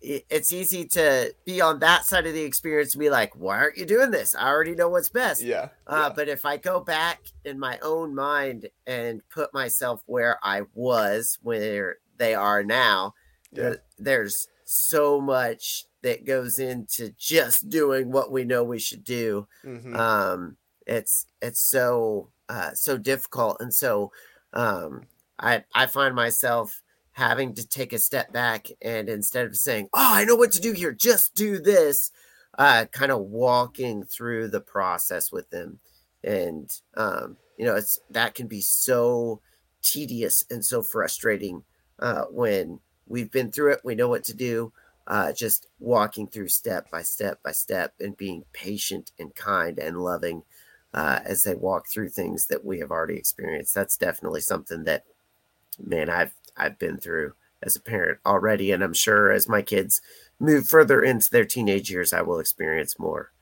it's 0.00 0.50
easy 0.50 0.86
to 0.86 1.34
be 1.44 1.60
on 1.60 1.80
that 1.80 2.06
side 2.06 2.26
of 2.26 2.32
the 2.32 2.42
experience 2.42 2.94
and 2.94 3.00
be 3.00 3.10
like, 3.10 3.36
"Why 3.36 3.58
aren't 3.58 3.76
you 3.76 3.84
doing 3.84 4.10
this? 4.10 4.34
I 4.34 4.48
already 4.48 4.74
know 4.74 4.88
what's 4.88 5.10
best." 5.10 5.42
Yeah. 5.42 5.68
Uh, 5.86 6.04
yeah. 6.08 6.12
But 6.16 6.30
if 6.30 6.46
I 6.46 6.56
go 6.56 6.80
back 6.80 7.20
in 7.44 7.58
my 7.58 7.78
own 7.82 8.14
mind 8.14 8.70
and 8.86 9.20
put 9.28 9.52
myself 9.52 10.02
where 10.06 10.38
I 10.42 10.62
was, 10.72 11.38
where 11.42 11.98
they 12.16 12.34
are 12.34 12.64
now, 12.64 13.12
yeah. 13.52 13.74
there's 13.98 14.48
so 14.64 15.20
much 15.20 15.84
that 16.02 16.24
goes 16.24 16.58
into 16.58 17.12
just 17.18 17.68
doing 17.68 18.10
what 18.10 18.32
we 18.32 18.44
know 18.44 18.64
we 18.64 18.78
should 18.78 19.04
do. 19.04 19.46
Mm-hmm. 19.64 19.94
Um, 19.94 20.56
it's 20.86 21.26
it's 21.40 21.60
so 21.60 22.30
uh, 22.48 22.72
so 22.74 22.98
difficult, 22.98 23.58
and 23.60 23.72
so 23.72 24.12
um, 24.52 25.02
I 25.38 25.64
I 25.74 25.86
find 25.86 26.14
myself 26.14 26.82
having 27.12 27.54
to 27.54 27.68
take 27.68 27.92
a 27.92 27.98
step 27.98 28.32
back 28.32 28.68
and 28.80 29.08
instead 29.08 29.46
of 29.46 29.56
saying, 29.56 29.88
"Oh, 29.92 30.14
I 30.14 30.24
know 30.24 30.36
what 30.36 30.52
to 30.52 30.60
do 30.60 30.72
here, 30.72 30.92
just 30.92 31.34
do 31.34 31.60
this," 31.60 32.10
uh, 32.58 32.86
kind 32.92 33.12
of 33.12 33.20
walking 33.20 34.04
through 34.04 34.48
the 34.48 34.60
process 34.60 35.30
with 35.30 35.50
them, 35.50 35.80
and 36.24 36.70
um, 36.96 37.36
you 37.56 37.66
know, 37.66 37.76
it's 37.76 38.00
that 38.10 38.34
can 38.34 38.46
be 38.46 38.62
so 38.62 39.40
tedious 39.82 40.44
and 40.50 40.64
so 40.64 40.82
frustrating 40.82 41.62
uh, 41.98 42.24
when 42.30 42.80
we've 43.06 43.30
been 43.30 43.52
through 43.52 43.72
it, 43.72 43.80
we 43.84 43.94
know 43.94 44.08
what 44.08 44.24
to 44.24 44.34
do. 44.34 44.72
Uh, 45.06 45.32
just 45.32 45.66
walking 45.80 46.28
through 46.28 46.46
step 46.46 46.88
by 46.90 47.02
step 47.02 47.42
by 47.42 47.50
step 47.50 47.94
and 47.98 48.16
being 48.16 48.44
patient 48.52 49.10
and 49.18 49.34
kind 49.34 49.78
and 49.78 49.98
loving 49.98 50.44
uh, 50.94 51.20
as 51.24 51.42
they 51.42 51.54
walk 51.54 51.88
through 51.88 52.08
things 52.08 52.46
that 52.46 52.64
we 52.64 52.78
have 52.78 52.90
already 52.90 53.16
experienced. 53.16 53.74
That's 53.74 53.96
definitely 53.96 54.40
something 54.40 54.84
that, 54.84 55.04
man, 55.82 56.08
I've 56.08 56.34
I've 56.56 56.78
been 56.78 56.98
through 56.98 57.32
as 57.62 57.76
a 57.76 57.80
parent 57.80 58.18
already, 58.24 58.70
and 58.70 58.82
I'm 58.82 58.94
sure 58.94 59.32
as 59.32 59.48
my 59.48 59.62
kids 59.62 60.00
move 60.38 60.68
further 60.68 61.02
into 61.02 61.30
their 61.30 61.44
teenage 61.44 61.90
years, 61.90 62.12
I 62.12 62.22
will 62.22 62.38
experience 62.38 62.98
more. 62.98 63.32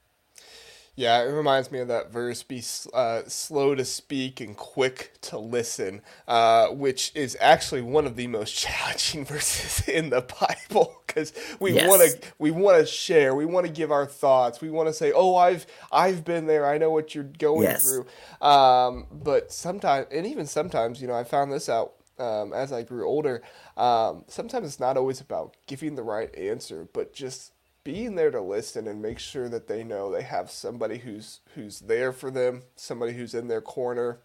Yeah, 0.99 1.23
it 1.23 1.31
reminds 1.31 1.71
me 1.71 1.79
of 1.79 1.87
that 1.87 2.11
verse 2.11 2.43
be 2.43 2.61
uh, 2.93 3.23
slow 3.29 3.77
to 3.77 3.85
speak 3.85 4.41
and 4.41 4.57
quick 4.57 5.13
to 5.21 5.39
listen, 5.39 6.03
uh, 6.27 6.71
which 6.71 7.13
is 7.15 7.37
actually 7.41 7.83
one 7.83 8.05
of 8.05 8.17
the 8.17 8.27
most 8.27 8.57
challenging 8.57 9.25
verses 9.25 9.89
in 9.89 10.11
the 10.11 10.23
Bible 10.23 11.01
because 11.07 11.33
we 11.61 11.75
yes. 11.75 11.89
want 11.89 12.03
to 12.03 12.33
we 12.41 12.51
want 12.51 12.81
to 12.81 12.85
share, 12.85 13.37
we 13.37 13.47
want 13.47 13.65
to 13.65 13.73
give 13.73 13.93
our 13.93 14.07
thoughts, 14.07 14.61
we 14.61 14.71
want 14.71 14.89
to 14.89 14.93
say, 14.93 15.13
"Oh, 15.15 15.37
I've 15.37 15.69
I've 15.93 16.25
been 16.25 16.49
there, 16.49 16.67
I 16.67 16.79
know 16.79 16.91
what 16.91 17.15
you're 17.15 17.23
going 17.23 17.63
yes. 17.63 17.85
through." 17.85 18.07
Um, 18.45 19.07
but 19.13 19.53
sometimes, 19.53 20.09
and 20.11 20.27
even 20.27 20.47
sometimes, 20.47 21.01
you 21.01 21.07
know, 21.07 21.15
I 21.15 21.23
found 21.23 21.53
this 21.53 21.69
out 21.69 21.93
um, 22.19 22.53
as 22.53 22.73
I 22.73 22.83
grew 22.83 23.07
older. 23.07 23.43
Um, 23.77 24.25
sometimes 24.27 24.67
it's 24.67 24.81
not 24.81 24.97
always 24.97 25.21
about 25.21 25.57
giving 25.69 25.95
the 25.95 26.03
right 26.03 26.35
answer, 26.37 26.89
but 26.93 27.13
just 27.13 27.53
being 27.89 28.17
there 28.17 28.31
to 28.31 28.43
listen 28.43 28.87
and 28.87 29.01
make 29.01 29.19
sure 29.19 29.49
that 29.49 29.67
they 29.67 29.83
know 29.83 30.13
they 30.13 30.21
have 30.21 30.51
somebody 30.51 30.99
who's 30.99 31.41
who's 31.55 31.81
there 31.81 32.13
for 32.13 32.31
them, 32.31 32.63
somebody 32.77 33.15
who's 33.15 33.33
in 33.33 33.49
their 33.49 33.63
corner, 33.63 34.19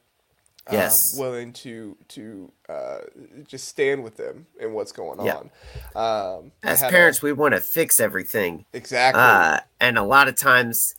um, 0.67 0.73
yes, 0.73 1.13
um, 1.13 1.21
willing 1.21 1.53
to 1.53 1.95
to 2.09 2.51
uh, 2.67 2.97
just 3.47 3.69
stand 3.69 4.03
with 4.03 4.17
them 4.17 4.47
in 4.59 4.73
what's 4.73 4.91
going 4.91 5.25
yeah. 5.25 5.43
on. 5.95 6.39
Um, 6.41 6.51
As 6.61 6.81
parents, 6.81 7.23
a, 7.23 7.27
we 7.27 7.31
want 7.31 7.53
to 7.53 7.61
fix 7.61 8.01
everything 8.01 8.65
exactly, 8.73 9.21
uh, 9.21 9.61
and 9.79 9.97
a 9.97 10.03
lot 10.03 10.27
of 10.27 10.35
times. 10.35 10.95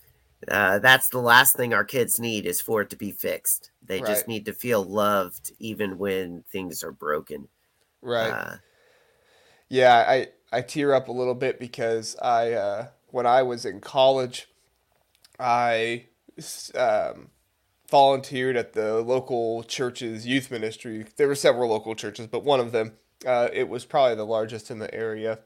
Uh, 0.46 0.78
that's 0.78 1.08
the 1.08 1.18
last 1.20 1.56
thing 1.56 1.72
our 1.72 1.84
kids 1.84 2.18
need 2.18 2.44
is 2.44 2.60
for 2.60 2.82
it 2.82 2.90
to 2.90 2.96
be 2.96 3.10
fixed. 3.10 3.70
They 3.82 4.00
right. 4.00 4.06
just 4.06 4.28
need 4.28 4.44
to 4.44 4.52
feel 4.52 4.84
loved 4.84 5.52
even 5.58 5.96
when 5.96 6.44
things 6.52 6.82
are 6.82 6.92
broken. 6.92 7.48
Right. 8.02 8.28
Uh, 8.28 8.56
yeah, 9.70 10.04
I 10.06 10.28
I 10.54 10.60
tear 10.60 10.94
up 10.94 11.08
a 11.08 11.12
little 11.12 11.34
bit 11.34 11.58
because 11.58 12.14
I 12.22 12.52
uh, 12.52 12.86
when 13.08 13.26
I 13.26 13.42
was 13.42 13.66
in 13.66 13.80
college, 13.80 14.48
I 15.38 16.06
um, 16.76 17.30
volunteered 17.90 18.56
at 18.56 18.72
the 18.72 19.00
local 19.00 19.64
church's 19.64 20.28
youth 20.28 20.52
ministry. 20.52 21.06
There 21.16 21.26
were 21.26 21.34
several 21.34 21.70
local 21.70 21.96
churches, 21.96 22.28
but 22.28 22.44
one 22.44 22.60
of 22.60 22.70
them, 22.70 22.92
uh, 23.26 23.48
it 23.52 23.68
was 23.68 23.84
probably 23.84 24.14
the 24.14 24.26
largest 24.26 24.70
in 24.70 24.78
the 24.78 24.94
area. 24.94 25.40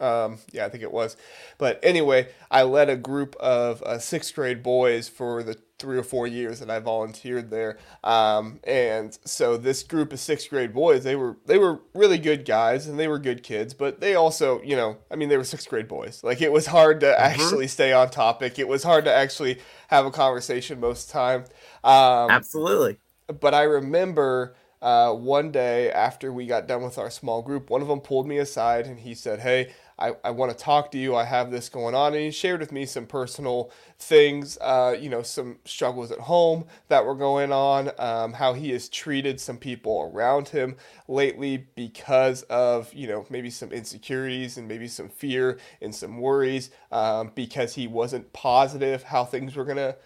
Um, 0.00 0.38
yeah, 0.52 0.66
I 0.66 0.68
think 0.68 0.82
it 0.82 0.92
was. 0.92 1.16
But 1.58 1.78
anyway, 1.82 2.28
I 2.50 2.62
led 2.62 2.88
a 2.88 2.96
group 2.96 3.36
of 3.36 3.82
uh, 3.82 3.98
sixth 3.98 4.34
grade 4.34 4.62
boys 4.62 5.08
for 5.08 5.42
the 5.42 5.56
three 5.80 5.96
or 5.96 6.02
four 6.02 6.26
years 6.26 6.60
that 6.60 6.70
I 6.70 6.78
volunteered 6.78 7.50
there. 7.50 7.78
Um, 8.04 8.60
and 8.64 9.18
so 9.24 9.56
this 9.56 9.82
group 9.82 10.12
of 10.12 10.20
sixth 10.20 10.50
grade 10.50 10.72
boys, 10.72 11.02
they 11.02 11.16
were 11.16 11.38
they 11.46 11.58
were 11.58 11.80
really 11.94 12.18
good 12.18 12.44
guys 12.44 12.86
and 12.86 13.00
they 13.00 13.08
were 13.08 13.18
good 13.18 13.42
kids, 13.42 13.74
but 13.74 14.00
they 14.00 14.14
also, 14.14 14.62
you 14.62 14.76
know, 14.76 14.98
I 15.10 15.16
mean, 15.16 15.30
they 15.30 15.38
were 15.38 15.44
sixth 15.44 15.68
grade 15.68 15.88
boys. 15.88 16.22
Like 16.22 16.42
it 16.42 16.52
was 16.52 16.66
hard 16.66 17.00
to 17.00 17.06
mm-hmm. 17.06 17.22
actually 17.22 17.66
stay 17.66 17.92
on 17.92 18.10
topic. 18.10 18.58
It 18.58 18.68
was 18.68 18.84
hard 18.84 19.04
to 19.06 19.12
actually 19.12 19.58
have 19.88 20.06
a 20.06 20.10
conversation 20.10 20.78
most 20.78 21.08
of 21.08 21.12
the 21.12 21.18
time. 21.18 21.44
Um, 21.82 22.30
Absolutely. 22.30 22.98
But 23.40 23.54
I 23.54 23.62
remember. 23.62 24.54
Uh, 24.82 25.12
one 25.12 25.52
day 25.52 25.92
after 25.92 26.32
we 26.32 26.46
got 26.46 26.66
done 26.66 26.82
with 26.82 26.96
our 26.96 27.10
small 27.10 27.42
group, 27.42 27.68
one 27.68 27.82
of 27.82 27.88
them 27.88 28.00
pulled 28.00 28.26
me 28.26 28.38
aside 28.38 28.86
and 28.86 28.98
he 28.98 29.14
said, 29.14 29.38
Hey, 29.38 29.74
I, 30.00 30.12
I 30.24 30.30
want 30.30 30.50
to 30.50 30.56
talk 30.56 30.90
to 30.92 30.98
you. 30.98 31.14
I 31.14 31.24
have 31.24 31.50
this 31.50 31.68
going 31.68 31.94
on. 31.94 32.14
And 32.14 32.22
he 32.22 32.30
shared 32.30 32.60
with 32.60 32.72
me 32.72 32.86
some 32.86 33.06
personal 33.06 33.70
things, 33.98 34.56
uh, 34.60 34.96
you 34.98 35.10
know, 35.10 35.22
some 35.22 35.58
struggles 35.64 36.10
at 36.10 36.18
home 36.20 36.64
that 36.88 37.04
were 37.04 37.14
going 37.14 37.52
on, 37.52 37.90
um, 37.98 38.32
how 38.32 38.54
he 38.54 38.70
has 38.70 38.88
treated 38.88 39.40
some 39.40 39.58
people 39.58 40.10
around 40.12 40.48
him 40.48 40.76
lately 41.06 41.66
because 41.74 42.42
of, 42.44 42.92
you 42.94 43.06
know, 43.06 43.26
maybe 43.28 43.50
some 43.50 43.70
insecurities 43.72 44.56
and 44.56 44.66
maybe 44.66 44.88
some 44.88 45.08
fear 45.08 45.58
and 45.82 45.94
some 45.94 46.18
worries 46.18 46.70
um, 46.90 47.32
because 47.34 47.74
he 47.74 47.86
wasn't 47.86 48.32
positive 48.32 49.02
how 49.02 49.24
things 49.24 49.54
were 49.54 49.64
going 49.64 49.76
to 49.76 49.96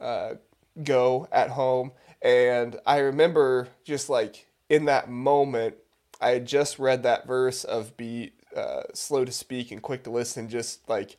uh, 0.00 0.34
go 0.82 1.28
at 1.30 1.50
home. 1.50 1.92
And 2.22 2.80
I 2.86 2.98
remember 2.98 3.68
just 3.84 4.08
like 4.08 4.48
in 4.68 4.86
that 4.86 5.08
moment, 5.08 5.76
I 6.20 6.30
had 6.30 6.46
just 6.46 6.78
read 6.78 7.02
that 7.02 7.26
verse 7.26 7.64
of 7.64 7.96
be 7.96 8.32
uh, 8.54 8.82
slow 8.94 9.24
to 9.24 9.32
speak 9.32 9.70
and 9.70 9.82
quick 9.82 10.04
to 10.04 10.10
listen, 10.10 10.48
just 10.48 10.88
like 10.88 11.16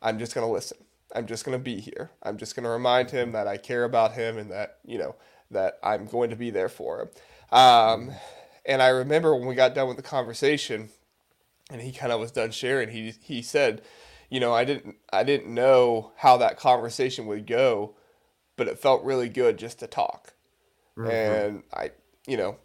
I'm 0.00 0.18
just 0.18 0.34
gonna 0.34 0.50
listen. 0.50 0.78
I'm 1.14 1.26
just 1.26 1.44
gonna 1.44 1.58
be 1.58 1.80
here. 1.80 2.10
I'm 2.22 2.36
just 2.36 2.56
gonna 2.56 2.70
remind 2.70 3.10
him 3.10 3.32
that 3.32 3.46
I 3.46 3.56
care 3.56 3.84
about 3.84 4.12
him 4.12 4.38
and 4.38 4.50
that 4.50 4.78
you 4.84 4.98
know 4.98 5.14
that 5.50 5.78
I'm 5.82 6.06
going 6.06 6.30
to 6.30 6.36
be 6.36 6.50
there 6.50 6.68
for 6.68 7.02
him. 7.02 7.08
Um, 7.58 8.10
and 8.64 8.82
I 8.82 8.88
remember 8.88 9.34
when 9.34 9.46
we 9.46 9.54
got 9.54 9.74
done 9.74 9.88
with 9.88 9.96
the 9.96 10.02
conversation, 10.02 10.88
and 11.70 11.80
he 11.80 11.92
kind 11.92 12.12
of 12.12 12.20
was 12.20 12.32
done 12.32 12.50
sharing. 12.50 12.88
He 12.90 13.14
he 13.20 13.42
said, 13.42 13.82
you 14.30 14.40
know, 14.40 14.52
I 14.52 14.64
didn't 14.64 14.96
I 15.12 15.24
didn't 15.24 15.52
know 15.52 16.12
how 16.16 16.36
that 16.38 16.56
conversation 16.56 17.26
would 17.26 17.46
go, 17.46 17.94
but 18.56 18.68
it 18.68 18.78
felt 18.78 19.04
really 19.04 19.28
good 19.28 19.58
just 19.58 19.78
to 19.80 19.86
talk. 19.86 20.34
Mm-hmm. 20.96 21.10
And 21.10 21.62
I, 21.72 21.90
you 22.26 22.36
know, 22.36 22.56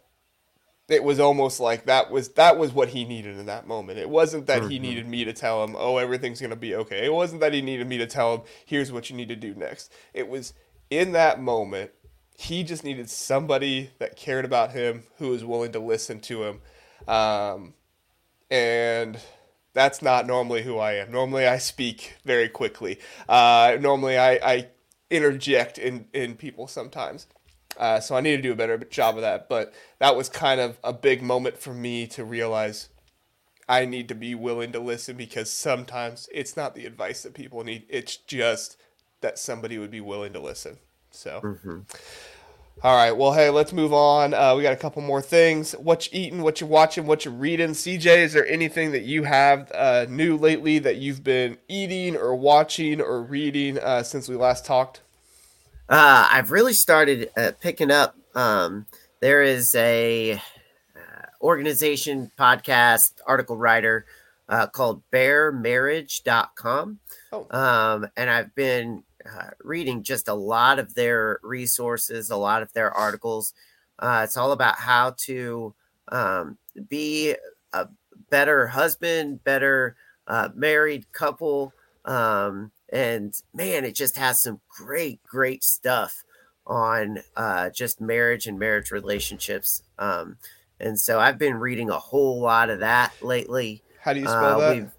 it 0.88 1.04
was 1.04 1.20
almost 1.20 1.60
like 1.60 1.84
that 1.86 2.10
was 2.10 2.30
that 2.30 2.56
was 2.56 2.72
what 2.72 2.88
he 2.88 3.04
needed 3.04 3.38
in 3.38 3.46
that 3.46 3.66
moment. 3.66 3.98
It 3.98 4.08
wasn't 4.08 4.46
that 4.46 4.62
mm-hmm. 4.62 4.70
he 4.70 4.78
needed 4.78 5.06
me 5.06 5.24
to 5.24 5.32
tell 5.32 5.62
him, 5.62 5.76
"Oh, 5.78 5.98
everything's 5.98 6.40
going 6.40 6.50
to 6.50 6.56
be 6.56 6.74
okay." 6.74 7.04
It 7.04 7.12
wasn't 7.12 7.40
that 7.40 7.52
he 7.52 7.60
needed 7.60 7.86
me 7.86 7.98
to 7.98 8.06
tell 8.06 8.34
him, 8.34 8.40
"Here's 8.64 8.90
what 8.90 9.10
you 9.10 9.16
need 9.16 9.28
to 9.28 9.36
do 9.36 9.54
next." 9.54 9.92
It 10.14 10.28
was 10.28 10.54
in 10.90 11.12
that 11.12 11.40
moment 11.40 11.90
he 12.38 12.62
just 12.62 12.84
needed 12.84 13.10
somebody 13.10 13.90
that 13.98 14.16
cared 14.16 14.44
about 14.44 14.70
him 14.70 15.02
who 15.18 15.30
was 15.30 15.44
willing 15.44 15.72
to 15.72 15.80
listen 15.80 16.20
to 16.20 16.44
him. 16.44 16.60
Um, 17.08 17.74
and 18.48 19.18
that's 19.72 20.00
not 20.02 20.24
normally 20.24 20.62
who 20.62 20.78
I 20.78 20.92
am. 20.94 21.10
Normally 21.10 21.48
I 21.48 21.58
speak 21.58 22.14
very 22.24 22.48
quickly. 22.48 23.00
Uh, 23.28 23.76
normally 23.80 24.16
I, 24.16 24.34
I 24.34 24.68
interject 25.10 25.78
in, 25.78 26.06
in 26.12 26.36
people 26.36 26.68
sometimes. 26.68 27.26
Uh, 27.78 28.00
so 28.00 28.16
I 28.16 28.20
need 28.20 28.36
to 28.36 28.42
do 28.42 28.52
a 28.52 28.56
better 28.56 28.76
job 28.76 29.14
of 29.16 29.22
that. 29.22 29.48
But 29.48 29.72
that 30.00 30.16
was 30.16 30.28
kind 30.28 30.60
of 30.60 30.78
a 30.82 30.92
big 30.92 31.22
moment 31.22 31.58
for 31.58 31.72
me 31.72 32.06
to 32.08 32.24
realize 32.24 32.88
I 33.68 33.84
need 33.84 34.08
to 34.08 34.14
be 34.14 34.34
willing 34.34 34.72
to 34.72 34.80
listen 34.80 35.16
because 35.16 35.50
sometimes 35.50 36.28
it's 36.32 36.56
not 36.56 36.74
the 36.74 36.86
advice 36.86 37.22
that 37.22 37.34
people 37.34 37.62
need. 37.64 37.84
It's 37.88 38.16
just 38.16 38.76
that 39.20 39.38
somebody 39.38 39.78
would 39.78 39.90
be 39.90 40.00
willing 40.00 40.32
to 40.32 40.40
listen. 40.40 40.78
So. 41.10 41.40
Mm-hmm. 41.42 41.78
All 42.80 42.96
right. 42.96 43.10
Well, 43.10 43.32
hey, 43.32 43.50
let's 43.50 43.72
move 43.72 43.92
on. 43.92 44.34
Uh, 44.34 44.54
we 44.54 44.62
got 44.62 44.72
a 44.72 44.76
couple 44.76 45.02
more 45.02 45.20
things. 45.20 45.72
What 45.72 46.12
you 46.12 46.20
eating? 46.20 46.42
What 46.42 46.60
you 46.60 46.66
watching? 46.68 47.06
What 47.06 47.24
you 47.24 47.32
reading? 47.32 47.70
CJ, 47.70 48.18
is 48.18 48.32
there 48.32 48.46
anything 48.46 48.92
that 48.92 49.02
you 49.02 49.24
have 49.24 49.72
uh, 49.74 50.06
new 50.08 50.36
lately 50.36 50.78
that 50.78 50.96
you've 50.96 51.24
been 51.24 51.58
eating 51.66 52.16
or 52.16 52.36
watching 52.36 53.00
or 53.00 53.20
reading 53.20 53.80
uh, 53.80 54.04
since 54.04 54.28
we 54.28 54.36
last 54.36 54.64
talked? 54.64 55.00
Uh, 55.88 56.28
I've 56.30 56.50
really 56.50 56.74
started 56.74 57.30
uh, 57.36 57.52
picking 57.60 57.90
up. 57.90 58.14
Um, 58.34 58.86
there 59.20 59.42
is 59.42 59.74
a 59.74 60.34
uh, 60.34 60.38
organization, 61.40 62.30
podcast, 62.38 63.14
article 63.26 63.56
writer 63.56 64.04
uh, 64.48 64.66
called 64.66 65.02
baremarriage.com. 65.10 66.98
Oh. 67.32 67.46
Um, 67.50 68.06
and 68.16 68.28
I've 68.28 68.54
been 68.54 69.02
uh, 69.24 69.50
reading 69.62 70.02
just 70.02 70.28
a 70.28 70.34
lot 70.34 70.78
of 70.78 70.94
their 70.94 71.40
resources, 71.42 72.30
a 72.30 72.36
lot 72.36 72.62
of 72.62 72.72
their 72.74 72.90
articles. 72.90 73.54
Uh, 73.98 74.22
it's 74.24 74.36
all 74.36 74.52
about 74.52 74.76
how 74.76 75.14
to 75.24 75.74
um, 76.08 76.58
be 76.88 77.34
a 77.72 77.88
better 78.30 78.66
husband, 78.66 79.42
better 79.42 79.96
uh, 80.26 80.50
married 80.54 81.10
couple. 81.12 81.72
Um, 82.04 82.72
and 82.90 83.34
man, 83.54 83.84
it 83.84 83.94
just 83.94 84.16
has 84.16 84.42
some 84.42 84.60
great, 84.68 85.22
great 85.22 85.62
stuff 85.64 86.24
on 86.66 87.18
uh, 87.36 87.70
just 87.70 88.00
marriage 88.00 88.46
and 88.46 88.58
marriage 88.58 88.90
relationships. 88.90 89.82
Um, 89.98 90.36
and 90.80 90.98
so 90.98 91.18
I've 91.18 91.38
been 91.38 91.56
reading 91.56 91.90
a 91.90 91.98
whole 91.98 92.40
lot 92.40 92.70
of 92.70 92.80
that 92.80 93.12
lately. 93.22 93.82
How 94.00 94.12
do 94.12 94.20
you 94.20 94.26
spell 94.26 94.60
uh, 94.60 94.74
that? 94.74 94.92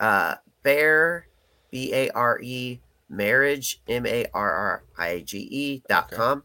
Uh, 0.00 0.34
Bare, 0.62 1.26
B 1.70 1.92
A 1.94 2.10
R 2.10 2.40
E, 2.42 2.80
marriage, 3.08 3.80
M 3.88 4.06
A 4.06 4.26
R 4.34 4.52
R 4.52 4.82
I 4.98 5.20
G 5.20 5.38
E 5.38 5.82
dot 5.88 6.10
com. 6.10 6.42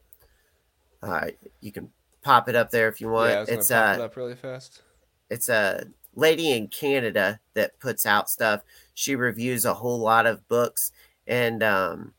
Uh, 1.01 1.27
you 1.59 1.71
can 1.71 1.89
pop 2.21 2.47
it 2.47 2.55
up 2.55 2.71
there 2.71 2.87
if 2.87 3.01
you 3.01 3.09
want. 3.09 3.31
Yeah, 3.31 3.45
it's 3.47 3.71
uh, 3.71 3.95
it 3.97 4.01
up 4.01 4.15
really 4.15 4.35
fast. 4.35 4.81
it's 5.29 5.49
a 5.49 5.85
lady 6.15 6.51
in 6.51 6.67
Canada 6.67 7.39
that 7.55 7.79
puts 7.79 8.05
out 8.05 8.29
stuff. 8.29 8.61
She 8.93 9.15
reviews 9.15 9.65
a 9.65 9.73
whole 9.73 9.99
lot 9.99 10.25
of 10.25 10.47
books 10.47 10.91
and 11.27 11.63
um, 11.63 12.13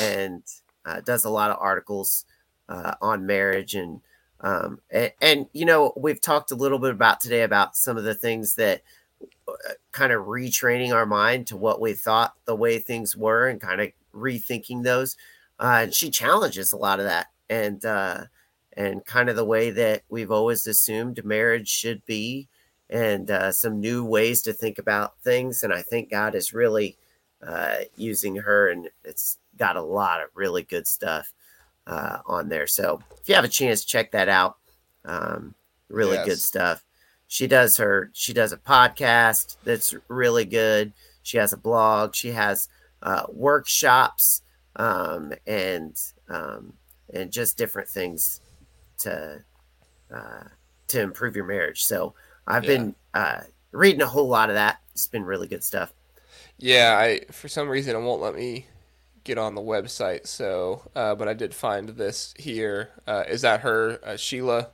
and 0.00 0.42
uh, 0.84 1.00
does 1.00 1.24
a 1.24 1.30
lot 1.30 1.50
of 1.50 1.58
articles 1.60 2.24
uh, 2.68 2.94
on 3.00 3.26
marriage 3.26 3.74
and 3.74 4.00
um, 4.40 4.80
and, 4.90 5.12
and 5.20 5.46
you 5.52 5.64
know 5.64 5.92
we've 5.96 6.20
talked 6.20 6.50
a 6.50 6.56
little 6.56 6.78
bit 6.78 6.90
about 6.90 7.20
today 7.20 7.42
about 7.42 7.76
some 7.76 7.96
of 7.96 8.04
the 8.04 8.14
things 8.14 8.54
that 8.54 8.82
uh, 9.48 9.72
kind 9.92 10.12
of 10.12 10.26
retraining 10.26 10.92
our 10.92 11.06
mind 11.06 11.46
to 11.48 11.56
what 11.56 11.80
we 11.80 11.92
thought 11.92 12.34
the 12.44 12.56
way 12.56 12.78
things 12.78 13.16
were 13.16 13.46
and 13.48 13.60
kind 13.60 13.80
of 13.80 13.90
rethinking 14.14 14.82
those. 14.82 15.16
Uh, 15.58 15.80
and 15.82 15.94
she 15.94 16.10
challenges 16.10 16.72
a 16.72 16.76
lot 16.76 16.98
of 16.98 17.06
that 17.06 17.28
and 17.48 17.84
uh, 17.84 18.24
and 18.76 19.04
kind 19.04 19.28
of 19.28 19.36
the 19.36 19.44
way 19.44 19.70
that 19.70 20.02
we've 20.08 20.30
always 20.30 20.66
assumed 20.66 21.24
marriage 21.24 21.68
should 21.68 22.04
be 22.06 22.48
and 22.90 23.30
uh, 23.30 23.50
some 23.52 23.80
new 23.80 24.04
ways 24.04 24.42
to 24.42 24.52
think 24.52 24.78
about 24.78 25.18
things. 25.20 25.62
And 25.64 25.72
I 25.72 25.82
think 25.82 26.10
God 26.10 26.34
is 26.34 26.52
really 26.52 26.96
uh, 27.46 27.76
using 27.96 28.36
her, 28.36 28.68
and 28.68 28.88
it's 29.04 29.38
got 29.58 29.76
a 29.76 29.82
lot 29.82 30.22
of 30.22 30.28
really 30.34 30.62
good 30.62 30.86
stuff 30.86 31.32
uh, 31.86 32.18
on 32.26 32.48
there. 32.48 32.66
So 32.66 33.00
if 33.20 33.28
you 33.28 33.34
have 33.34 33.44
a 33.44 33.48
chance, 33.48 33.84
check 33.84 34.12
that 34.12 34.28
out. 34.28 34.56
Um, 35.04 35.54
really 35.88 36.16
Yes. 36.16 36.26
good 36.26 36.38
stuff. 36.38 36.84
She 37.28 37.46
does 37.46 37.76
her. 37.78 38.10
She 38.12 38.32
does 38.32 38.52
a 38.52 38.56
podcast 38.56 39.56
that's 39.64 39.94
really 40.08 40.44
good. 40.44 40.92
She 41.22 41.38
has 41.38 41.52
a 41.52 41.58
blog. 41.58 42.14
She 42.14 42.32
has 42.32 42.68
uh, 43.02 43.24
workshops 43.32 44.42
um, 44.76 45.32
and 45.46 45.96
um, 46.28 46.74
and 47.12 47.30
just 47.32 47.56
different 47.58 47.88
things 47.88 48.40
to 48.98 49.42
uh, 50.14 50.44
to 50.88 51.00
improve 51.00 51.36
your 51.36 51.46
marriage. 51.46 51.84
So 51.84 52.14
I've 52.46 52.64
Yeah. 52.64 52.76
been 52.76 52.94
uh, 53.14 53.40
reading 53.72 54.02
a 54.02 54.06
whole 54.06 54.28
lot 54.28 54.48
of 54.50 54.54
that. 54.56 54.80
It's 54.92 55.06
been 55.06 55.24
really 55.24 55.48
good 55.48 55.64
stuff. 55.64 55.92
Yeah, 56.58 56.96
I 56.98 57.20
for 57.32 57.48
some 57.48 57.68
reason 57.68 57.96
it 57.96 58.00
won't 58.00 58.22
let 58.22 58.34
me 58.34 58.66
get 59.24 59.38
on 59.38 59.54
the 59.54 59.60
website. 59.60 60.26
So, 60.26 60.82
uh, 60.94 61.14
but 61.14 61.26
I 61.28 61.34
did 61.34 61.54
find 61.54 61.88
this 61.90 62.34
here. 62.38 62.90
Uh, 63.06 63.24
is 63.28 63.40
that 63.42 63.60
her, 63.60 63.98
uh, 64.04 64.16
Sheila? 64.16 64.68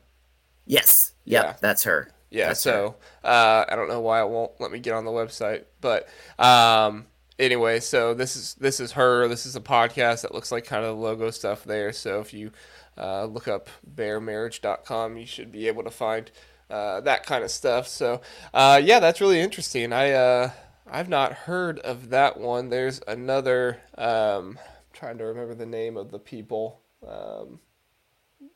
Yes, 0.67 1.13
yep, 1.25 1.45
Yeah. 1.45 1.57
that's 1.61 1.85
her. 1.85 2.11
Yeah. 2.31 2.49
That's 2.49 2.61
so 2.61 2.97
uh, 3.25 3.65
I 3.69 3.75
don't 3.77 3.89
know 3.89 4.01
why 4.01 4.21
it 4.23 4.29
won't 4.29 4.53
let 4.61 4.71
me 4.71 4.79
get 4.79 4.95
on 4.95 5.05
the 5.05 5.11
website, 5.11 5.65
but 5.81 6.09
um, 6.39 7.07
anyway, 7.39 7.81
so 7.81 8.15
this 8.15 8.37
is 8.37 8.55
this 8.55 8.79
is 8.79 8.93
her. 8.93 9.27
This 9.27 9.47
is 9.47 9.57
a 9.57 9.61
podcast 9.61 10.23
that 10.23 10.35
looks 10.35 10.53
like 10.53 10.65
kind 10.65 10.85
of 10.85 10.97
the 10.97 11.03
logo 11.03 11.31
stuff 11.31 11.65
there. 11.65 11.93
So 11.93 12.21
if 12.21 12.33
you 12.35 12.53
uh, 12.99 13.25
look 13.25 13.49
up 13.49 13.69
baremarriage.com, 13.97 15.17
you 15.17 15.27
should 15.27 15.51
be 15.51 15.67
able 15.67 15.83
to 15.85 15.91
find 15.91 16.31
uh, 16.71 17.01
that 17.03 17.27
kind 17.27 17.45
of 17.45 17.51
stuff. 17.51 17.89
So 17.89 18.21
uh, 18.55 18.81
yeah, 18.83 19.01
that's 19.01 19.21
really 19.21 19.41
interesting. 19.41 19.93
I 19.93 20.13
uh, 20.13 20.51
I've 20.91 21.09
not 21.09 21.33
heard 21.33 21.79
of 21.81 22.11
that 22.11 22.39
one. 22.39 22.69
There's 22.69 23.01
another. 23.07 23.81
Um, 23.97 24.59
I'm 24.59 24.59
trying 24.93 25.19
to 25.19 25.25
remember 25.25 25.55
the 25.55 25.67
name 25.67 25.97
of 25.97 26.11
the 26.11 26.19
people 26.19 26.81
um, 27.07 27.61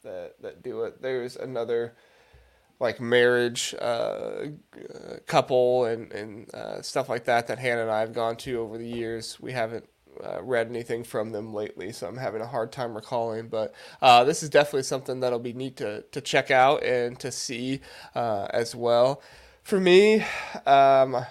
that 0.03 0.41
that 0.43 0.63
do 0.63 0.85
it. 0.85 1.01
There's 1.03 1.37
another 1.37 1.95
like 2.81 3.01
marriage 3.01 3.75
uh, 3.81 4.47
couple 5.27 5.85
and 5.85 6.13
and 6.13 6.55
uh, 6.55 6.83
stuff 6.83 7.09
like 7.09 7.25
that 7.25 7.47
that 7.47 7.59
Hannah 7.59 7.83
and 7.83 7.91
I 7.91 8.01
have 8.01 8.13
gone 8.13 8.37
to 8.39 8.61
over 8.61 8.79
the 8.79 8.89
years. 8.89 9.39
We 9.41 9.53
haven't 9.53 9.89
uh, 10.23 10.43
read 10.43 10.69
anything 10.69 11.05
from 11.05 11.31
them 11.33 11.55
lately, 11.55 11.93
so 11.93 12.07
I'm 12.07 12.17
having 12.17 12.41
a 12.43 12.47
hard 12.47 12.73
time 12.73 12.95
recalling. 12.95 13.49
But 13.49 13.75
uh, 14.03 14.25
this 14.25 14.43
is 14.43 14.51
definitely 14.51 14.83
something 14.85 15.21
that'll 15.21 15.39
be 15.39 15.53
neat 15.53 15.77
to 15.79 16.03
to 16.03 16.21
check 16.21 16.51
out 16.51 16.83
and 16.85 17.19
to 17.21 17.33
see 17.33 17.81
uh, 18.15 18.47
as 18.51 18.75
well. 18.75 19.23
For 19.63 19.81
me, 19.81 20.25
um, 20.67 21.25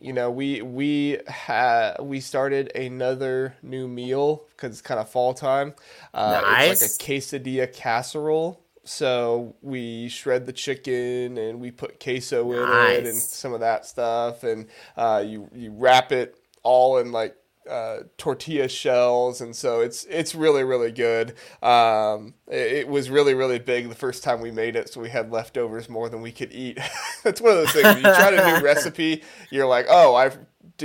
you 0.00 0.12
know, 0.12 0.30
we 0.30 0.62
we 0.62 1.18
had 1.28 1.96
we 2.00 2.20
started 2.20 2.74
another 2.74 3.54
new 3.62 3.86
meal 3.86 4.44
because 4.50 4.72
it's 4.72 4.82
kind 4.82 4.98
of 4.98 5.08
fall 5.08 5.34
time. 5.34 5.74
Uh, 6.14 6.40
Nice. 6.42 6.82
It's 6.82 7.00
like 7.00 7.08
a 7.08 7.12
quesadilla 7.20 7.72
casserole. 7.72 8.60
So 8.84 9.54
we 9.60 10.08
shred 10.08 10.46
the 10.46 10.52
chicken 10.54 11.36
and 11.36 11.60
we 11.60 11.70
put 11.70 12.00
queso 12.00 12.50
in 12.52 12.58
it 12.58 13.06
and 13.06 13.18
some 13.18 13.52
of 13.52 13.60
that 13.60 13.84
stuff, 13.86 14.42
and 14.42 14.66
uh, 14.96 15.22
you 15.24 15.48
you 15.54 15.70
wrap 15.72 16.12
it 16.12 16.34
all 16.62 16.98
in 16.98 17.12
like 17.12 17.36
uh, 17.68 17.98
tortilla 18.16 18.68
shells, 18.68 19.40
and 19.40 19.54
so 19.54 19.80
it's 19.80 20.04
it's 20.04 20.34
really 20.34 20.64
really 20.64 20.92
good. 20.92 21.34
Um, 21.62 22.34
it, 22.48 22.72
it 22.72 22.88
was 22.88 23.10
really 23.10 23.34
really 23.34 23.58
big 23.58 23.88
the 23.88 23.94
first 23.94 24.22
time 24.22 24.40
we 24.40 24.50
made 24.50 24.76
it, 24.76 24.88
so 24.92 25.00
we 25.00 25.10
had 25.10 25.30
leftovers 25.30 25.88
more 25.88 26.08
than 26.08 26.22
we 26.22 26.32
could 26.32 26.52
eat. 26.52 26.78
That's 27.24 27.40
one 27.40 27.52
of 27.52 27.58
those 27.58 27.72
things. 27.72 27.84
when 27.84 27.96
You 27.96 28.02
try 28.02 28.30
a 28.30 28.54
new 28.58 28.64
recipe, 28.64 29.22
you're 29.50 29.66
like, 29.66 29.86
oh, 29.88 30.14
I 30.14 30.30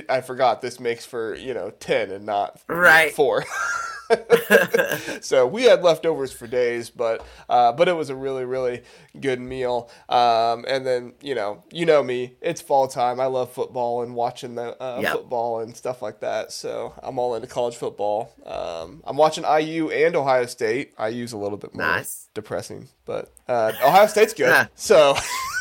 I 0.10 0.22
forgot 0.22 0.62
this 0.62 0.80
makes 0.80 1.06
for 1.06 1.36
you 1.36 1.54
know 1.54 1.70
ten 1.72 2.12
and 2.12 2.26
not 2.26 2.60
Right. 2.68 3.14
four. 3.14 3.46
so 5.22 5.48
we 5.48 5.64
had 5.64 5.84
leftovers 5.84 6.32
for 6.32 6.48
days, 6.48 6.90
but 6.90 7.26
uh, 7.50 7.72
but 7.72 7.88
it 7.88 7.94
was 7.94 8.10
a 8.10 8.16
really 8.16 8.46
really 8.46 8.84
good 9.20 9.40
meal. 9.40 9.90
Um, 10.10 10.66
and 10.68 10.86
then 10.86 11.14
you 11.22 11.36
know 11.36 11.64
you 11.72 11.86
know 11.86 12.04
me, 12.04 12.36
it's 12.42 12.62
fall 12.62 12.88
time. 12.88 13.20
I 13.20 13.26
love 13.26 13.52
football 13.52 14.04
and 14.04 14.16
watching 14.16 14.56
the 14.56 14.82
uh, 14.82 15.00
Yep. 15.02 15.12
football 15.14 15.60
and 15.60 15.76
stuff 15.76 16.02
like 16.02 16.20
that. 16.22 16.52
So 16.52 16.94
I'm 17.04 17.20
all 17.20 17.36
into 17.36 17.48
college 17.48 17.76
football. 17.76 18.34
Um, 18.46 19.02
I'm 19.06 19.18
watching 19.18 19.44
IU 19.44 19.90
and 19.90 20.16
Ohio 20.16 20.46
State. 20.46 20.94
IU's 21.00 21.34
a 21.34 21.38
little 21.38 21.58
bit 21.58 21.74
more 21.74 21.86
Nice. 21.86 22.30
depressing, 22.34 22.90
but 23.06 23.34
uh, 23.48 23.72
Ohio 23.84 24.08
State's 24.08 24.34
good. 24.34 24.70
So. 24.76 25.16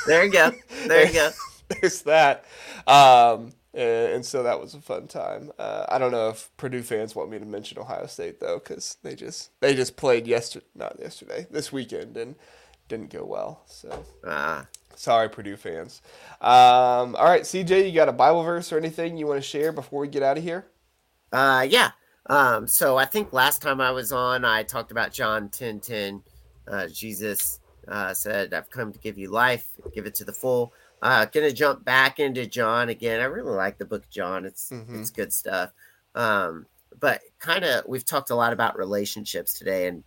There 0.07 0.23
you 0.23 0.31
go. 0.31 0.53
There 0.87 1.07
you 1.07 1.13
go. 1.15 1.31
there's 1.81 2.03
that. 2.03 2.45
Um, 2.87 3.53
and, 3.75 4.13
and 4.15 4.27
so 4.27 4.43
that 4.43 4.61
was 4.61 4.75
a 4.75 4.81
fun 4.81 5.09
time. 5.09 5.53
Uh, 5.59 5.87
I 5.89 5.99
don't 5.99 6.13
know 6.13 6.29
if 6.29 6.51
Purdue 6.57 6.83
fans 6.83 7.15
want 7.15 7.31
me 7.31 7.39
to 7.39 7.45
mention 7.45 7.79
Ohio 7.79 8.07
State 8.07 8.41
though, 8.41 8.59
because 8.59 8.97
they 9.03 9.15
just 9.15 9.51
they 9.61 9.75
just 9.75 9.97
played 9.97 10.27
yesterday, 10.27 10.67
not 10.75 10.99
yesterday, 11.01 11.47
this 11.51 11.73
weekend, 11.73 12.17
and 12.17 12.37
didn't 12.89 13.11
go 13.11 13.25
well. 13.25 13.63
So 13.67 14.05
Uh, 14.25 14.65
sorry, 14.95 15.29
Purdue 15.29 15.57
fans. 15.57 16.03
Um, 16.41 17.17
all 17.17 17.25
right, 17.25 17.43
CJ, 17.43 17.87
you 17.87 17.93
got 17.93 18.09
a 18.09 18.13
Bible 18.13 18.43
verse 18.43 18.73
or 18.73 18.79
anything 18.79 19.17
you 19.17 19.27
want 19.27 19.43
to 19.43 19.49
share 19.49 19.73
before 19.73 20.01
we 20.01 20.09
get 20.09 20.23
out 20.23 20.39
of 20.39 20.45
here? 20.45 20.67
Uh, 21.33 21.67
yeah. 21.69 21.91
Um, 22.27 22.67
so 22.67 22.97
I 22.97 23.05
think 23.05 23.33
last 23.33 23.61
time 23.61 23.81
I 23.81 23.91
was 23.91 24.13
on, 24.13 24.45
I 24.45 24.63
talked 24.63 24.91
about 24.91 25.13
John 25.13 25.49
10 25.49 25.81
10. 25.81 26.23
Uh, 26.67 26.87
Jesus 26.89 27.61
uh, 27.89 28.15
said, 28.15 28.55
I've 28.55 28.71
come 28.71 28.93
to 28.93 28.99
give 28.99 29.19
you 29.19 29.31
life, 29.31 29.67
give 29.95 30.07
it 30.07 30.15
to 30.17 30.25
the 30.25 30.33
full. 30.33 30.73
Uh, 31.05 31.27
gonna 31.27 31.53
jump 31.53 31.85
back 31.85 32.19
into 32.19 32.47
John 32.47 32.89
again. 32.89 33.21
I 33.21 33.25
really 33.25 33.53
like 33.53 33.77
the 33.77 33.85
book 33.85 34.09
John. 34.09 34.47
It's 34.47 34.71
Mhm. 34.71 34.99
it's 35.01 35.11
good 35.11 35.33
stuff. 35.35 35.71
Um, 36.15 36.65
but 36.99 37.21
kind 37.39 37.63
of 37.65 37.87
we've 37.87 38.07
talked 38.07 38.31
a 38.31 38.35
lot 38.35 38.55
about 38.55 38.79
relationships 38.79 39.53
today, 39.53 39.87
and 39.87 40.03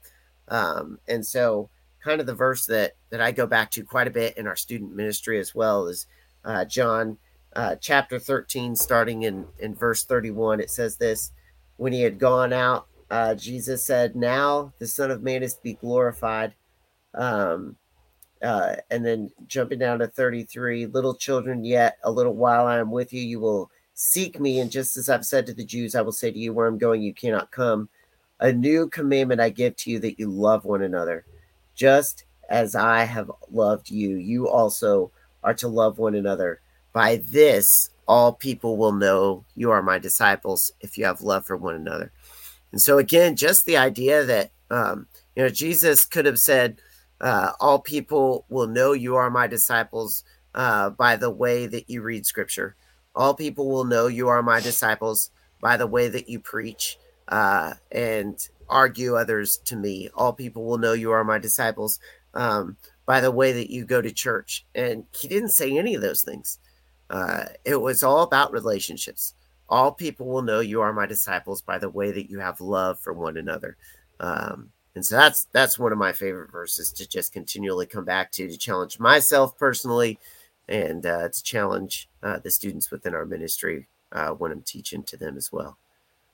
um, 0.48 1.00
and 1.08 1.24
so 1.26 1.70
kind 2.04 2.20
of 2.20 2.26
the 2.26 2.34
verse 2.34 2.66
that 2.66 2.96
that 3.12 3.22
I 3.22 3.32
go 3.32 3.46
back 3.46 3.70
to 3.72 3.84
quite 3.84 4.08
a 4.08 4.12
bit 4.12 4.36
in 4.38 4.48
our 4.48 4.56
student 4.56 4.96
ministry 4.96 5.40
as 5.40 5.54
well 5.54 5.88
is 5.88 6.08
uh, 6.44 6.66
John 6.66 7.20
uh, 7.56 7.76
chapter 7.76 8.18
13, 8.18 8.76
starting 8.76 9.22
in 9.24 9.48
in 9.60 9.76
verse 9.76 10.04
31. 10.04 10.60
It 10.60 10.72
says 10.72 10.98
this: 10.98 11.32
When 11.76 11.94
he 11.94 12.02
had 12.02 12.18
gone 12.18 12.54
out, 12.54 12.88
uh, 13.12 13.36
Jesus 13.36 13.84
said, 13.84 14.16
"Now 14.16 14.74
the 14.80 14.88
Son 14.88 15.12
of 15.12 15.22
Man 15.22 15.44
is 15.44 15.54
to 15.54 15.62
be 15.62 15.74
glorified." 15.74 16.56
Um, 17.14 17.78
uh, 18.44 18.76
and 18.92 19.06
then 19.06 19.32
jumping 19.48 19.80
down 19.80 20.00
to 20.00 20.08
33 20.08 20.86
little 20.88 21.16
children 21.16 21.64
yet 21.64 21.98
a 22.04 22.12
little 22.12 22.36
while 22.36 22.68
i 22.68 22.78
am 22.78 22.92
with 22.92 23.12
you 23.14 23.22
you 23.22 23.40
will 23.40 23.72
seek 23.94 24.40
me 24.40 24.60
and 24.60 24.72
just 24.72 24.96
as 24.98 25.10
i've 25.10 25.26
said 25.26 25.46
to 25.46 25.54
the 25.54 25.66
jews 25.66 25.96
i 25.96 26.02
will 26.02 26.12
say 26.12 26.32
to 26.32 26.38
you 26.38 26.54
where 26.54 26.68
i'm 26.68 26.78
going 26.78 27.02
you 27.02 27.14
cannot 27.14 27.52
come. 27.52 27.90
A 28.40 28.52
new 28.54 28.88
commandment 28.88 29.42
i 29.42 29.50
give 29.50 29.76
to 29.78 29.92
you 29.92 30.00
that 30.00 30.20
you 30.20 30.30
love 30.30 30.64
one 30.64 30.84
another. 30.84 31.26
Just 31.74 32.26
as 32.50 32.76
i 32.76 33.04
have 33.04 33.32
loved 33.52 33.90
you 33.90 34.18
you 34.18 34.48
also 34.48 35.12
are 35.44 35.56
to 35.56 35.68
love 35.68 35.98
one 35.98 36.16
another. 36.16 36.62
By 36.94 37.22
this 37.32 37.90
all 38.08 38.34
people 38.34 38.78
will 38.78 38.94
know 38.94 39.44
you 39.56 39.72
are 39.72 39.82
my 39.82 39.98
disciples 39.98 40.72
if 40.80 40.98
you 40.98 41.06
have 41.06 41.22
love 41.22 41.46
for 41.46 41.58
one 41.58 41.76
another. 41.76 42.12
And 42.72 42.80
so 42.82 43.00
again 43.00 43.36
just 43.36 43.66
the 43.66 43.78
idea 43.78 44.24
that 44.26 44.52
um, 44.70 45.08
you 45.36 45.44
know 45.44 45.50
jesus 45.50 46.06
could 46.06 46.26
have 46.26 46.40
said 46.40 46.80
uh, 47.22 47.52
all 47.60 47.80
people 47.80 48.46
will 48.50 48.68
know 48.68 48.94
you 48.94 49.16
are 49.16 49.30
my 49.30 49.48
disciples 49.48 50.24
uh, 50.56 50.90
by 50.90 51.16
the 51.16 51.30
way 51.30 51.68
that 51.68 51.90
you 51.90 52.02
read 52.02 52.26
scripture. 52.26 52.76
All 53.16 53.34
people 53.34 53.70
will 53.70 53.86
know 53.86 54.08
you 54.08 54.28
are 54.28 54.44
my 54.44 54.60
disciples 54.60 55.32
by 55.62 55.78
the 55.78 55.88
way 55.88 56.08
that 56.08 56.30
you 56.30 56.40
preach 56.40 56.98
uh, 57.28 57.74
and 57.92 58.38
argue 58.70 59.16
others 59.16 59.58
to 59.66 59.76
me. 59.76 60.10
All 60.14 60.34
people 60.34 60.66
will 60.66 60.78
know 60.78 60.94
you 60.94 61.12
are 61.12 61.24
my 61.24 61.40
disciples 61.40 62.00
um, 62.34 62.78
by 63.06 63.22
the 63.22 63.32
way 63.32 63.52
that 63.54 63.72
you 63.72 63.86
go 63.86 64.02
to 64.02 64.12
church. 64.12 64.66
And 64.76 65.06
he 65.18 65.28
didn't 65.28 65.50
say 65.50 65.78
any 65.78 65.96
of 65.96 66.02
those 66.02 66.24
things. 66.24 66.60
Uh, 67.10 67.46
it 67.66 67.78
was 67.82 68.04
all 68.04 68.24
about 68.24 68.52
relationships. 68.52 69.34
All 69.70 69.92
people 69.92 70.28
will 70.28 70.42
know 70.42 70.60
you 70.60 70.82
are 70.82 70.94
my 70.94 71.06
disciples 71.06 71.62
by 71.62 71.80
the 71.80 71.90
way 71.90 72.12
that 72.12 72.30
you 72.30 72.40
have 72.40 72.62
love 72.62 73.00
for 73.00 73.14
one 73.14 73.38
another. 73.38 73.78
Um, 74.20 74.70
and 74.98 75.06
so 75.06 75.16
that's 75.16 75.46
that's 75.52 75.78
one 75.78 75.92
of 75.92 75.98
my 76.00 76.12
favorite 76.12 76.52
verses 76.52 76.92
to 76.92 77.08
just 77.08 77.32
continually 77.32 77.86
come 77.86 78.04
back 78.04 78.32
to 78.32 78.48
to 78.48 78.58
challenge 78.58 79.00
myself 79.00 79.56
personally 79.56 80.18
and 80.68 81.06
uh, 81.06 81.30
to 81.30 81.44
challenge 81.44 82.10
uh, 82.24 82.40
the 82.40 82.50
students 82.50 82.90
within 82.90 83.14
our 83.14 83.24
ministry 83.24 83.88
uh, 84.12 84.30
when 84.30 84.52
i'm 84.52 84.64
teaching 84.64 85.04
to 85.04 85.16
them 85.16 85.38
as 85.38 85.52
well. 85.52 85.78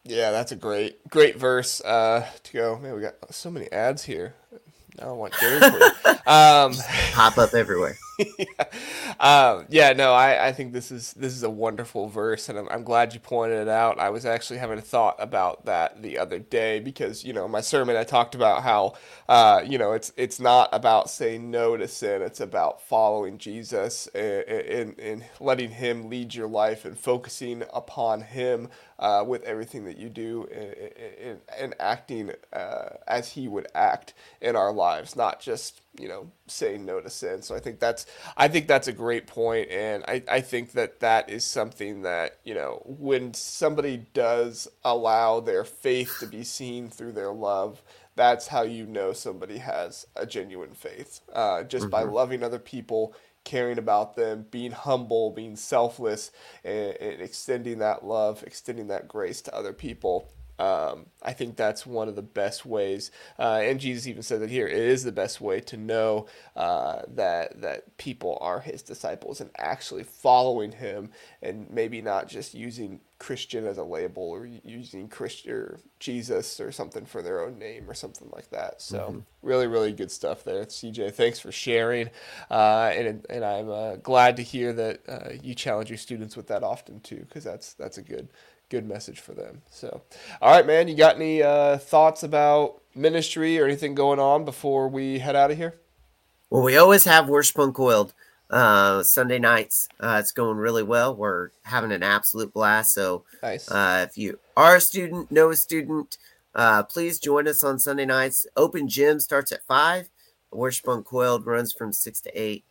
Yeah 0.05 0.31
that's 0.31 0.53
a 0.53 0.55
great 0.55 1.05
great 1.09 1.37
verse 1.37 1.81
uh, 1.81 2.25
to 2.43 2.53
go 2.53 2.79
man 2.79 2.95
we 2.95 3.01
got 3.01 3.15
so 3.33 3.51
many 3.51 3.69
ads 3.73 4.01
here. 4.05 4.33
I 4.97 5.03
don't 5.03 5.17
want 5.17 5.33
um, 6.25 6.73
pop 7.11 7.37
up 7.37 7.53
everywhere. 7.53 7.97
Yeah. 8.39 8.65
Um, 9.19 9.67
yeah, 9.69 9.93
no, 9.93 10.13
I, 10.13 10.47
I 10.47 10.51
think 10.53 10.73
this 10.73 10.91
is 10.91 11.13
this 11.13 11.33
is 11.33 11.43
a 11.43 11.49
wonderful 11.49 12.09
verse, 12.09 12.49
and 12.49 12.59
I'm, 12.59 12.67
I'm 12.69 12.83
glad 12.83 13.13
you 13.13 13.19
pointed 13.21 13.59
it 13.61 13.67
out. 13.69 13.99
I 13.99 14.09
was 14.09 14.25
actually 14.25 14.59
having 14.59 14.79
a 14.79 14.81
thought 14.83 15.15
about 15.19 15.65
that 15.65 16.01
the 16.01 16.17
other 16.19 16.39
day 16.39 16.79
because 16.81 17.23
you 17.23 17.33
know 17.33 17.47
my 17.47 17.61
sermon 17.61 17.95
I 17.95 18.03
talked 18.03 18.35
about 18.35 18.63
how 18.63 18.95
uh, 19.29 19.61
you 19.65 19.77
know 19.77 19.93
it's 19.93 20.13
it's 20.17 20.39
not 20.41 20.69
about 20.73 21.09
saying 21.09 21.51
no 21.51 21.77
to 21.77 21.87
sin; 21.87 22.21
it's 22.23 22.41
about 22.41 22.81
following 22.81 23.37
Jesus 23.37 24.07
and, 24.07 24.43
and, 24.47 24.99
and 24.99 25.25
letting 25.39 25.71
Him 25.71 26.09
lead 26.09 26.35
your 26.35 26.47
life 26.49 26.85
and 26.85 26.97
focusing 26.97 27.63
upon 27.73 28.21
Him 28.21 28.69
uh, 28.99 29.23
with 29.27 29.43
everything 29.43 29.85
that 29.85 29.97
you 29.97 30.09
do 30.09 30.47
and, 30.53 31.39
and 31.59 31.75
acting 31.79 32.31
uh, 32.53 32.89
as 33.07 33.31
He 33.33 33.47
would 33.47 33.67
act 33.75 34.13
in 34.41 34.55
our 34.57 34.73
lives, 34.73 35.15
not 35.15 35.41
just 35.41 35.82
you 35.99 36.07
know 36.07 36.31
saying 36.47 36.85
no 36.85 36.99
to 36.99 37.09
sin. 37.09 37.41
So 37.41 37.55
I 37.55 37.59
think 37.59 37.79
that's 37.79 38.05
I 38.35 38.47
think 38.47 38.67
that's 38.67 38.87
a 38.87 38.93
great 38.93 39.27
point, 39.27 39.69
and 39.69 40.03
I 40.07 40.23
I 40.29 40.41
think 40.41 40.71
that 40.73 40.99
that 41.01 41.29
is 41.29 41.45
something 41.45 42.01
that 42.03 42.39
you 42.43 42.53
know 42.53 42.81
when 42.85 43.33
somebody 43.33 44.05
does 44.13 44.67
allow 44.83 45.39
their 45.39 45.63
faith 45.63 46.17
to 46.19 46.27
be 46.27 46.43
seen 46.43 46.89
through 46.89 47.13
their 47.13 47.31
love. 47.31 47.81
That's 48.15 48.47
how 48.47 48.61
you 48.61 48.85
know 48.85 49.11
somebody 49.11 49.57
has 49.57 50.05
a 50.15 50.27
genuine 50.27 50.73
faith. 50.73 51.21
Uh, 51.33 51.63
just 51.63 51.85
mm-hmm. 51.85 51.91
by 51.91 52.03
loving 52.03 52.43
other 52.43 52.59
people, 52.59 53.15
caring 53.43 53.79
about 53.79 54.15
them, 54.15 54.45
being 54.51 54.71
humble, 54.71 55.31
being 55.31 55.55
selfless, 55.55 56.31
and, 56.63 56.95
and 56.97 57.21
extending 57.21 57.79
that 57.79 58.05
love, 58.05 58.43
extending 58.45 58.87
that 58.89 59.07
grace 59.07 59.41
to 59.41 59.55
other 59.55 59.73
people. 59.73 60.29
Um, 60.59 61.07
I 61.21 61.33
think 61.33 61.55
that's 61.55 61.85
one 61.85 62.07
of 62.07 62.15
the 62.15 62.21
best 62.21 62.65
ways, 62.65 63.11
uh, 63.39 63.61
and 63.63 63.79
Jesus 63.79 64.07
even 64.07 64.21
said 64.21 64.41
that 64.41 64.49
here. 64.49 64.67
It 64.67 64.77
is 64.77 65.03
the 65.03 65.11
best 65.11 65.41
way 65.41 65.59
to 65.61 65.77
know 65.77 66.27
uh, 66.55 67.01
that 67.07 67.61
that 67.61 67.97
people 67.97 68.37
are 68.39 68.59
His 68.59 68.83
disciples 68.83 69.41
and 69.41 69.49
actually 69.57 70.03
following 70.03 70.73
Him, 70.73 71.09
and 71.41 71.69
maybe 71.71 72.01
not 72.01 72.27
just 72.27 72.53
using 72.53 72.99
Christian 73.23 73.65
as 73.65 73.77
a 73.77 73.83
label 73.83 74.23
or 74.23 74.45
using 74.45 75.07
Christian 75.07 75.53
or 75.53 75.79
Jesus 75.99 76.59
or 76.59 76.73
something 76.73 77.05
for 77.05 77.21
their 77.21 77.41
own 77.41 77.57
name 77.57 77.89
or 77.89 77.93
something 77.93 78.29
like 78.35 78.49
that. 78.49 78.81
So 78.81 78.99
mm-hmm. 78.99 79.19
really, 79.41 79.65
really 79.65 79.93
good 79.93 80.11
stuff 80.11 80.43
there, 80.43 80.65
CJ. 80.65 81.13
Thanks 81.13 81.39
for 81.39 81.51
sharing, 81.51 82.09
uh, 82.51 82.91
and 82.93 83.25
and 83.29 83.45
I'm 83.45 83.69
uh, 83.69 83.95
glad 83.95 84.35
to 84.37 84.43
hear 84.43 84.73
that 84.73 84.99
uh, 85.07 85.29
you 85.41 85.55
challenge 85.55 85.89
your 85.89 85.97
students 85.97 86.35
with 86.37 86.47
that 86.47 86.63
often 86.63 86.99
too, 86.99 87.25
because 87.27 87.43
that's 87.43 87.73
that's 87.73 87.97
a 87.97 88.03
good 88.03 88.27
good 88.73 88.87
message 88.87 89.19
for 89.19 89.33
them. 89.33 89.61
So, 89.69 90.01
all 90.41 90.51
right, 90.51 90.65
man, 90.65 90.87
you 90.87 90.95
got 90.95 91.15
any 91.17 91.43
uh, 91.43 91.77
thoughts 91.77 92.23
about 92.23 92.81
ministry 92.95 93.59
or 93.59 93.65
anything 93.65 93.93
going 93.93 94.19
on 94.19 94.45
before 94.45 94.87
we 94.87 95.19
head 95.19 95.35
out 95.35 95.51
of 95.51 95.57
here? 95.57 95.75
Well, 96.49 96.63
we 96.63 96.75
always 96.75 97.03
have 97.03 97.29
Worship 97.29 97.59
Uncoiled 97.59 98.15
uh, 98.49 99.03
Sunday 99.03 99.37
nights. 99.37 99.87
Uh, 99.99 100.17
it's 100.19 100.31
going 100.31 100.57
really 100.57 100.81
well. 100.81 101.15
We're 101.15 101.49
having 101.61 101.91
an 101.91 102.01
absolute 102.01 102.51
blast. 102.51 102.95
So, 102.95 103.25
nice. 103.43 103.69
Uh, 103.69 104.07
if 104.09 104.17
you 104.17 104.39
are 104.57 104.77
a 104.77 104.81
student, 104.81 105.31
know 105.31 105.51
a 105.51 105.55
student, 105.55 106.17
uh, 106.55 106.81
please 106.81 107.19
join 107.19 107.47
us 107.47 107.63
on 107.63 107.77
Sunday 107.77 108.05
nights. 108.05 108.47
Open 108.57 108.87
gym 108.87 109.19
starts 109.19 109.51
at 109.51 109.63
five. 109.67 110.09
Worship 110.51 110.87
Uncoiled 110.87 111.45
runs 111.45 111.73
from 111.73 111.93
six 111.93 112.21
to 112.21 112.31
eight. 112.33 112.63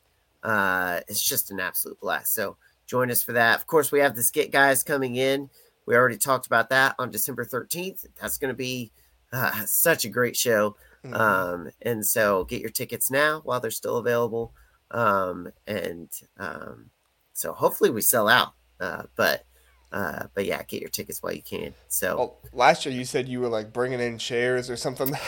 Uh, 0.43 0.99
it's 1.07 1.23
just 1.23 1.53
an 1.53 1.61
absolute 1.61 2.01
blast. 2.01 2.35
So 2.35 2.57
join 2.87 3.09
us 3.09 3.23
for 3.23 3.33
that. 3.35 3.55
Of 3.55 3.69
course, 3.69 3.93
we 3.93 4.01
have 4.01 4.17
the 4.17 4.25
skit 4.25 4.51
guys 4.51 4.83
coming 4.83 5.15
in. 5.15 5.49
We 5.87 5.97
already 5.97 6.19
talked 6.19 6.47
about 6.47 6.71
that 6.71 6.95
on 6.99 7.11
December 7.11 7.45
13th. 7.45 8.07
That's 8.21 8.39
going 8.39 8.53
to 8.53 8.57
be 8.57 8.93
uh, 9.33 9.65
such 9.67 10.05
a 10.05 10.09
great 10.09 10.37
show. 10.37 10.77
Mm-hmm. 11.05 11.15
Um, 11.15 11.71
and 11.83 12.07
so 12.07 12.45
get 12.45 12.61
your 12.61 12.71
tickets 12.71 13.11
now 13.11 13.41
while 13.45 13.61
they're 13.61 13.71
still 13.71 13.97
available. 13.97 14.53
Um, 14.91 15.51
and 15.67 16.09
um, 16.39 16.91
so 17.33 17.53
hopefully 17.53 17.91
we 17.91 18.01
sell 18.01 18.29
out. 18.29 18.55
Uh, 18.79 19.05
but 19.17 19.45
uh, 19.93 20.25
but 20.35 20.47
yeah, 20.47 20.63
get 20.63 20.81
your 20.81 20.91
tickets 20.91 21.23
while 21.23 21.33
you 21.33 21.43
can. 21.43 21.75
So 21.89 22.17
well, 22.17 22.39
last 22.53 22.87
year 22.87 22.95
you 22.95 23.05
said 23.05 23.29
you 23.29 23.41
were 23.41 23.49
like 23.49 23.73
bringing 23.73 24.01
in 24.01 24.19
chairs 24.19 24.71
or 24.71 24.77
something. 24.77 25.09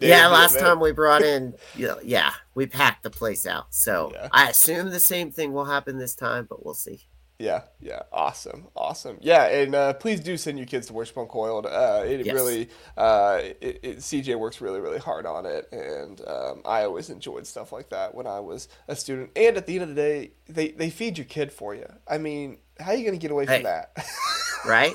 yeah, 0.00 0.26
last 0.26 0.58
time 0.58 0.80
we 0.80 0.92
brought 0.92 1.22
in, 1.22 1.54
you 1.76 1.86
know, 1.86 1.98
yeah, 2.02 2.32
we 2.54 2.66
packed 2.66 3.02
the 3.02 3.10
place 3.10 3.46
out. 3.46 3.66
So 3.70 4.10
yeah. 4.12 4.28
I 4.32 4.50
assume 4.50 4.90
the 4.90 5.00
same 5.00 5.30
thing 5.30 5.52
will 5.52 5.64
happen 5.64 5.98
this 5.98 6.14
time, 6.14 6.46
but 6.48 6.64
we'll 6.64 6.74
see. 6.74 7.06
Yeah, 7.38 7.62
yeah, 7.80 8.02
awesome, 8.12 8.68
awesome. 8.76 9.18
Yeah, 9.20 9.46
and 9.46 9.74
uh, 9.74 9.94
please 9.94 10.20
do 10.20 10.36
send 10.36 10.56
your 10.56 10.68
kids 10.68 10.86
to 10.86 10.92
Worship 10.92 11.16
Uncoiled. 11.18 11.66
Uh, 11.66 12.02
it 12.06 12.24
yes. 12.26 12.34
really, 12.34 12.68
uh, 12.96 13.40
it, 13.60 13.80
it, 13.82 13.98
CJ 13.98 14.38
works 14.38 14.60
really, 14.60 14.80
really 14.80 14.98
hard 14.98 15.26
on 15.26 15.44
it, 15.44 15.68
and 15.72 16.20
um, 16.28 16.62
I 16.64 16.84
always 16.84 17.10
enjoyed 17.10 17.44
stuff 17.46 17.72
like 17.72 17.88
that 17.88 18.14
when 18.14 18.28
I 18.28 18.38
was 18.38 18.68
a 18.86 18.94
student. 18.94 19.30
And 19.34 19.56
at 19.56 19.66
the 19.66 19.74
end 19.74 19.82
of 19.82 19.88
the 19.88 19.94
day, 19.94 20.30
they 20.48 20.68
they 20.68 20.90
feed 20.90 21.18
your 21.18 21.24
kid 21.24 21.52
for 21.52 21.74
you. 21.74 21.92
I 22.06 22.18
mean, 22.18 22.58
how 22.78 22.92
are 22.92 22.94
you 22.94 23.02
going 23.02 23.18
to 23.18 23.22
get 23.22 23.32
away 23.32 23.46
hey. 23.46 23.56
from 23.56 23.64
that? 23.64 24.06
right. 24.64 24.94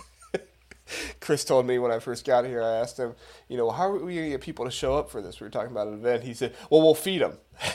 Chris 1.20 1.44
told 1.44 1.68
me 1.68 1.78
when 1.78 1.92
I 1.92 2.00
first 2.00 2.26
got 2.26 2.46
here. 2.46 2.64
I 2.64 2.78
asked 2.78 2.98
him, 2.98 3.16
you 3.50 3.58
know, 3.58 3.70
how 3.70 3.92
are 3.92 3.94
we 3.94 4.16
going 4.16 4.26
to 4.26 4.30
get 4.32 4.42
people 4.42 4.66
to 4.66 4.72
show 4.72 4.98
up 4.98 5.12
for 5.12 5.22
this? 5.22 5.40
We 5.40 5.46
were 5.46 5.52
talking 5.52 5.72
about 5.72 5.88
an 5.88 5.96
event. 5.96 6.24
He 6.24 6.34
said, 6.34 6.56
"Well, 6.70 6.82
we'll 6.82 6.96
feed 6.96 7.22
them." 7.22 7.38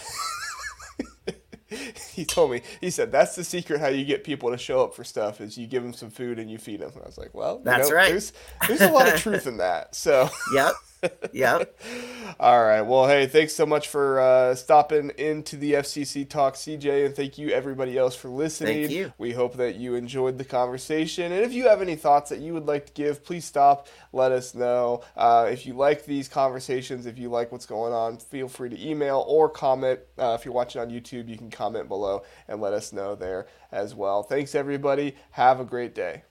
he 2.15 2.25
told 2.25 2.51
me 2.51 2.63
he 2.81 2.91
said 2.91 3.13
that's 3.13 3.37
the 3.37 3.45
secret 3.45 3.81
how 3.81 3.89
you 3.89 4.05
get 4.05 4.25
people 4.25 4.51
to 4.51 4.59
show 4.59 4.83
up 4.83 4.95
for 4.95 5.05
stuff 5.05 5.41
is 5.41 5.59
you 5.59 5.67
give 5.67 5.83
them 5.83 5.93
some 5.93 6.11
food 6.11 6.39
and 6.39 6.51
you 6.51 6.59
feed 6.59 6.81
them. 6.81 6.91
And 6.95 7.03
I 7.03 7.07
was 7.07 7.19
like, 7.19 7.35
well, 7.35 7.61
that's 7.63 7.91
know, 7.91 7.97
right. 7.97 8.11
There's 8.11 8.33
there's 8.69 8.81
a 8.81 8.91
lot 8.91 9.13
of 9.13 9.21
truth 9.21 9.47
in 9.47 9.59
that. 9.59 9.95
So 9.95 10.29
yep. 10.55 10.75
Yep. 11.33 11.79
All 12.41 12.63
right. 12.65 12.83
Well, 12.83 13.07
hey, 13.07 13.27
thanks 13.27 13.53
so 13.53 13.65
much 13.65 13.89
for 13.89 14.21
uh, 14.21 14.55
stopping 14.55 15.11
into 15.19 15.57
the 15.57 15.75
FCC 15.75 16.29
Talk, 16.29 16.55
CJ, 16.55 17.07
and 17.07 17.15
thank 17.15 17.39
you 17.39 17.51
everybody 17.51 17.97
else 17.97 18.17
for 18.17 18.29
listening. 18.29 18.83
Thank 18.83 18.91
you. 18.91 19.13
We 19.19 19.33
hope 19.33 19.57
that 19.57 19.77
you 19.77 19.95
enjoyed 19.95 20.39
the 20.39 20.45
conversation, 20.45 21.33
and 21.33 21.45
if 21.45 21.53
you 21.53 21.69
have 21.69 21.81
any 21.81 21.97
thoughts 21.97 22.31
that 22.31 22.41
you 22.41 22.53
would 22.55 22.67
like 22.67 22.87
to 22.87 22.93
give, 22.93 23.25
please 23.25 23.45
stop. 23.45 23.89
Let 24.13 24.33
us 24.33 24.55
know. 24.55 25.03
Uh, 25.17 25.49
if 25.51 25.67
you 25.67 25.75
like 25.75 26.05
these 26.05 26.29
conversations, 26.29 27.07
if 27.07 27.19
you 27.19 27.29
like 27.29 27.53
what's 27.53 27.67
going 27.67 27.93
on, 27.93 28.19
feel 28.19 28.49
free 28.49 28.71
to 28.71 28.89
email 28.89 29.25
or 29.29 29.49
comment. 29.49 30.01
Uh, 30.19 30.37
if 30.39 30.45
you're 30.45 30.55
watching 30.55 30.81
on 30.81 30.91
YouTube, 30.91 31.29
you 31.29 31.37
can 31.37 31.51
comment 31.51 31.89
below 31.89 32.23
and 32.49 32.61
let 32.61 32.73
us 32.73 32.93
know 32.93 33.15
there 33.15 33.47
as 33.71 33.95
well. 33.95 34.23
Thanks, 34.23 34.55
everybody. 34.55 35.17
Have 35.33 35.61
a 35.61 35.65
great 35.65 35.95
day. 35.95 36.23